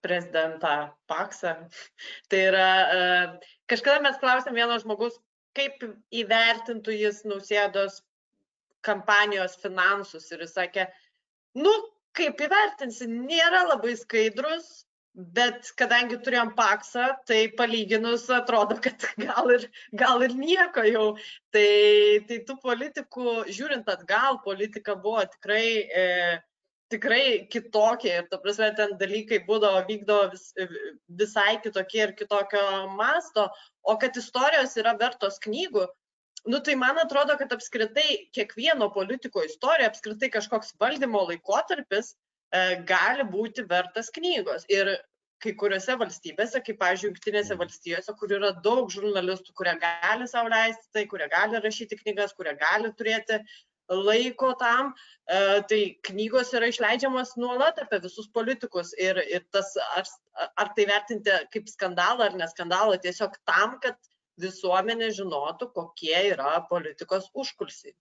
prezidentą 0.05 0.75
Paksą. 1.11 1.57
tai 2.33 2.45
yra, 2.51 2.69
e, 2.71 3.51
kažkada 3.71 4.03
mes 4.07 4.19
klausėm 4.23 4.59
vieno 4.59 4.79
žmogus, 4.83 5.19
kaip 5.57 5.83
įvertintų 6.15 6.95
jis 6.95 7.25
nausėdos 7.27 8.01
kampanijos 8.87 9.59
finansus 9.61 10.31
ir 10.33 10.47
jis 10.47 10.55
sakė, 10.57 10.87
nu, 11.59 11.73
kaip 12.17 12.41
įvertinsi, 12.43 13.09
nėra 13.11 13.65
labai 13.71 13.95
skaidrus, 13.99 14.85
bet 15.15 15.73
kadangi 15.79 16.19
turėjom 16.23 16.53
paksą, 16.59 17.09
tai 17.27 17.41
palyginus 17.59 18.29
atrodo, 18.33 18.77
kad 18.85 19.07
gal 19.19 19.51
ir, 19.57 19.67
gal 20.03 20.23
ir 20.27 20.37
nieko 20.39 20.85
jau. 20.87 21.07
Tai, 21.55 21.67
tai 22.29 22.39
tų 22.47 22.57
politikų, 22.63 23.35
žiūrint 23.51 23.91
atgal, 23.91 24.41
politika 24.45 24.95
buvo 24.95 25.25
tikrai, 25.35 25.65
e, 25.91 26.07
tikrai 26.91 27.25
kitokia 27.51 28.21
ir, 28.21 28.29
ta 28.31 28.39
prasme, 28.43 28.71
ten 28.79 28.97
dalykai 29.01 29.43
būdavo 29.47 29.83
vykdavo 29.91 30.31
vis, 30.33 30.51
visai 31.21 31.59
kitokie 31.65 32.05
ir 32.07 32.15
kitokio 32.19 32.65
masto, 32.95 33.49
o 33.83 33.97
kad 33.99 34.17
istorijos 34.19 34.77
yra 34.79 34.95
vertos 34.99 35.39
knygų, 35.43 35.87
Nu, 36.49 36.59
tai 36.65 36.75
man 36.81 36.97
atrodo, 37.03 37.37
kad 37.37 37.53
apskritai 37.53 38.31
kiekvieno 38.33 38.89
politiko 38.95 39.43
istorija, 39.45 39.91
apskritai 39.91 40.31
kažkoks 40.33 40.73
valdymo 40.81 41.27
laikotarpis 41.29 42.15
E, 42.51 42.61
gali 42.87 43.25
būti 43.31 43.65
vertas 43.71 44.11
knygos. 44.15 44.67
Ir 44.75 44.91
kai 45.41 45.55
kuriuose 45.57 45.95
valstybėse, 46.01 46.61
kaip, 46.67 46.79
pavyzdžiui, 46.83 47.13
Junktinėse 47.13 47.57
valstijose, 47.57 48.15
kur 48.19 48.35
yra 48.37 48.51
daug 48.65 48.91
žurnalistų, 48.93 49.55
kurie 49.57 49.77
gali 49.81 50.27
savo 50.29 50.51
leisti 50.53 50.91
tai, 50.97 51.07
kurie 51.09 51.31
gali 51.33 51.61
rašyti 51.63 51.97
knygas, 52.03 52.35
kurie 52.37 52.53
gali 52.61 52.91
turėti 52.99 53.39
laiko 53.91 54.51
tam, 54.61 54.93
e, 55.31 55.39
tai 55.71 55.81
knygos 56.11 56.53
yra 56.59 56.69
išleidžiamas 56.71 57.37
nuolat 57.41 57.81
apie 57.83 58.03
visus 58.03 58.29
politikus 58.35 58.93
ir, 58.99 59.23
ir 59.31 59.47
tas, 59.55 59.73
ar, 59.97 60.11
ar 60.61 60.75
tai 60.77 60.87
vertinti 60.91 61.39
kaip 61.55 61.71
skandalą 61.71 62.29
ar 62.29 62.39
neskandalą, 62.39 62.99
tiesiog 63.03 63.39
tam, 63.49 63.79
kad 63.83 63.97
visuomenė 64.43 65.11
žinotų, 65.17 65.71
kokie 65.77 66.17
yra 66.33 66.59
politikos 66.71 67.29
užkulsiai. 67.35 67.95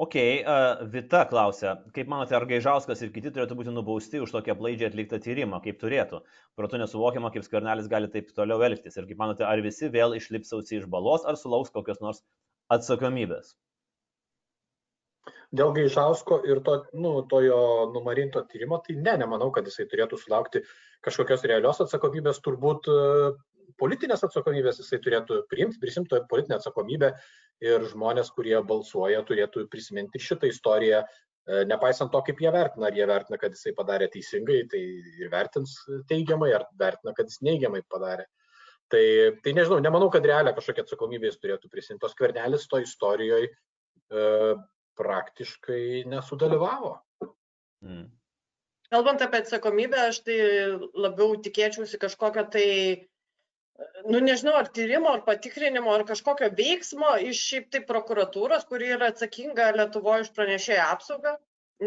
Ok, 0.00 0.14
uh, 0.16 0.86
Vita 0.88 1.24
klausia, 1.28 1.72
kaip 1.92 2.08
manote, 2.08 2.32
ar 2.36 2.46
Gaižauskas 2.48 3.02
ir 3.02 3.10
kiti 3.12 3.32
turėtų 3.34 3.56
būti 3.58 3.72
nubausti 3.74 4.20
už 4.22 4.30
tokį 4.32 4.52
aplaidžiai 4.54 4.86
atliktą 4.88 5.18
tyrimą, 5.20 5.58
kaip 5.64 5.80
turėtų? 5.82 6.22
Protu 6.56 6.78
nesuvokiama, 6.80 7.32
kaip 7.34 7.44
skvernelis 7.44 7.90
gali 7.90 8.08
taip 8.12 8.30
toliau 8.36 8.62
elgtis. 8.64 8.96
Ir 8.96 9.08
kaip 9.10 9.18
manote, 9.18 9.44
ar 9.44 9.60
visi 9.66 9.90
vėl 9.90 10.14
išlipsausi 10.16 10.78
iš 10.78 10.86
balos, 10.94 11.26
ar 11.26 11.36
sulauks 11.36 11.74
kokios 11.74 11.98
nors 12.04 12.22
atsakomybės? 12.70 13.56
Dėl 15.50 15.74
Gaižausko 15.74 16.38
ir 16.46 16.62
to, 16.66 16.76
nu, 16.94 17.16
to 17.26 17.42
jo 17.42 17.60
numarinto 17.90 18.44
tyrimo, 18.46 18.78
tai 18.86 18.94
ne, 18.94 19.16
nemanau, 19.24 19.50
kad 19.50 19.66
jisai 19.66 19.88
turėtų 19.90 20.20
sulaukti 20.22 20.62
kažkokios 21.02 21.42
realios 21.50 21.82
atsakomybės. 21.82 22.38
Turbūt 22.44 22.86
politinės 23.80 24.24
atsakomybės 24.26 24.80
jisai 24.82 24.98
turėtų 25.04 25.42
priimti, 25.50 25.80
prisimti 25.82 26.20
politinę 26.30 26.58
atsakomybę 26.58 27.12
ir 27.64 27.86
žmonės, 27.92 28.32
kurie 28.34 28.56
balsuoja, 28.66 29.22
turėtų 29.28 29.66
prisiminti 29.72 30.22
šitą 30.22 30.50
istoriją, 30.50 31.02
e, 31.04 31.62
nepaisant 31.70 32.12
to, 32.14 32.22
kaip 32.26 32.40
jie 32.42 32.52
vertina, 32.54 32.88
ar 32.88 32.98
jie 32.98 33.06
vertina, 33.10 33.38
kad 33.40 33.56
jisai 33.56 33.74
padarė 33.76 34.10
teisingai, 34.12 34.62
tai 34.72 34.82
ir 35.20 35.32
vertins 35.32 35.76
teigiamai, 36.10 36.52
ar 36.56 36.66
vertina, 36.80 37.14
kad 37.16 37.30
jis 37.30 37.42
neigiamai 37.46 37.82
padarė. 37.88 38.26
Tai, 38.90 39.04
tai 39.44 39.54
nežinau, 39.54 39.78
nemanau, 39.78 40.10
kad 40.10 40.24
realią 40.26 40.54
kažkokią 40.56 40.82
atsakomybę 40.82 41.28
jis 41.28 41.38
turėtų 41.38 41.68
prisimti. 41.70 42.00
Tos 42.02 42.16
kvernelis 42.18 42.66
to 42.70 42.80
istorijoje 42.82 43.52
e, 43.52 44.24
praktiškai 44.98 46.08
nesudalyvavo. 46.10 46.96
Mm. 47.86 48.08
Kalbant 48.90 49.22
apie 49.22 49.44
atsakomybę, 49.44 50.00
aš 50.10 50.18
tai 50.26 50.36
labiau 50.98 51.36
tikėčiausi 51.38 52.00
kažkokio 52.02 52.42
tai 52.50 52.66
nu 54.12 54.20
nežinau, 54.24 54.54
ar 54.60 54.68
tyrimo, 54.76 55.12
ar 55.14 55.22
patikrinimo, 55.26 55.92
ar 55.94 56.04
kažkokio 56.08 56.50
veiksmo 56.56 57.14
iš 57.30 57.40
šiaip 57.50 57.70
tai 57.74 57.82
prokuratūros, 57.88 58.66
kuri 58.68 58.92
yra 58.96 59.10
atsakinga 59.12 59.70
Lietuvoje 59.76 60.26
už 60.26 60.32
pranešėjų 60.36 60.82
apsaugą, 60.86 61.36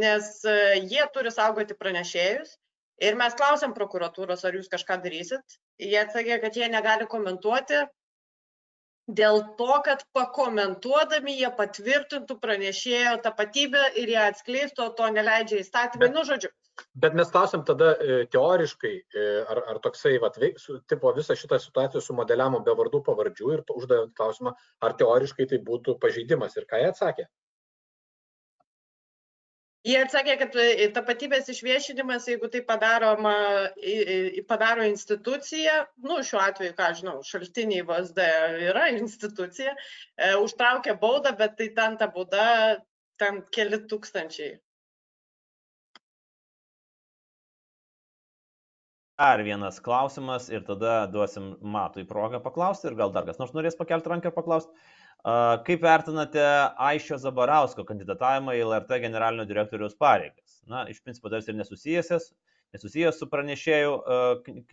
nes 0.04 0.30
e, 0.50 0.56
jie 0.92 1.04
turi 1.16 1.34
saugoti 1.34 1.78
pranešėjus. 1.80 2.56
Ir 3.04 3.18
mes 3.20 3.36
klausėm 3.38 3.74
prokuratūros, 3.78 4.46
ar 4.46 4.56
jūs 4.58 4.70
kažką 4.72 5.00
darysit. 5.04 5.58
Jie 5.82 5.98
atsakė, 6.02 6.38
kad 6.44 6.58
jie 6.58 6.70
negali 6.72 7.08
komentuoti. 7.10 7.82
Dėl 9.08 9.42
to, 9.60 9.72
kad 9.86 10.04
pakomentuodami 10.16 11.36
jie 11.40 11.50
patvirtintų 11.58 12.38
pranešėjo 12.40 13.18
tapatybę 13.26 13.86
ir 14.00 14.14
ją 14.16 14.28
atskleistų, 14.32 14.90
o 14.90 14.94
to 14.98 15.10
neleidžia 15.16 15.60
įstatymai. 15.64 16.12
Nu, 16.14 16.24
žodžiu, 16.28 16.54
Bet 17.04 17.14
mes 17.18 17.30
klausim 17.30 17.62
tada 17.66 17.92
e, 18.02 18.16
teoriškai, 18.34 18.94
e, 18.98 19.26
ar, 19.54 19.60
ar 19.74 19.80
toksai, 19.84 20.16
vat, 20.24 20.40
su, 20.62 20.80
tipo, 20.90 21.12
visą 21.14 21.36
šitą 21.38 21.60
situaciją 21.62 22.02
sumodeliavom 22.02 22.66
be 22.66 22.74
vardų 22.80 23.04
pavardžių 23.10 23.52
ir 23.56 23.62
uždavėm 23.76 24.14
klausimą, 24.18 24.56
ar 24.88 24.96
teoriškai 25.02 25.48
tai 25.52 25.60
būtų 25.68 26.00
pažeidimas. 26.02 26.58
Ir 26.58 26.66
ką 26.70 26.82
jie 26.82 26.90
atsakė? 26.90 27.28
Jie 29.84 29.98
atsakė, 30.00 30.38
kad 30.40 30.54
e, 30.64 30.86
tapatybės 30.96 31.50
išviešinimas, 31.52 32.30
jeigu 32.32 32.48
tai 32.52 32.62
padaroma, 32.68 33.34
padaro 34.48 34.86
institucija, 34.88 35.74
nu 36.08 36.22
šiuo 36.24 36.40
atveju, 36.40 36.76
ką 36.78 36.88
žinau, 37.02 37.18
šaltiniai 37.28 37.84
VSD 37.90 38.28
yra 38.70 38.86
institucija, 38.96 39.74
e, 39.76 40.30
užtraukia 40.40 40.96
baudą, 41.02 41.36
bet 41.42 41.58
tai 41.60 41.68
ten 41.76 42.00
ta 42.00 42.08
bauda, 42.16 42.46
ten 43.20 43.44
keli 43.52 43.82
tūkstančiai. 43.92 44.54
Dar 49.20 49.44
vienas 49.46 49.84
klausimas 49.84 50.48
ir 50.50 50.64
tada 50.66 51.04
duosim 51.12 51.58
Matui 51.76 52.08
progą 52.08 52.40
paklausti 52.44 52.88
ir 52.90 52.96
gal 52.98 53.12
dar 53.14 53.28
kas 53.28 53.38
nors 53.42 53.52
norės 53.54 53.76
pakelti 53.78 54.10
ranką 54.10 54.32
ir 54.32 54.36
paklausti. 54.40 54.74
Kaip 55.24 55.84
vertinate 55.84 56.44
Aišio 56.84 57.16
Zabarausko 57.22 57.86
kandidatavimą 57.88 58.58
į 58.58 58.64
LRT 58.66 58.98
generalinio 59.06 59.46
direktoriaus 59.48 59.96
pareigas? 59.96 60.58
Na, 60.68 60.84
iš 60.92 61.00
principo 61.04 61.32
tarsi 61.32 61.54
ir 61.54 61.60
nesusijęs, 61.62 62.28
nesusijęs 62.76 63.22
su 63.22 63.30
pranešėjų 63.32 63.94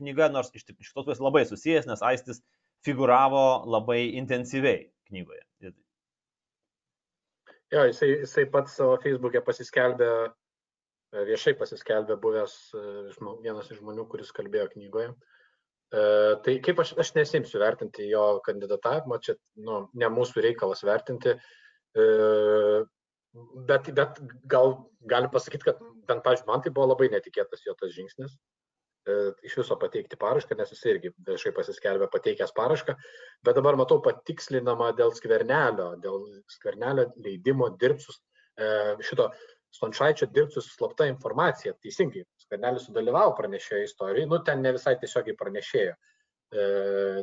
knyga, 0.00 0.26
nors 0.34 0.50
iš 0.50 0.66
iš 0.66 0.90
kitos 0.90 1.06
pusės 1.06 1.22
labai 1.22 1.44
susijęs, 1.46 1.86
nes 1.86 2.02
Aistis 2.02 2.42
figuravo 2.82 3.62
labai 3.70 4.16
intensyviai 4.18 4.88
knygoje. 5.10 5.44
Jo, 7.70 7.84
jisai, 7.86 8.08
jisai 8.24 8.48
pats 8.50 8.74
savo 8.74 8.96
Facebook'e 8.98 9.44
pasiskelbė, 9.46 10.10
viešai 11.28 11.54
pasiskelbė 11.60 12.16
buvęs 12.18 12.54
e, 12.74 12.80
vienas 13.44 13.70
iš 13.70 13.78
žmonių, 13.78 14.08
kuris 14.10 14.34
kalbėjo 14.34 14.66
knygoje. 14.72 15.12
E, 15.12 15.39
tai 15.90 16.56
kaip 16.62 16.78
aš, 16.82 16.94
aš 17.02 17.14
nesimsiu 17.16 17.58
vertinti 17.62 18.06
jo 18.10 18.24
kandidatavimo, 18.46 19.18
čia 19.18 19.34
nu, 19.66 19.82
ne 19.98 20.10
mūsų 20.12 20.44
reikalas 20.44 20.84
vertinti, 20.86 21.34
e, 21.34 22.06
bet, 23.66 23.90
bet 23.96 24.20
gal 24.50 24.76
galim 25.10 25.32
pasakyti, 25.34 25.66
kad 25.66 25.82
bent, 26.06 26.22
pažiūrėjau, 26.22 26.48
man 26.52 26.62
tai 26.62 26.72
buvo 26.74 26.92
labai 26.92 27.10
netikėtas 27.10 27.66
jo 27.66 27.74
tas 27.78 27.94
žingsnis. 27.96 28.38
E, 29.08 29.16
iš 29.48 29.56
viso 29.62 29.76
pateikti 29.80 30.18
parašką, 30.20 30.54
nes 30.58 30.70
jis 30.74 30.82
irgi 30.92 31.10
viešai 31.26 31.54
pasiskelbė 31.56 32.10
pateikęs 32.12 32.52
parašką, 32.56 32.94
bet 33.46 33.56
dabar 33.58 33.78
matau 33.80 33.98
patikslinama 34.04 34.92
dėl 34.98 35.14
skvernelio, 35.16 35.94
dėl 36.04 36.26
skvernelio 36.52 37.08
leidimo 37.24 37.70
dirbti 37.80 38.06
su 38.06 38.14
e, 38.60 38.68
šito 39.06 39.30
Stončaičio 39.70 40.26
dirbti 40.34 40.58
su 40.58 40.68
slapta 40.74 41.06
informacija. 41.06 41.72
Teisingai, 41.82 42.24
skvernelis 42.50 42.88
sudalyvavo 42.88 43.36
pranešėjo 43.38 43.86
istorijoje, 43.86 44.26
nu 44.26 44.40
ten 44.42 44.62
ne 44.62 44.74
visai 44.74 44.96
tiesiogiai 44.98 45.38
pranešėjo. 45.38 45.94
E, 46.50 46.62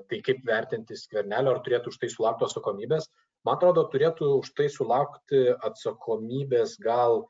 tai 0.08 0.22
kaip 0.24 0.46
vertinti 0.48 0.96
skvernelio, 0.96 1.52
ar 1.52 1.64
turėtų 1.66 1.92
už 1.92 2.00
tai 2.00 2.08
sulaukti 2.08 2.48
atsakomybės? 2.48 3.10
Man 3.44 3.58
atrodo, 3.58 3.84
turėtų 3.92 4.30
už 4.40 4.54
tai 4.56 4.70
sulaukti 4.72 5.50
atsakomybės 5.68 6.78
gal 6.80 7.26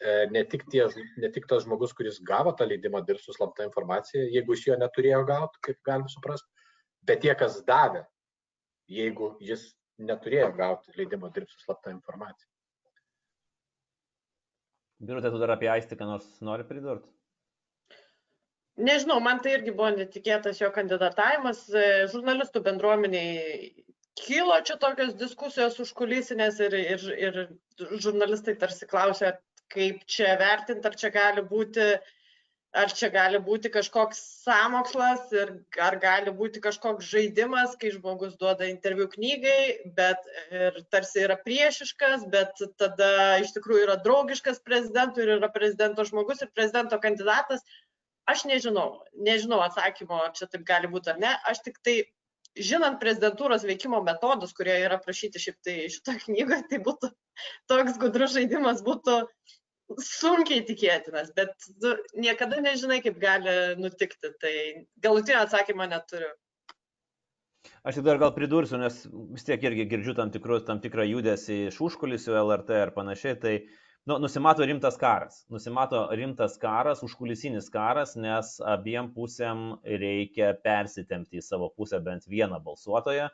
e, 0.00 0.24
ne 0.32 0.44
tik, 0.48 0.64
tie, 0.72 0.86
ne 1.20 1.30
tik 1.34 1.44
tas 1.50 1.66
žmogus, 1.66 1.92
kuris 1.92 2.22
gavo 2.24 2.54
tą 2.56 2.64
leidimą 2.70 3.04
dirbti 3.04 3.28
su 3.28 3.36
slapta 3.36 3.68
informacija, 3.68 4.24
jeigu 4.32 4.56
jis 4.56 4.70
jo 4.70 4.78
neturėjo 4.80 5.20
gauti, 5.28 5.60
kaip 5.68 5.80
galim 5.84 6.08
suprasti, 6.08 6.48
bet 7.04 7.20
tie, 7.26 7.34
kas 7.36 7.60
davė, 7.68 8.06
jeigu 8.88 9.34
jis 9.44 9.68
neturėjo 10.00 10.48
gauti 10.56 10.96
leidimo 10.96 11.28
dirbti 11.28 11.52
su 11.52 11.66
slapta 11.66 11.92
informacija. 11.92 12.48
Birutė, 15.04 15.28
tu 15.28 15.42
dar 15.42 15.52
apie 15.52 15.68
Aistį, 15.68 15.98
ką 16.00 16.08
nors 16.08 16.28
nori 16.40 16.64
pridurti? 16.64 17.10
Nežinau, 18.76 19.20
man 19.22 19.38
tai 19.38 19.52
irgi 19.54 19.70
buvo 19.70 19.92
netikėtas 19.94 20.58
jo 20.58 20.70
kandidatavimas. 20.74 21.60
E, 21.70 21.84
Žurnalistų 22.10 22.62
bendruomeniai 22.64 23.84
kilo 24.18 24.56
čia 24.66 24.76
tokios 24.82 25.14
diskusijos 25.18 25.78
užkulisinės 25.82 26.58
ir, 26.66 26.74
ir, 26.96 27.06
ir 27.28 27.38
žurnalistai 28.02 28.56
tarsi 28.58 28.88
klausė, 28.90 29.36
kaip 29.74 30.02
čia 30.10 30.34
vertinti, 30.40 30.86
ar 30.90 30.98
čia 30.98 31.10
gali 31.14 31.42
būti, 31.46 31.86
ar 32.82 32.92
čia 32.98 33.10
gali 33.14 33.38
būti 33.42 33.70
kažkoks 33.74 34.20
samokslas 34.44 35.30
ir 35.34 35.54
ar 35.82 35.98
gali 36.02 36.34
būti 36.34 36.62
kažkoks 36.62 37.06
žaidimas, 37.10 37.74
kai 37.78 37.94
žmogus 37.94 38.34
duoda 38.38 38.66
interviu 38.70 39.06
knygai, 39.10 39.94
bet 39.98 40.30
ir 40.50 40.82
tarsi 40.90 41.24
yra 41.26 41.38
priešiškas, 41.46 42.26
bet 42.34 42.62
tada 42.78 43.38
iš 43.42 43.54
tikrųjų 43.56 43.88
yra 43.88 43.98
draugiškas 44.02 44.62
prezidentui 44.66 45.26
ir 45.26 45.36
yra 45.38 45.50
prezidento 45.58 46.06
žmogus 46.06 46.42
ir 46.42 46.54
prezidento 46.54 46.98
kandidatas. 47.02 47.66
Aš 48.30 48.46
nežinau, 48.48 49.02
nežinau 49.20 49.60
atsakymo, 49.64 50.16
ar 50.26 50.32
čia 50.36 50.48
taip 50.48 50.64
gali 50.68 50.88
būti 50.88 51.12
ar 51.12 51.18
ne. 51.20 51.32
Aš 51.50 51.60
tik 51.66 51.80
tai, 51.84 51.96
žinant 52.56 53.00
prezidentūros 53.02 53.66
veikimo 53.68 54.00
metodus, 54.06 54.54
kurie 54.56 54.78
yra 54.86 54.96
prašyti 55.02 55.42
šiaip 55.42 55.58
tai 55.66 55.74
šito 55.92 56.14
knygoje, 56.24 56.62
tai 56.70 56.80
būtų 56.86 57.12
toks 57.70 58.00
gudrus 58.00 58.36
žaidimas, 58.36 58.80
būtų 58.86 59.18
sunkiai 60.00 60.64
tikėtinas, 60.64 61.34
bet 61.36 61.52
tu 61.82 61.92
niekada 62.16 62.62
nežinai, 62.64 63.02
kaip 63.04 63.20
gali 63.20 63.76
nutikti. 63.76 64.32
Tai 64.40 64.54
galutinio 65.04 65.44
atsakymo 65.44 65.86
neturiu. 65.90 66.32
Aš 67.84 67.98
tik 67.98 68.06
dar 68.06 68.16
gal 68.20 68.32
pridursiu, 68.32 68.78
nes 68.80 69.02
vis 69.36 69.44
tiek 69.44 69.60
irgi 69.68 69.84
girdžiu 69.88 70.14
tam, 70.16 70.30
tikrus, 70.32 70.64
tam 70.64 70.80
tikrą 70.80 71.04
judesį 71.04 71.66
iš 71.68 71.80
užkulisių 71.84 72.36
LRT 72.40 72.80
ir 72.80 72.92
panašiai, 72.96 73.36
tai 73.40 73.54
nu, 74.06 74.18
nusimato 74.18 74.64
rimtas 74.64 74.98
karas. 75.00 75.42
Nusimato 75.52 76.02
rimtas 76.12 76.58
karas, 76.60 77.02
užkulisinis 77.06 77.70
karas, 77.72 78.14
nes 78.20 78.58
abiem 78.74 79.10
pusėm 79.14 79.64
reikia 80.04 80.52
persitempti 80.66 81.40
į 81.40 81.46
savo 81.46 81.70
pusę 81.72 82.00
bent 82.04 82.28
vieną 82.28 82.60
balsuotoją. 82.64 83.30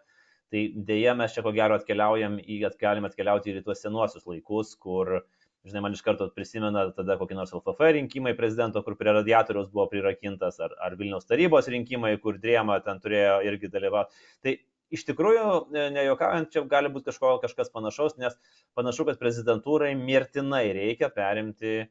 Tai 0.50 0.62
dėja 0.86 1.14
mes 1.18 1.34
čia 1.34 1.42
ko 1.46 1.52
gero 1.54 1.76
atkeliaujam 1.78 2.40
į, 2.42 2.62
galime 2.80 3.10
atkeliauti 3.10 3.52
ir 3.52 3.60
į 3.60 3.66
tuos 3.68 3.82
senuosius 3.84 4.26
laikus, 4.26 4.74
kur 4.78 5.20
Žinai, 5.60 5.82
man 5.84 5.92
iš 5.92 6.00
karto 6.00 6.24
prisimena 6.32 6.86
tada 6.96 7.18
kokį 7.20 7.36
nors 7.36 7.50
LFF 7.52 7.90
rinkimai 7.92 8.30
prezidento, 8.36 8.80
kur 8.84 8.94
prie 8.96 9.12
radiatoriaus 9.12 9.66
buvo 9.68 9.84
prirakintas, 9.90 10.56
ar, 10.64 10.72
ar 10.80 10.94
Vilniaus 10.96 11.28
tarybos 11.28 11.68
rinkimai, 11.68 12.14
kur 12.22 12.38
Drėma 12.40 12.78
ten 12.86 13.02
turėjo 13.02 13.34
irgi 13.44 13.68
dalyvauti. 13.74 14.16
Tai 14.40 14.54
iš 14.95 15.07
tikrųjų, 15.09 15.47
nejuokaujant, 15.95 16.51
čia 16.55 16.64
gali 16.70 16.91
būti 16.93 17.11
kažko, 17.11 17.36
kažkas 17.45 17.72
panašaus, 17.74 18.18
nes 18.20 18.36
panašu, 18.78 19.07
kad 19.09 19.20
prezidentūrai 19.22 19.95
mirtinai 19.99 20.66
reikia 20.76 21.11
perimti 21.14 21.84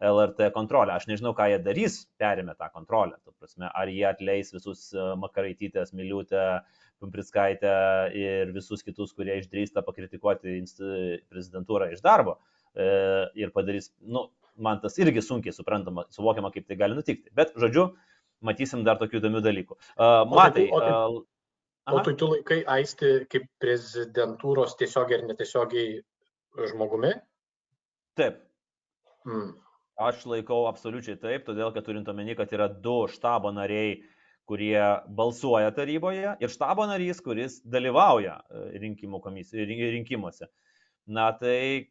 LRT 0.00 0.50
kontrolę. 0.54 0.94
Aš 0.96 1.06
nežinau, 1.10 1.34
ką 1.36 1.50
jie 1.52 1.58
darys, 1.62 2.02
perimė 2.20 2.56
tą 2.58 2.70
kontrolę. 2.72 3.18
Prasme, 3.40 3.68
ar 3.68 3.90
jie 3.92 4.06
atleis 4.08 4.52
visus 4.54 4.88
Makaraitytės, 5.20 5.92
Miliutę, 5.96 6.62
Pumpriskaitę 7.00 7.74
ir 8.16 8.50
visus 8.52 8.84
kitus, 8.84 9.12
kurie 9.16 9.38
išdrįsta 9.40 9.84
pakritikuoti 9.84 10.58
prezidentūrą 11.32 11.90
iš 11.94 12.02
darbo 12.04 12.36
ir 12.76 13.50
padarys, 13.54 13.90
nu, 14.00 14.28
man 14.60 14.80
tas 14.82 14.98
irgi 15.00 15.22
sunkiai 15.24 15.54
suprantama, 15.54 16.04
suvokiama, 16.14 16.52
kaip 16.54 16.68
tai 16.68 16.76
gali 16.80 16.96
nutikti. 16.98 17.32
Bet, 17.36 17.54
žodžiu, 17.58 17.90
matysim 18.44 18.84
dar 18.86 19.00
tokių 19.00 19.20
įdomių 19.20 19.42
dalykų. 19.44 19.76
Uh, 19.96 20.22
matai. 20.30 20.68
O 20.68 20.80
tai, 20.80 20.92
o 21.00 21.14
tai, 21.18 21.24
o 21.94 22.02
tai 22.06 22.14
tu 22.18 22.28
laikai 22.30 22.60
aisti 22.76 23.10
kaip 23.32 23.48
prezidentūros 23.62 24.76
tiesiogiai 24.80 25.20
ir 25.20 25.26
netiesiogiai 25.28 25.98
žmogumi? 26.72 27.12
Taip. 28.18 28.40
Hmm. 29.26 29.52
Aš 30.00 30.24
laikau 30.28 30.64
absoliučiai 30.70 31.18
taip, 31.20 31.44
todėl 31.44 31.74
kad 31.74 31.84
turint 31.84 32.08
omeny, 32.08 32.32
kad 32.38 32.52
yra 32.56 32.70
du 32.72 33.04
štabo 33.12 33.52
nariai, 33.52 34.00
kurie 34.48 34.80
balsuoja 35.14 35.70
taryboje 35.76 36.34
ir 36.42 36.50
štabo 36.50 36.88
narys, 36.90 37.20
kuris 37.22 37.60
dalyvauja 37.62 38.40
rinkimų 38.82 39.20
komisijų, 39.22 39.68
rinkimuose. 39.68 40.48
Na 41.06 41.28
tai 41.38 41.90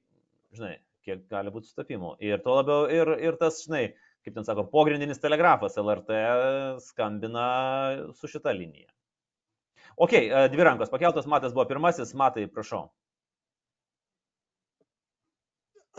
žinai, 0.56 0.76
kiek 1.06 1.26
gali 1.32 1.54
būti 1.54 1.70
sutapimų. 1.72 2.16
Ir 2.26 2.42
to 2.44 2.56
labiau, 2.60 2.88
ir, 2.92 3.14
ir 3.24 3.38
tas, 3.40 3.62
žinai, 3.66 3.90
kaip 4.26 4.36
ten 4.36 4.48
sako, 4.48 4.66
pogrindinis 4.74 5.22
telegrafas 5.22 5.78
LRT 5.80 6.20
skambina 6.90 7.50
su 8.18 8.30
šita 8.32 8.54
linija. 8.56 8.90
Ok, 10.00 10.16
dvi 10.54 10.64
rankos 10.64 10.92
pakeltos, 10.94 11.28
Matas 11.28 11.54
buvo 11.56 11.66
pirmasis, 11.68 12.14
Matai, 12.16 12.46
prašau. 12.48 12.88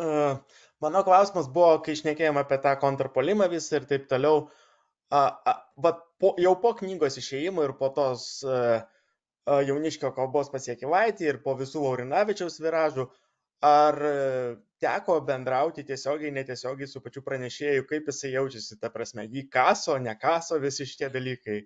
Uh, 0.01 0.39
mano 0.81 1.03
klausimas 1.05 1.51
buvo, 1.53 1.75
kai 1.85 1.93
išnekėjome 1.99 2.41
apie 2.41 2.57
tą 2.65 2.73
kontrpolimą 2.81 3.51
visą 3.53 3.83
ir 3.83 3.89
taip 3.91 4.07
toliau, 4.09 4.47
uh, 5.13 5.27
uh, 5.29 5.59
va, 5.85 5.93
po, 6.23 6.33
jau 6.41 6.55
po 6.63 6.73
knygos 6.79 7.21
išėjimo 7.21 7.67
ir 7.67 7.75
po 7.77 7.91
tos 7.99 8.25
uh, 8.47 8.81
uh, 8.81 9.61
jauniškio 9.69 10.15
kalbos 10.17 10.49
pasiekivaitį 10.55 11.29
ir 11.35 11.43
po 11.45 11.59
visų 11.61 11.85
Laurinavičiaus 11.85 12.57
viražų, 12.65 13.11
Ar 13.61 13.97
teko 14.81 15.19
bendrauti 15.29 15.83
tiesiogiai, 15.85 16.33
netiesiogiai 16.33 16.89
su 16.89 17.03
pačiu 17.05 17.21
pranešėju, 17.27 17.85
kaip 17.91 18.07
jisai 18.09 18.31
jaučiasi, 18.33 18.79
ta 18.81 18.89
prasme, 18.95 19.27
jį 19.29 19.43
kaso, 19.53 19.99
nekaso 20.01 20.57
visi 20.63 20.87
šitie 20.89 21.11
dalykai? 21.13 21.59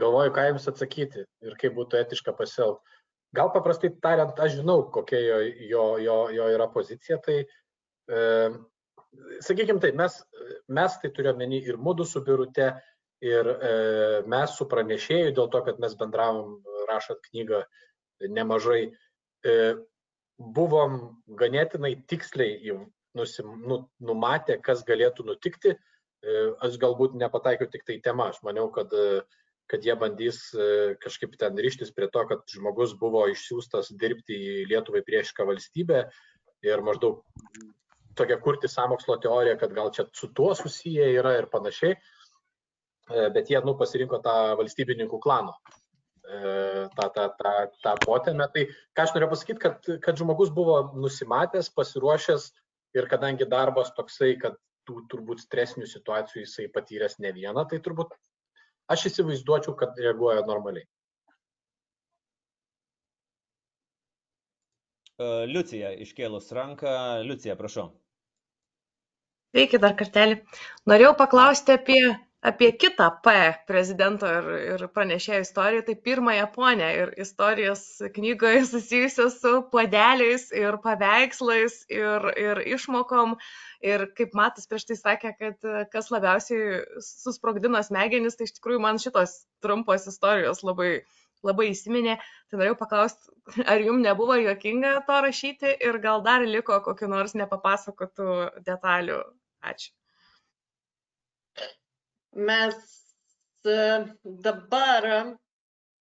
Galvoju, 0.00 0.32
ką 0.34 0.46
jums 0.50 0.68
atsakyti 0.70 1.24
ir 1.44 1.56
kaip 1.60 1.76
būtų 1.78 2.00
etiška 2.02 2.34
pasielgti. 2.38 2.96
Gal 3.36 3.50
paprastai 3.52 3.90
tariant, 4.02 4.38
aš 4.40 4.60
žinau, 4.60 4.82
kokia 4.92 5.18
jo, 5.20 5.38
jo, 5.68 5.86
jo, 6.00 6.18
jo 6.32 6.46
yra 6.54 6.68
pozicija, 6.72 7.18
tai 7.24 7.42
e, 7.42 8.20
sakykime 9.44 9.82
taip, 9.84 9.98
mes, 10.00 10.16
mes 10.72 10.96
tai 11.02 11.10
turėjome 11.12 11.50
ir 11.58 11.76
mūdu 11.76 12.06
su 12.08 12.22
birute, 12.24 12.70
ir 13.24 13.50
e, 13.50 13.74
mes 14.30 14.54
su 14.56 14.64
pranešėju, 14.70 15.34
dėl 15.36 15.50
to, 15.52 15.60
kad 15.66 15.80
mes 15.82 15.96
bendravom 15.98 16.56
rašant 16.88 17.20
knygą 17.28 17.64
nemažai, 18.32 18.94
e, 19.44 19.56
buvom 20.38 20.98
ganėtinai 21.38 21.96
tiksliai 22.08 22.78
nusim, 23.18 23.50
nu, 23.66 23.82
numatę, 24.00 24.58
kas 24.62 24.84
galėtų 24.86 25.26
nutikti. 25.26 25.74
E, 25.74 26.38
aš 26.64 26.78
galbūt 26.82 27.14
nepataikiau 27.18 27.70
tik 27.70 27.84
tai 27.86 27.98
tema, 28.02 28.30
aš 28.32 28.40
maniau, 28.46 28.70
kad 28.74 28.92
e, 28.94 29.22
kad 29.68 29.84
jie 29.84 29.94
bandys 30.00 30.40
e, 30.54 30.96
kažkaip 31.02 31.36
ten 31.40 31.58
ryštis 31.60 31.92
prie 31.94 32.08
to, 32.12 32.24
kad 32.30 32.44
žmogus 32.52 32.94
buvo 32.98 33.26
išsiųstas 33.28 33.92
dirbti 34.00 34.36
į 34.36 34.52
Lietuvai 34.70 35.02
priešišką 35.06 35.46
valstybę 35.48 36.06
ir 36.66 36.84
maždaug 36.84 37.20
tokia 38.18 38.38
kurti 38.42 38.70
samokslo 38.70 39.18
teoriją, 39.22 39.58
kad 39.60 39.74
gal 39.76 39.92
čia 39.94 40.08
su 40.16 40.30
tuo 40.34 40.54
susiję 40.58 41.10
yra 41.20 41.36
ir 41.38 41.50
panašiai, 41.52 41.94
e, 41.94 43.28
bet 43.34 43.52
jie, 43.52 43.60
nu, 43.64 43.76
pasirinko 43.78 44.22
tą 44.24 44.36
valstybininkų 44.58 45.20
klano 45.22 45.54
e, 46.24 46.88
tą, 46.96 47.10
tą, 47.14 47.28
tą, 47.42 47.52
tą 47.84 47.94
potėmę. 48.06 48.48
Tai 48.54 48.64
ką 48.96 49.04
aš 49.04 49.14
noriu 49.16 49.28
pasakyti, 49.34 49.62
kad, 49.66 49.92
kad 50.04 50.22
žmogus 50.22 50.50
buvo 50.54 50.80
nusimatęs, 50.96 51.70
pasiruošęs 51.76 52.50
ir 52.96 53.10
kadangi 53.12 53.46
darbas 53.48 53.92
toksai, 53.96 54.32
kad 54.40 54.56
tų 54.88 55.04
turbūt 55.12 55.44
stresinių 55.44 55.86
situacijų 55.88 56.46
jisai 56.46 56.70
patyręs 56.72 57.18
ne 57.20 57.34
vieną, 57.36 57.68
tai 57.68 57.82
turbūt 57.84 58.16
Aš 58.88 59.08
įsivaizduočiau, 59.10 59.74
kad 59.76 59.98
reaguoja 60.00 60.44
normaliai. 60.48 60.86
E, 65.18 65.26
Liucija 65.50 65.92
iškėlus 66.04 66.48
ranką. 66.56 66.92
Liucija, 67.26 67.56
prašau. 67.58 67.90
Sveiki 69.52 69.80
dar 69.82 69.96
kartelį. 69.98 70.40
Norėjau 70.90 71.14
paklausti 71.20 71.74
apie, 71.74 72.00
apie 72.40 72.72
kitą 72.72 73.10
P 73.22 73.32
prezidento 73.66 74.28
ir, 74.30 74.48
ir 74.74 74.84
pranešėjo 74.94 75.40
istoriją, 75.42 75.82
tai 75.86 75.94
pirmąją 76.06 76.46
ponę 76.54 76.88
ir 77.00 77.12
istorijos 77.24 77.82
knygoje 78.14 78.62
susijusios 78.70 79.40
su 79.42 79.54
puodeliais 79.72 80.48
ir 80.54 80.78
paveikslais 80.84 81.80
ir, 81.90 82.28
ir 82.38 82.62
išmokom. 82.76 83.34
Ir 83.82 84.06
kaip 84.18 84.38
Matas 84.38 84.70
prieš 84.70 84.86
tai 84.90 84.98
sakė, 85.00 85.34
kad 85.40 85.68
kas 85.92 86.12
labiausiai 86.14 86.80
susprogdino 87.02 87.82
smegenis, 87.86 88.38
tai 88.38 88.46
iš 88.46 88.54
tikrųjų 88.58 88.82
man 88.86 89.02
šitos 89.02 89.34
trumpos 89.64 90.06
istorijos 90.10 90.62
labai, 90.66 90.92
labai 91.46 91.72
įsiminė. 91.74 92.18
Tai 92.50 92.62
norėjau 92.62 92.78
paklausti, 92.84 93.34
ar 93.66 93.82
jums 93.82 94.06
nebuvo 94.06 94.38
juokinga 94.38 94.94
to 95.10 95.20
rašyti 95.26 95.74
ir 95.90 96.02
gal 96.06 96.22
dar 96.22 96.46
liko 96.46 96.78
kokiu 96.86 97.10
nors 97.10 97.34
nepapasakotų 97.38 98.42
detalių. 98.66 99.22
Ačiū. 99.58 99.97
Mes 102.32 102.74
e, 103.64 103.76
dabar 104.24 105.06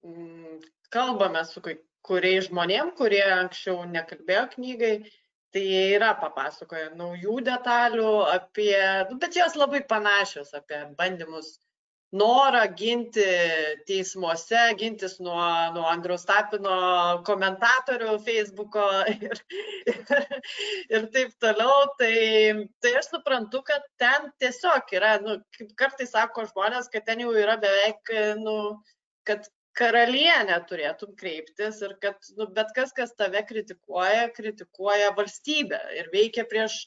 mm, 0.03 0.59
kalbame 0.89 1.43
su 1.45 1.61
kai 1.61 1.77
kuriais 2.07 2.49
žmonėm, 2.49 2.91
kurie 2.97 3.23
anksčiau 3.37 3.85
nekalbėjo 3.91 4.43
knygai. 4.55 4.97
Tai 5.55 5.61
jie 5.63 5.83
yra 5.95 6.11
papasakoję 6.19 6.89
naujų 6.99 7.37
detalių 7.47 8.09
apie, 8.33 8.75
nu, 9.09 9.15
bet 9.21 9.37
jos 9.39 9.55
labai 9.55 9.79
panašios 9.87 10.51
apie 10.59 10.81
bandymus 10.99 11.53
norą 12.15 12.61
ginti 12.79 13.25
teismuose, 13.87 14.61
gintis 14.79 15.17
nuo, 15.19 15.39
nuo 15.75 15.83
Andriaus 15.91 16.23
Tapino 16.27 16.77
komentatorių 17.27 18.15
Facebooko 18.23 18.85
ir, 19.11 19.41
ir, 19.91 20.13
ir 20.93 21.09
taip 21.11 21.35
toliau. 21.43 21.89
Tai, 21.99 22.15
tai 22.83 22.95
aš 23.01 23.11
suprantu, 23.11 23.61
kad 23.67 23.83
ten 23.99 24.31
tiesiog 24.39 24.95
yra, 24.95 25.17
nu, 25.23 25.39
kaip 25.57 25.75
kartais 25.79 26.15
sako 26.15 26.47
žmonės, 26.53 26.87
kad 26.93 27.07
ten 27.09 27.25
jau 27.25 27.35
yra 27.35 27.59
beveik, 27.59 28.15
nu, 28.39 28.57
kad 29.27 29.49
karalienę 29.77 30.57
turėtum 30.69 31.13
kreiptis 31.19 31.81
ir 31.85 31.93
kad 32.01 32.17
nu, 32.37 32.47
bet 32.55 32.71
kas, 32.75 32.93
kas 32.97 33.13
tave 33.19 33.43
kritikuoja, 33.45 34.29
kritikuoja 34.33 35.11
valstybę 35.17 35.79
ir 35.99 36.09
veikia 36.13 36.47
prieš, 36.49 36.79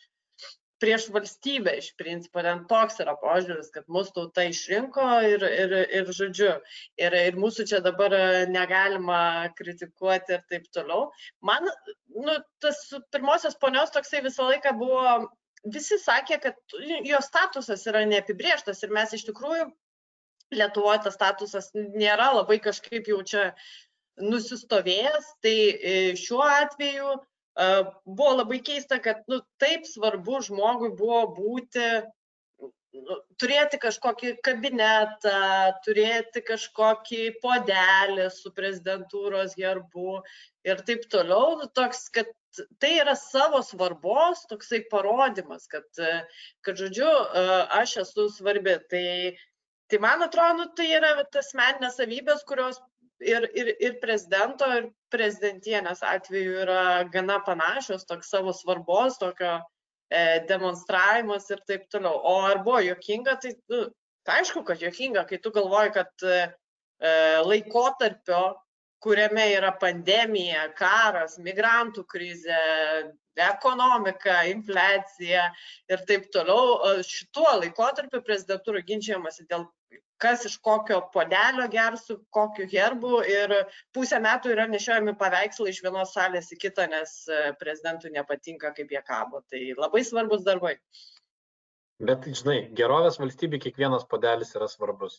prieš 0.80 1.08
valstybę 1.14 1.74
iš 1.78 1.90
principo. 2.00 2.42
Ten 2.44 2.64
toks 2.70 3.00
yra 3.04 3.16
požiūris, 3.20 3.70
kad 3.74 3.88
mūsų 3.92 4.14
tauta 4.16 4.46
išrinko 4.48 5.08
ir, 5.28 5.44
ir, 5.64 5.74
ir 6.00 6.12
žodžiu, 6.16 6.54
ir, 7.00 7.18
ir 7.30 7.38
mūsų 7.40 7.66
čia 7.70 7.82
dabar 7.84 8.14
negalima 8.50 9.20
kritikuoti 9.58 10.38
ir 10.38 10.46
taip 10.52 10.70
toliau. 10.74 11.10
Man, 11.44 11.68
nu, 12.16 12.38
tas 12.64 12.82
pirmosios 13.12 13.58
ponios 13.60 13.92
toksai 13.94 14.24
visą 14.24 14.48
laiką 14.48 14.74
buvo 14.80 15.20
visi 15.64 16.00
sakė, 16.00 16.40
kad 16.40 16.80
jo 17.04 17.20
statusas 17.24 17.84
yra 17.90 18.06
neapibrieštas 18.08 18.82
ir 18.84 18.96
mes 18.96 19.16
iš 19.16 19.28
tikrųjų 19.28 19.70
Lietuvoje 20.50 21.04
tas 21.04 21.14
statusas 21.14 21.68
nėra 21.76 22.32
labai 22.34 22.56
kažkaip 22.58 23.06
jau 23.06 23.20
čia 23.22 23.42
nusistovėjęs, 24.20 25.28
tai 25.44 25.54
e, 25.54 25.92
šiuo 26.18 26.42
atveju 26.42 27.12
e, 27.14 27.20
buvo 27.58 28.32
labai 28.36 28.60
keista, 28.64 29.00
kad 29.02 29.22
nu, 29.28 29.40
taip 29.60 29.86
svarbu 29.88 30.40
žmogui 30.46 30.90
buvo 30.96 31.22
būti, 31.36 31.86
nu, 32.94 33.16
turėti 33.40 33.80
kažkokį 33.82 34.34
kabinetą, 34.46 35.72
turėti 35.86 36.42
kažkokį 36.46 37.22
podelį 37.42 38.28
su 38.34 38.52
prezidentūros 38.56 39.56
gerbu 39.58 40.20
ir 40.66 40.84
taip 40.86 41.08
toliau. 41.10 41.56
Nu, 41.60 41.68
toks, 41.68 42.08
kad 42.14 42.30
tai 42.82 42.96
yra 42.98 43.14
savo 43.18 43.62
svarbos 43.62 44.46
toksai 44.50 44.82
parodimas, 44.90 45.68
kad, 45.70 45.86
kad 46.66 46.80
žodžiu, 46.80 47.10
aš 47.78 48.00
esu 48.06 48.28
svarbi. 48.34 48.78
Tai 48.90 49.06
Tai 49.90 49.98
man 49.98 50.22
atrodo, 50.22 50.54
nu, 50.54 50.64
tai 50.78 50.84
yra 50.94 51.24
tas 51.34 51.48
meninės 51.58 51.96
savybės, 51.98 52.44
kurios 52.46 52.76
ir, 53.20 53.46
ir, 53.54 53.70
ir 53.80 53.98
prezidento, 54.02 54.68
ir 54.76 54.88
prezidentienės 55.12 56.02
atveju 56.06 56.56
yra 56.64 56.82
gana 57.12 57.40
panašios, 57.46 58.06
toks 58.08 58.30
savo 58.32 58.54
svarbos, 58.56 59.18
tokio 59.20 59.58
e, 60.10 60.40
demonstravimas 60.48 61.50
ir 61.50 61.62
taip 61.68 61.86
toliau. 61.92 62.20
O 62.24 62.34
ar 62.48 62.62
buvo 62.64 62.80
jokinga, 62.84 63.36
tai, 63.42 63.54
nu, 63.72 63.84
tai 64.26 64.40
aišku, 64.42 64.64
kad 64.66 64.82
jokinga, 64.82 65.26
kai 65.28 65.40
tu 65.42 65.52
galvoji, 65.54 65.94
kad 65.98 66.26
e, 66.26 66.40
laikotarpio, 67.46 68.42
kuriame 69.04 69.46
yra 69.54 69.72
pandemija, 69.80 70.68
karas, 70.78 71.38
migrantų 71.42 72.04
krizė, 72.10 72.60
ekonomika, 73.40 74.42
infliacija 74.50 75.46
ir 75.88 76.06
taip 76.08 76.28
toliau. 76.34 77.00
Šituo 77.06 77.48
laikotarpiu 77.62 78.20
prezidentūra 78.26 78.82
ginčiamasi 78.86 79.46
dėl 79.48 79.68
kas 80.20 80.44
iš 80.44 80.58
kokio 80.60 80.98
podelio 81.14 81.66
gers 81.72 82.04
su 82.06 82.18
kokiu 82.34 82.66
herbu 82.68 83.22
ir 83.24 83.54
pusę 83.96 84.20
metų 84.20 84.52
yra 84.54 84.66
nešiojami 84.68 85.14
paveikslai 85.20 85.72
iš 85.72 85.80
vienos 85.86 86.12
salės 86.16 86.50
į 86.52 86.58
kitą, 86.60 86.86
nes 86.92 87.14
e, 87.32 87.54
prezidentui 87.60 88.12
nepatinka, 88.12 88.74
kaip 88.76 88.92
jie 88.92 89.00
kabo. 89.06 89.40
Tai 89.48 89.62
labai 89.78 90.04
svarbus 90.04 90.44
darbai. 90.44 90.74
Bet, 92.00 92.28
žinai, 92.36 92.58
gerovės 92.76 93.18
valstybė 93.20 93.60
kiekvienas 93.64 94.04
podelis 94.08 94.52
yra 94.56 94.68
svarbus. 94.72 95.18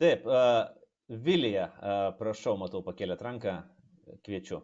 Taip, 0.00 0.28
uh, 0.28 0.68
Vilija, 1.08 1.66
prašau, 2.18 2.56
matau, 2.58 2.80
pakėlėt 2.82 3.20
ranką, 3.22 3.52
kviečiu. 4.26 4.58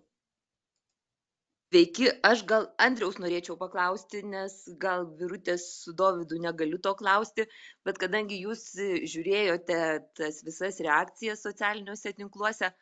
Sveiki, 1.73 2.09
aš 2.29 2.43
gal 2.51 2.67
Andriaus 2.85 3.15
norėčiau 3.23 3.55
paklausti, 3.61 4.25
nes 4.33 4.57
gal 4.83 5.07
Virutės 5.21 5.63
su 5.85 5.95
Dovydu 6.01 6.41
negaliu 6.43 6.81
to 6.87 6.93
klausti, 6.99 7.47
bet 7.87 8.01
kadangi 8.03 8.43
jūs 8.43 8.67
žiūrėjote 9.15 9.79
tas 10.19 10.43
visas 10.49 10.83
reakcijas 10.85 11.47
socialiniuose 11.47 12.13
tinkluose, 12.19 12.73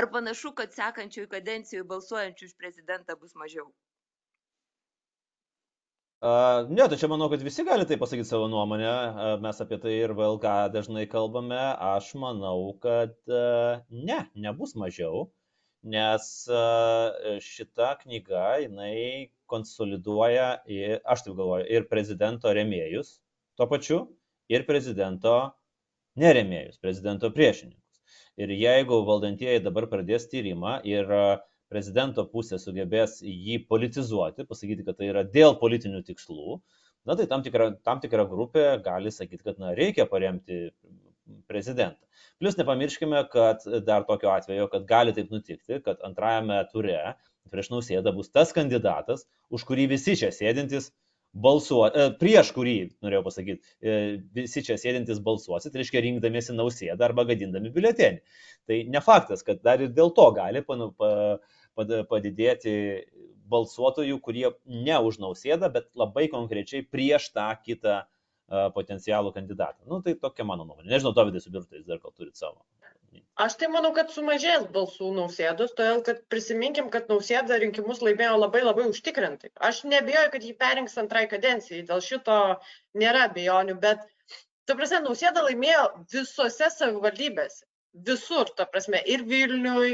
ar 0.00 0.10
panašu, 0.16 0.52
kad 0.58 0.74
sekančioje 0.76 1.30
kadencijoje 1.38 1.88
balsuojančių 1.94 2.50
už 2.50 2.58
prezidentą 2.60 3.16
bus 3.22 3.32
mažiau? 3.44 3.70
Uh, 6.24 6.64
ne, 6.72 6.86
tai 6.88 6.96
čia 6.96 7.08
manau, 7.12 7.28
kad 7.28 7.42
visi 7.44 7.66
gali 7.68 7.84
tai 7.84 7.98
pasakyti 8.00 8.24
savo 8.28 8.46
nuomonę, 8.48 8.88
uh, 8.88 9.34
mes 9.44 9.58
apie 9.60 9.76
tai 9.82 9.98
ir 9.98 10.14
VLK 10.16 10.70
dažnai 10.72 11.04
kalbame, 11.10 11.60
aš 11.92 12.14
manau, 12.16 12.72
kad 12.80 13.12
uh, 13.28 13.82
ne, 13.92 14.22
nebus 14.46 14.72
mažiau. 14.80 15.26
Uh, 15.26 15.32
nes 15.84 16.48
šita 17.44 17.94
knyga, 18.02 18.44
jinai 18.64 19.30
konsoliduoja, 19.50 20.48
ir, 20.66 21.00
aš 21.04 21.26
taip 21.26 21.36
galvoju, 21.36 21.66
ir 21.68 21.88
prezidento 21.90 22.52
remėjus 22.56 23.18
tuo 23.58 23.68
pačiu, 23.70 23.98
ir 24.50 24.64
prezidento 24.68 25.34
neremėjus, 26.20 26.80
prezidento 26.80 27.30
priešininkus. 27.34 28.00
Ir 28.40 28.50
jeigu 28.56 29.02
valdantieji 29.06 29.62
dabar 29.62 29.86
pradės 29.90 30.26
tyrimą 30.30 30.80
ir 30.88 31.10
prezidento 31.72 32.24
pusė 32.30 32.58
sugebės 32.60 33.20
jį 33.24 33.60
politizuoti, 33.68 34.46
pasakyti, 34.48 34.86
kad 34.86 34.98
tai 35.00 35.10
yra 35.12 35.24
dėl 35.26 35.56
politinių 35.60 36.02
tikslų, 36.06 36.58
na 37.08 37.16
tai 37.18 37.26
tam 37.30 37.44
tikra, 37.44 37.72
tam 37.86 38.00
tikra 38.04 38.26
grupė 38.28 38.66
gali 38.84 39.12
sakyti, 39.14 39.44
kad 39.46 39.60
na, 39.62 39.74
reikia 39.76 40.06
paremti 40.10 40.66
prezidentą. 41.48 42.00
Plus 42.40 42.58
nepamirškime, 42.58 43.20
kad 43.32 43.64
dar 43.86 44.04
tokio 44.08 44.32
atveju, 44.34 44.68
kad 44.72 44.84
gali 44.88 45.14
taip 45.16 45.30
nutikti, 45.32 45.80
kad 45.84 46.02
antrajame 46.04 46.58
ture 46.72 47.14
prieš 47.52 47.70
nausėdą 47.72 48.12
bus 48.16 48.30
tas 48.34 48.52
kandidatas, 48.56 49.26
už 49.52 49.64
kurį 49.68 49.88
visi 49.94 50.16
čia 50.18 50.32
sėdintys 50.34 50.90
balsuoti, 51.34 51.98
e, 51.98 52.14
prieš 52.20 52.52
kurį, 52.54 52.76
norėjau 53.04 53.24
pasakyti, 53.26 53.74
e, 53.82 53.96
visi 54.36 54.62
čia 54.66 54.76
sėdintys 54.80 55.20
balsuosit, 55.24 55.72
tai 55.72 55.82
reiškia 55.82 56.02
rinkdamiesi 56.04 56.54
nausėdą 56.54 57.08
arba 57.08 57.26
gadindami 57.28 57.72
biuletenį. 57.74 58.40
Tai 58.70 58.80
ne 58.94 59.02
faktas, 59.04 59.44
kad 59.46 59.62
dar 59.66 59.82
ir 59.82 59.92
dėl 59.96 60.14
to 60.16 60.28
gali 60.36 60.62
padidėti 62.10 62.74
balsuotojų, 63.50 64.20
kurie 64.24 64.48
ne 64.64 64.98
už 65.08 65.20
nausėdą, 65.20 65.68
bet 65.74 65.90
labai 65.98 66.28
konkrečiai 66.32 66.86
prieš 66.86 67.32
tą 67.34 67.50
kitą 67.66 68.02
potencialų 68.76 69.32
kandidatą. 69.34 69.82
Nu, 69.88 70.00
tai 70.04 70.14
tokia 70.20 70.44
mano 70.46 70.66
nuomonė. 70.68 70.90
Nežinau, 70.92 71.14
to 71.16 71.24
vidai 71.28 71.40
subirtai, 71.40 71.80
jūs 71.80 71.88
dar 71.88 72.00
gal 72.02 72.12
turit 72.12 72.36
savo. 72.36 72.60
Aš 73.44 73.56
tai 73.60 73.68
manau, 73.74 73.90
kad 73.96 74.12
sumažės 74.14 74.66
balsų 74.74 75.10
nausėdos, 75.16 75.72
todėl 75.78 76.02
kad 76.06 76.20
prisiminkim, 76.30 76.88
kad 76.94 77.08
nausėda 77.10 77.58
rinkimus 77.62 78.02
laimėjo 78.06 78.36
labai 78.38 78.62
labai 78.62 78.86
užtikrintai. 78.90 79.50
Aš 79.68 79.80
nebijoju, 79.90 80.30
kad 80.34 80.46
jį 80.46 80.52
perinks 80.60 80.98
antrai 81.02 81.24
kadencijai, 81.32 81.82
dėl 81.88 82.02
šito 82.08 82.38
nėra 83.02 83.26
bejonių, 83.34 83.76
bet, 83.86 84.04
ta 84.68 84.78
prasme, 84.78 85.02
nausėda 85.08 85.42
laimėjo 85.48 85.84
visose 86.14 86.70
savivaldybėse. 86.76 87.64
Visur, 88.06 88.48
ta 88.58 88.66
prasme, 88.70 88.98
ir 89.06 89.22
Vilniui, 89.26 89.92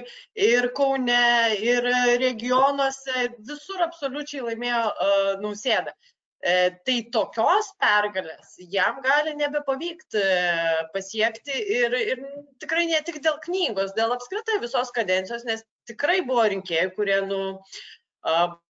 ir 0.51 0.71
Kaune, 0.77 1.25
ir 1.73 1.89
regionuose, 2.23 3.27
visur 3.49 3.83
absoliučiai 3.85 4.47
laimėjo 4.47 4.85
uh, 4.89 5.35
nausėda. 5.43 5.93
E, 6.41 6.53
tai 6.89 6.95
tokios 7.13 7.67
pergalės 7.83 8.55
jam 8.73 9.03
gali 9.05 9.35
nebepavykti 9.37 10.21
e, 10.25 10.85
pasiekti 10.95 11.53
ir, 11.77 11.97
ir 12.15 12.23
tikrai 12.63 12.87
ne 12.89 13.01
tik 13.05 13.19
dėl 13.27 13.37
knygos, 13.45 13.93
dėl 13.99 14.15
apskritai 14.15 14.57
visos 14.63 14.89
kadencijos, 14.97 15.45
nes 15.45 15.67
tikrai 15.91 16.23
buvo 16.25 16.47
rinkėjų, 16.49 16.95
kurie 16.97 17.21
nu, 17.29 17.43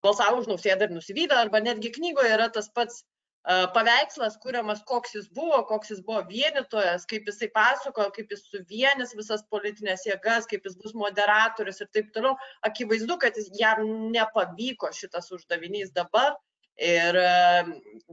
balsavo 0.01 0.41
už 0.41 0.49
nausėdą 0.49 0.89
ir 0.89 0.95
nusivylę, 0.97 1.37
arba 1.37 1.61
netgi 1.61 1.93
knygoje 1.93 2.33
yra 2.39 2.49
tas 2.53 2.73
pats 2.73 3.03
paveikslas 3.73 4.35
kuriamas, 4.41 4.81
koks 4.85 5.13
jis 5.15 5.29
buvo, 5.33 5.61
koks 5.69 5.93
jis 5.93 6.01
buvo 6.05 6.23
vienitojas, 6.27 7.05
kaip 7.09 7.29
jisai 7.29 7.47
pasakojo, 7.53 8.09
kaip 8.17 8.33
jis 8.33 8.43
suvienis 8.49 9.15
visas 9.17 9.45
politinės 9.53 10.09
jėgas, 10.09 10.49
kaip 10.49 10.65
jis 10.65 10.75
bus 10.81 10.93
moderatorius 10.93 11.81
ir 11.81 11.89
taip 11.93 12.11
toliau. 12.13 12.35
Akivaizdu, 12.67 13.17
kad 13.21 13.37
jam 13.57 13.85
nepavyko 14.13 14.91
šitas 14.93 15.31
uždavinys 15.37 15.93
dabar 15.95 16.35
Ir 16.79 17.17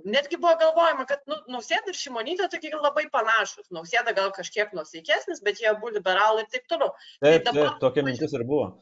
netgi 0.02 0.38
buvo 0.42 0.56
galvojama, 0.58 1.04
kad 1.06 1.22
nu, 1.30 1.36
Nausėda 1.54 1.92
ir 1.92 1.98
Šimonytė 1.98 2.48
tokie 2.50 2.72
labai 2.74 3.06
panašus. 3.12 3.68
Nausėda 3.74 4.14
gal 4.16 4.32
kažkiek 4.34 4.74
nusaikesnis, 4.74 5.42
bet 5.46 5.62
jie 5.62 5.70
abu 5.70 5.92
liberalai 5.94 6.42
ir 6.42 6.50
taip 6.50 6.66
toliau. 6.72 6.90
Tai 7.22 7.30
taip, 7.30 7.44
tai 7.44 7.52
dabar, 7.52 7.70
taip 7.70 7.84
tokia 7.84 8.06
mintis 8.08 8.34
ir 8.34 8.44
buvo. 8.48 8.72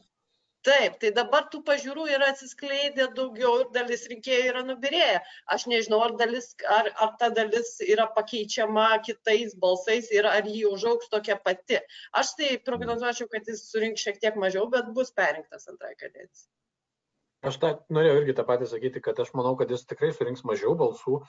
Taip, 0.65 0.95
tai 1.01 1.11
dabar 1.13 1.43
tų 1.53 1.59
pažiūrų 1.67 2.07
yra 2.15 2.31
atsiskleidę 2.31 3.05
daugiau 3.17 3.51
ir 3.61 3.67
dalis 3.75 4.07
rinkėjų 4.09 4.47
yra 4.49 4.63
nubirėję. 4.65 5.19
Aš 5.53 5.67
nežinau, 5.69 5.99
ar, 6.07 6.15
dalis, 6.17 6.47
ar, 6.77 6.89
ar 7.05 7.11
ta 7.21 7.29
dalis 7.37 7.75
yra 7.85 8.07
pakeičiama 8.15 8.87
kitais 9.05 9.53
balsais 9.61 10.09
ir 10.15 10.25
ar 10.25 10.49
jį 10.49 10.65
užauks 10.71 11.13
tokia 11.13 11.37
pati. 11.45 11.77
Aš 12.17 12.33
tai 12.39 12.55
prognozuočiau, 12.65 13.29
kad 13.29 13.45
jis 13.53 13.61
surinks 13.69 14.07
šiek 14.07 14.17
tiek 14.23 14.41
mažiau, 14.41 14.65
bet 14.73 14.89
bus 14.97 15.13
perinktas 15.13 15.69
antrai 15.69 15.93
kadencijai. 16.01 16.49
Aš 17.45 17.57
tą 17.61 17.69
norėjau 17.93 18.21
irgi 18.21 18.33
tą 18.37 18.43
patį 18.47 18.67
sakyti, 18.71 19.01
kad 19.05 19.19
aš 19.21 19.31
manau, 19.37 19.53
kad 19.59 19.69
jis 19.69 19.83
tikrai 19.85 20.09
surinks 20.15 20.41
mažiau 20.47 20.73
balsų, 20.79 21.19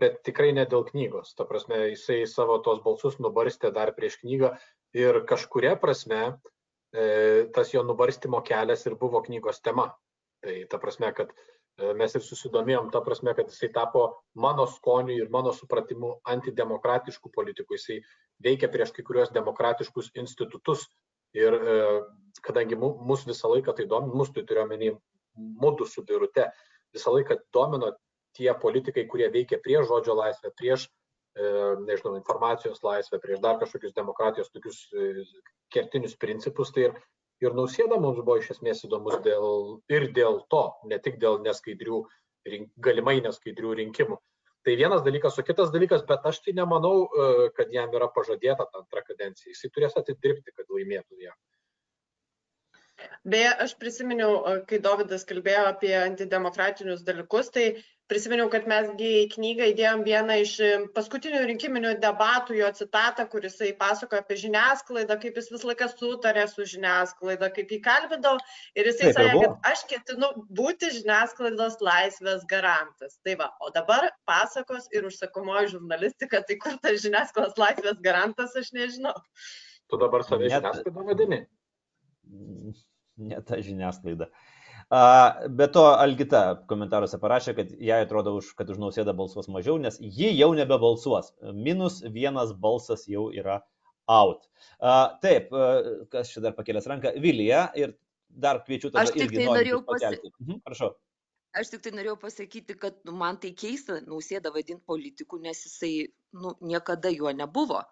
bet 0.00 0.22
tikrai 0.26 0.50
ne 0.56 0.64
dėl 0.66 0.82
knygos. 0.88 1.34
Ta 1.38 1.46
prasme, 1.46 1.78
jisai 1.92 2.22
savo 2.30 2.58
tos 2.66 2.80
balsus 2.82 3.18
nubarstė 3.22 3.70
dar 3.74 3.92
prieš 3.94 4.18
knygą 4.22 4.52
ir 4.98 5.20
kažkuria 5.28 5.76
prasme 5.82 6.22
e, 6.26 7.46
tas 7.54 7.70
jo 7.74 7.84
nubarstimo 7.86 8.42
kelias 8.46 8.86
ir 8.86 8.98
buvo 8.98 9.22
knygos 9.22 9.62
tema. 9.62 9.92
Tai 10.42 10.56
ta 10.70 10.82
prasme, 10.82 11.12
kad 11.14 11.30
e, 11.30 11.92
mes 11.98 12.18
ir 12.18 12.26
susidomėjom, 12.26 12.90
ta 12.94 13.02
prasme, 13.06 13.34
kad 13.38 13.50
jisai 13.50 13.70
tapo 13.74 14.08
mano 14.34 14.66
skoniu 14.66 15.14
ir 15.18 15.30
mano 15.30 15.54
supratimu 15.54 16.16
antidemokratiškų 16.34 17.30
politikų. 17.38 17.78
Jisai 17.78 18.00
veikia 18.42 18.70
prieš 18.70 18.94
kai 18.96 19.06
kurios 19.06 19.30
demokratiškus 19.34 20.10
institutus. 20.22 20.88
Ir 21.38 21.54
e, 21.54 21.80
kadangi 22.44 22.76
mus 22.76 23.22
visą 23.24 23.54
laiką 23.54 23.72
tai 23.78 23.86
domina, 23.88 24.18
mus 24.18 24.34
tai 24.34 24.42
turiu 24.44 24.66
omeny 24.66 24.90
mudu 25.36 25.86
su 25.86 26.04
Birute 26.08 26.48
visą 26.94 27.12
laiką 27.14 27.38
domino 27.54 27.92
tie 28.36 28.52
politikai, 28.64 29.06
kurie 29.08 29.28
veikia 29.32 29.60
prieš 29.62 29.88
žodžio 29.90 30.16
laisvę, 30.16 30.52
prieš, 30.56 30.86
e, 31.36 31.48
nežinau, 31.86 32.16
informacijos 32.18 32.82
laisvę, 32.84 33.20
prieš 33.20 33.42
dar 33.44 33.58
kažkokius 33.60 33.96
demokratijos 33.96 34.52
tokius 34.52 34.84
e, 34.92 35.24
kertinius 35.74 36.16
principus. 36.16 36.72
Tai 36.72 36.88
ir, 36.88 36.98
ir 37.44 37.56
nausėda 37.58 38.00
mums 38.00 38.20
buvo 38.20 38.38
iš 38.40 38.52
esmės 38.56 38.84
įdomus 38.88 39.20
dėl, 39.26 39.78
ir 39.92 40.10
dėl 40.16 40.42
to, 40.52 40.64
ne 40.88 41.00
tik 41.04 41.20
dėl 41.22 41.40
neskaidrių, 41.44 42.02
rink, 42.48 42.72
galimai 42.88 43.20
neskaidrių 43.24 43.78
rinkimų. 43.82 44.20
Tai 44.62 44.76
vienas 44.78 45.02
dalykas, 45.02 45.38
o 45.40 45.42
kitas 45.42 45.72
dalykas, 45.74 46.04
bet 46.06 46.26
aš 46.28 46.38
tai 46.44 46.54
nemanau, 46.54 47.08
e, 47.08 47.48
kad 47.56 47.72
jam 47.74 47.90
yra 47.98 48.08
pažadėta 48.14 48.68
ta 48.68 48.84
antra 48.84 49.02
kadencija. 49.02 49.50
Jisai 49.50 49.72
turės 49.74 49.98
atidirbti, 49.98 50.54
kad 50.54 50.70
laimėtų 50.70 51.24
ją. 51.24 51.34
Beje, 53.24 53.50
aš 53.64 53.74
prisiminiau, 53.78 54.36
kai 54.68 54.80
Davidas 54.82 55.26
kalbėjo 55.28 55.66
apie 55.70 55.92
antidemokratinius 55.98 57.04
dalykus, 57.06 57.50
tai 57.54 57.66
prisiminiau, 58.10 58.48
kad 58.52 58.66
mesgi 58.68 59.08
į 59.22 59.28
knygą 59.32 59.68
įdėjom 59.70 60.02
vieną 60.04 60.36
iš 60.42 60.52
paskutinių 60.96 61.42
rinkiminių 61.48 61.92
debatų, 62.02 62.56
jo 62.58 62.68
citatą, 62.76 63.24
kuris 63.32 63.54
jisai 63.56 63.70
pasakojo 63.78 64.20
apie 64.24 64.36
žiniasklaidą, 64.42 65.16
kaip 65.22 65.38
jis 65.40 65.48
visą 65.54 65.70
laiką 65.70 65.88
sutarė 65.92 66.44
su 66.50 66.66
žiniasklaida, 66.74 67.48
kaip 67.56 67.72
jį 67.72 67.80
kalbėdavo. 67.86 68.42
Ir 68.76 68.90
jisai 68.90 69.08
Taip, 69.08 69.18
sakė, 69.20 69.40
kad 69.46 69.72
aš 69.72 69.84
ketinu 69.94 70.30
būti 70.60 70.92
žiniasklaidos 70.98 71.80
laisvės 71.84 72.44
garantas. 72.50 73.16
Tai 73.24 73.38
va, 73.40 73.50
o 73.64 73.72
dabar 73.74 74.10
pasakos 74.28 74.90
ir 74.92 75.08
užsakomoji 75.08 75.72
žurnalistika, 75.76 76.42
tai 76.48 76.58
kur 76.60 76.78
tas 76.84 77.00
žiniasklaidos 77.06 77.58
laisvės 77.60 78.00
garantas, 78.04 78.56
aš 78.58 78.74
nežinau. 78.76 79.16
Tu 79.88 80.00
dabar 80.00 80.26
save 80.28 80.52
žiniasklaidą 80.52 81.10
vadini? 81.12 81.44
ne 83.30 83.40
ta 83.46 83.60
žiniasklaida. 83.62 84.30
Be 85.48 85.66
to, 85.72 85.84
Algita 85.96 86.42
komentaruose 86.68 87.16
parašė, 87.20 87.54
kad 87.56 87.70
jai 87.80 88.02
atrodo, 88.04 88.34
už, 88.42 88.50
kad 88.58 88.68
už 88.68 88.80
nausėdą 88.82 89.14
balsuos 89.16 89.48
mažiau, 89.48 89.78
nes 89.80 89.96
ji 90.00 90.28
jau 90.36 90.50
nebebalsuos. 90.56 91.30
Minus 91.56 92.02
vienas 92.04 92.52
balsas 92.52 93.06
jau 93.08 93.30
yra 93.32 93.62
out. 94.10 94.44
Taip, 95.22 95.48
kas 96.12 96.34
čia 96.34 96.44
dar 96.44 96.56
pakėlęs 96.58 96.90
ranką? 96.90 97.14
Vilija 97.24 97.70
ir 97.78 97.96
dar 98.28 98.60
kviečiu 98.66 98.90
tada. 98.90 99.06
Aš 99.06 99.16
tik 99.16 99.32
tai 99.32 99.48
norėjau 99.48 99.80
pasakyti. 99.86 100.34
Mhm, 100.44 100.60
prašau. 100.66 100.92
Aš 101.56 101.72
tik 101.72 101.82
tai 101.84 101.92
norėjau 101.96 102.16
pasakyti, 102.20 102.76
kad 102.80 102.96
nu, 103.08 103.16
man 103.16 103.40
tai 103.40 103.52
keista 103.56 103.98
nausėdą 104.04 104.52
vadinti 104.54 104.84
politiku, 104.88 105.40
nes 105.40 105.64
jisai 105.66 106.08
nu, 106.36 106.54
niekada 106.64 107.12
juo 107.12 107.32
nebuvo. 107.36 107.82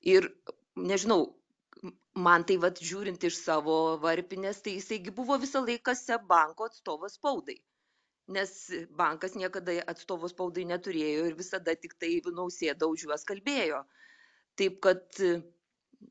Ir 0.00 0.30
nežinau, 0.76 1.26
man 2.26 2.44
tai 2.48 2.56
vat 2.62 2.80
žiūrint 2.84 3.24
iš 3.26 3.38
savo 3.40 3.76
varpinės, 4.02 4.60
tai 4.64 4.76
jisaigi 4.76 5.12
buvo 5.16 5.38
visą 5.40 5.62
laiką 5.64 5.94
SEB 5.96 6.26
banko 6.28 6.68
atstovas 6.68 7.16
spaudai. 7.18 7.56
Nes 8.30 8.52
bankas 8.98 9.34
niekada 9.34 9.80
atstovo 9.90 10.28
spaudai 10.30 10.66
neturėjo 10.68 11.26
ir 11.30 11.38
visada 11.38 11.74
tik 11.74 11.96
tai 11.98 12.12
nausėda 12.26 12.86
už 12.86 13.06
juos 13.08 13.26
kalbėjo. 13.26 13.82
Taip 14.60 14.78
kad, 14.84 15.02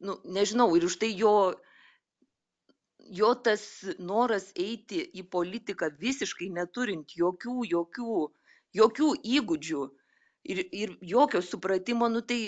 nu, 0.02 0.18
nežinau, 0.26 0.68
ir 0.76 0.88
už 0.90 0.98
tai 1.04 1.12
jo, 1.16 1.36
jo 3.22 3.30
tas 3.46 3.64
noras 4.00 4.50
eiti 4.56 5.04
į 5.22 5.28
politiką 5.36 5.94
visiškai 6.02 6.50
neturint 6.58 7.16
jokių, 7.16 7.62
jokių, 7.76 8.18
jokių 8.82 9.14
įgūdžių 9.38 9.86
ir, 10.44 10.64
ir 10.72 10.98
jokio 11.14 11.42
supratimo, 11.46 12.10
nu 12.12 12.22
tai 12.22 12.42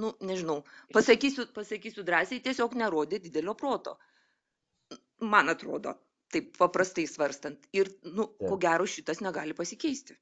nu, 0.00 0.12
nežinau, 0.24 0.62
pasakysiu, 0.94 1.46
pasakysiu 1.56 2.04
drąsiai, 2.06 2.40
tiesiog 2.44 2.74
nerodė 2.78 3.20
didelio 3.22 3.54
proto. 3.58 3.98
Man 5.22 5.52
atrodo, 5.52 5.94
taip 6.32 6.52
paprastai 6.58 7.06
svarstant. 7.08 7.68
Ir, 7.76 7.90
nu, 8.08 8.26
taip. 8.26 8.48
ko 8.48 8.58
gero, 8.60 8.88
šitas 8.88 9.22
negali 9.24 9.56
pasikeisti. 9.58 10.18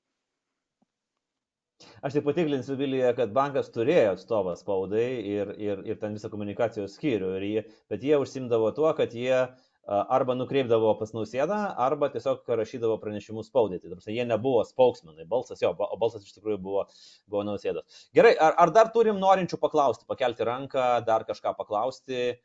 Aš 2.04 2.18
tik 2.18 2.26
patiklinsiu 2.26 2.74
Vilyje, 2.76 3.08
kad 3.16 3.30
bankas 3.32 3.70
turėjo 3.72 4.12
atstovą 4.12 4.52
spaudai 4.58 5.06
ir, 5.24 5.54
ir, 5.56 5.80
ir 5.88 5.96
ten 6.02 6.18
visą 6.18 6.28
komunikacijos 6.28 6.98
skyrių, 6.98 7.30
jie, 7.40 7.62
bet 7.88 8.04
jie 8.04 8.18
užsimdavo 8.20 8.68
tuo, 8.76 8.90
kad 8.98 9.16
jie 9.16 9.38
uh, 9.46 9.69
arba 9.88 10.36
nukreipdavo 10.36 10.92
pas 10.98 11.14
nausėdą, 11.16 11.56
arba 11.80 12.10
tiesiog 12.12 12.44
rašydavo 12.60 12.98
pranešimus 13.02 13.48
spaudai. 13.50 13.80
Tai 13.82 13.94
tarsi, 13.94 14.12
jie 14.14 14.26
nebuvo 14.28 14.60
spauksmenai, 14.68 15.26
balsas 15.30 15.62
jo, 15.64 15.72
o 15.72 15.98
balsas 16.00 16.26
iš 16.26 16.36
tikrųjų 16.36 16.60
buvo, 16.62 16.84
buvo 17.30 17.46
nausėdas. 17.48 18.04
Gerai, 18.16 18.34
ar, 18.36 18.54
ar 18.60 18.74
dar 18.76 18.92
turim 18.94 19.18
norinčių 19.22 19.58
paklausti, 19.62 20.06
pakelti 20.10 20.46
ranką, 20.46 20.86
dar 21.08 21.26
kažką 21.28 21.56
paklausti, 21.58 22.36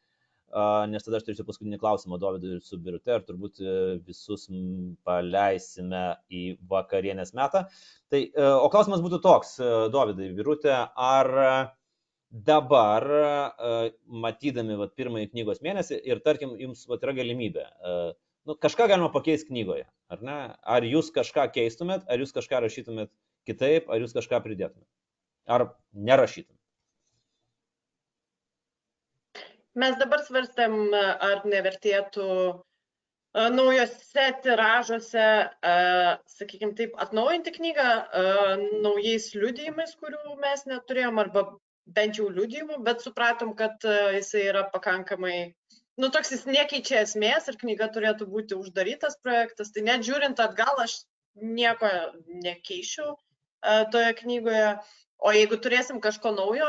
nes 0.88 1.04
tada 1.04 1.20
aš 1.20 1.26
turėsiu 1.26 1.46
paskutinį 1.48 1.80
klausimą 1.82 2.20
Dovydui 2.22 2.60
su 2.64 2.78
Birute 2.80 3.18
ir 3.18 3.24
turbūt 3.28 3.60
e, 3.60 3.72
visus 4.06 4.46
paleisime 5.04 6.04
į 6.32 6.44
vakarienės 6.70 7.34
metą. 7.36 7.66
Tai, 8.12 8.22
e, 8.22 8.46
o 8.54 8.70
klausimas 8.72 9.04
būtų 9.04 9.20
toks, 9.26 9.58
e, 9.60 9.72
Dovydai, 9.92 10.30
Birute, 10.38 10.76
ar 10.96 11.32
dabar, 12.44 13.06
matydami 14.26 14.76
vat, 14.80 14.92
pirmąjį 15.00 15.30
knygos 15.32 15.62
mėnesį 15.64 16.02
ir 16.04 16.20
tarkim, 16.26 16.56
jums 16.60 16.84
vat, 16.90 17.04
yra 17.06 17.14
galimybė, 17.16 17.64
nu, 18.46 18.58
kažką 18.60 18.90
galima 18.92 19.08
pakeisti 19.14 19.54
knygoje, 19.54 19.86
ar 20.12 20.26
ne? 20.26 20.40
Ar 20.76 20.86
jūs 20.86 21.14
kažką 21.16 21.48
keistumėt, 21.56 22.04
ar 22.12 22.20
jūs 22.20 22.36
kažką 22.36 22.60
rašytumėt 22.66 23.14
kitaip, 23.48 23.88
ar 23.90 24.04
jūs 24.04 24.14
kažką 24.18 24.42
pridėtumėt? 24.44 24.88
Ar 25.48 25.70
nerašytumėt? 25.94 26.60
Mes 29.76 29.98
dabar 30.00 30.22
svarstėm, 30.24 30.94
ar 30.96 31.44
nevertėtų 31.48 32.28
naujose 33.36 34.28
tiražuose, 34.44 35.28
sakykime 36.32 36.76
taip, 36.78 36.94
atnaujinti 37.04 37.52
knygą 37.58 37.90
naujais 38.86 39.34
liudijimais, 39.36 39.96
kurių 40.00 40.38
mes 40.40 40.64
neturėjom, 40.72 41.20
arba 41.26 41.44
bent 41.86 42.20
jau 42.20 42.30
liudijimų, 42.34 42.80
bet 42.86 43.04
supratom, 43.06 43.54
kad 43.58 43.84
jisai 44.16 44.48
yra 44.50 44.66
pakankamai, 44.74 45.54
nu 46.02 46.10
toks 46.14 46.34
jis 46.34 46.46
nekeičia 46.50 47.04
esmės 47.06 47.50
ir 47.52 47.60
knyga 47.62 47.90
turėtų 47.94 48.28
būti 48.32 48.58
uždarytas 48.58 49.20
projektas. 49.24 49.72
Tai 49.76 49.86
net 49.88 50.06
žiūrint 50.08 50.42
atgal, 50.42 50.82
aš 50.84 51.04
nieko 51.36 51.90
nekeičiu 52.44 53.14
toje 53.92 54.14
knygoje. 54.22 54.76
O 55.26 55.32
jeigu 55.32 55.56
turėsim 55.64 56.02
kažko 56.04 56.34
naujo, 56.36 56.68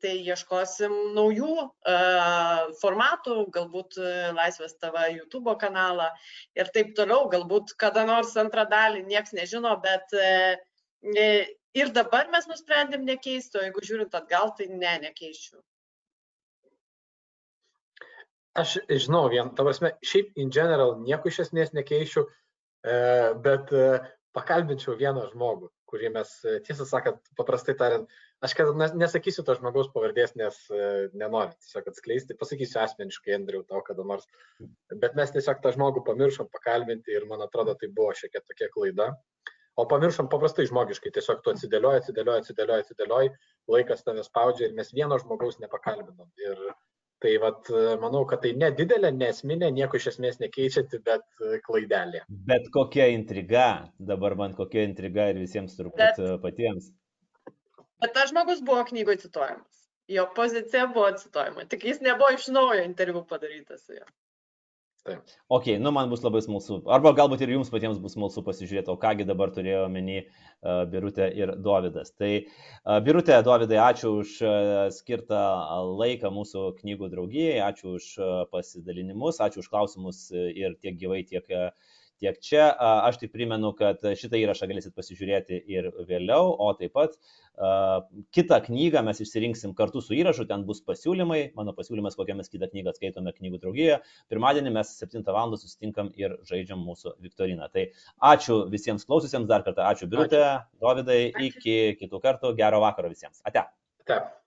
tai 0.00 0.12
ieškosim 0.22 0.92
naujų 1.16 1.56
uh, 1.58 2.68
formatų, 2.78 3.34
galbūt 3.52 3.98
Laisvės 4.36 4.76
TV 4.78 5.08
YouTube 5.16 5.56
kanalą 5.60 6.06
ir 6.54 6.70
taip 6.76 6.94
toliau, 6.96 7.26
galbūt 7.32 7.74
kada 7.82 8.06
nors 8.06 8.30
antrą 8.40 8.64
dalį, 8.70 9.02
nieks 9.10 9.34
nežino, 9.34 9.74
bet 9.82 10.14
ir 11.78 11.92
dabar 11.94 12.30
mes 12.32 12.48
nusprendėm 12.50 13.06
nekeisti, 13.08 13.58
o 13.58 13.64
jeigu 13.66 13.84
žiūrint 13.84 14.16
atgal, 14.18 14.54
tai 14.58 14.68
ne, 14.72 14.96
nekeičiu. 15.08 15.60
Aš 18.54 18.76
žinau, 18.86 19.26
vien, 19.32 19.50
ta 19.58 19.66
prasme, 19.66 19.96
šiaip 20.06 20.36
in 20.38 20.52
general 20.54 20.94
nieko 21.02 21.30
iš 21.30 21.40
esmės 21.48 21.72
nekeičiu, 21.74 22.22
bet 23.42 23.72
pakalbinčiau 24.36 24.94
vieną 25.00 25.24
žmogų 25.32 25.72
kurį 25.94 26.10
mes, 26.16 26.30
e, 26.42 26.58
tiesą 26.66 26.86
sakant, 26.88 27.20
paprastai 27.38 27.76
tariant, 27.78 28.10
aš 28.44 28.56
kad 28.58 28.72
nesakysiu 28.98 29.44
to 29.46 29.54
žmogaus 29.58 29.90
pavardės, 29.94 30.34
nes 30.40 30.58
e, 30.74 30.88
nenoriu 31.20 31.54
tiesiog 31.62 31.90
atskleisti, 31.92 32.38
pasakysiu 32.40 32.80
asmeniškai, 32.82 33.36
Andriu, 33.38 33.62
tau 33.68 33.82
kada 33.86 34.06
nors, 34.06 34.26
bet 34.90 35.14
mes 35.18 35.34
tiesiog 35.34 35.62
tą 35.62 35.74
žmogų 35.76 36.02
pamiršom 36.08 36.50
pakalbinti 36.54 37.14
ir 37.14 37.28
man 37.30 37.44
atrodo, 37.46 37.76
tai 37.78 37.92
buvo 37.94 38.10
šiek 38.18 38.34
tiek 38.34 38.46
tokia 38.50 38.70
klaida. 38.74 39.12
O 39.80 39.84
pamiršom 39.90 40.28
paprastai 40.30 40.68
žmogiškai, 40.70 41.10
tiesiog 41.16 41.40
tu 41.42 41.50
atsidėlioji, 41.50 42.02
atsidėlioji, 42.02 42.44
atsidėlioji, 42.44 42.84
atsidėlioji, 42.86 43.30
laikas 43.74 44.04
tave 44.06 44.22
spaudžia 44.22 44.68
ir 44.68 44.76
mes 44.78 44.92
vieno 44.94 45.18
žmogaus 45.18 45.58
nepakalinam. 45.62 46.28
Ir 46.38 46.60
Tai 47.24 47.30
vat, 47.40 47.68
manau, 48.02 48.26
kad 48.28 48.42
tai 48.44 48.50
nedidelė, 48.60 49.08
nesminė, 49.16 49.70
nieko 49.72 49.96
iš 49.96 50.10
esmės 50.10 50.34
nekeičianti, 50.42 50.98
bet 51.06 51.22
klaidelė. 51.64 52.20
Bet 52.50 52.66
kokia 52.74 53.06
intriga, 53.14 53.68
dabar 54.10 54.34
man 54.36 54.52
kokia 54.58 54.82
intriga 54.84 55.30
ir 55.32 55.40
visiems 55.40 55.78
turbūt 55.78 56.02
bet, 56.02 56.20
patiems. 56.42 56.90
Bet 58.04 58.12
tas 58.18 58.28
žmogus 58.28 58.60
buvo 58.66 58.82
knygoje 58.90 59.22
cituojamas. 59.22 59.80
Jo 60.12 60.26
pozicija 60.36 60.84
buvo 60.92 61.08
cituojama, 61.16 61.64
tik 61.72 61.86
jis 61.88 62.02
nebuvo 62.04 62.28
iš 62.36 62.50
naujo 62.52 62.84
interviu 62.84 63.24
padarytas 63.30 63.86
su 63.86 63.96
juo. 63.96 64.04
Taip. 65.04 65.32
Ok, 65.52 65.66
nu 65.84 65.90
man 65.92 66.08
bus 66.08 66.22
labai 66.24 66.40
smalsu. 66.40 66.78
Arba 66.96 67.10
galbūt 67.16 67.42
ir 67.44 67.50
jums 67.52 67.68
patiems 67.72 67.98
bus 68.00 68.14
smalsu 68.16 68.40
pasižiūrėti, 68.46 68.88
o 68.88 68.96
kągi 69.00 69.26
dabar 69.28 69.50
turėjo 69.52 69.82
omeny 69.84 70.22
uh, 70.22 70.86
Birutė 70.88 71.26
ir 71.36 71.52
Dovydas. 71.66 72.14
Tai 72.16 72.30
uh, 72.40 73.02
Birutė, 73.04 73.36
Dovydai, 73.44 73.76
ačiū 73.84 74.14
už 74.22 74.32
uh, 74.40 74.54
skirtą 74.96 75.42
laiką 76.00 76.32
mūsų 76.32 76.64
knygų 76.78 77.10
draugijai, 77.12 77.58
ačiū 77.66 77.98
už 77.98 78.06
uh, 78.16 78.32
pasidalinimus, 78.54 79.42
ačiū 79.44 79.60
už 79.60 79.68
klausimus 79.74 80.24
ir 80.32 80.78
tiek 80.80 80.96
gyvai, 81.04 81.20
tiek 81.28 81.52
uh, 81.52 81.68
tiek 82.24 82.40
čia. 82.42 82.66
Aš 83.04 83.20
tik 83.20 83.32
primenu, 83.36 83.74
kad 83.76 84.02
šitą 84.16 84.40
įrašą 84.40 84.68
galėsit 84.70 84.96
pasižiūrėti 84.96 85.60
ir 85.70 85.90
vėliau, 86.08 86.54
o 86.58 86.72
taip 86.78 86.94
pat 86.96 87.18
kitą 88.34 88.58
knygą 88.64 89.02
mes 89.06 89.20
išsirinksim 89.22 89.74
kartu 89.78 90.02
su 90.02 90.16
įrašu, 90.16 90.48
ten 90.50 90.64
bus 90.66 90.80
pasiūlymai, 90.86 91.52
mano 91.58 91.74
pasiūlymas, 91.76 92.16
kokią 92.18 92.38
mes 92.40 92.50
kitą 92.50 92.70
knygą 92.72 92.96
skaitome 92.96 93.34
knygų 93.36 93.60
draugijoje. 93.62 94.00
Pirmadienį 94.32 94.74
mes 94.74 94.94
7 95.02 95.22
val. 95.30 95.54
susitinkam 95.54 96.10
ir 96.18 96.38
žaidžiam 96.48 96.80
mūsų 96.82 97.14
Viktoriną. 97.22 97.68
Tai 97.70 97.86
ačiū 98.32 98.64
visiems 98.72 99.06
klaususiems 99.06 99.46
dar 99.50 99.62
kartą, 99.66 99.86
ačiū 99.92 100.08
Birutė, 100.10 100.42
Dovydai, 100.82 101.28
iki 101.50 101.94
kitų 102.00 102.22
kartų, 102.24 102.56
gero 102.58 102.82
vakaro 102.82 103.12
visiems. 103.12 103.44
Ate. 103.46 103.68
Ate. 104.02 104.43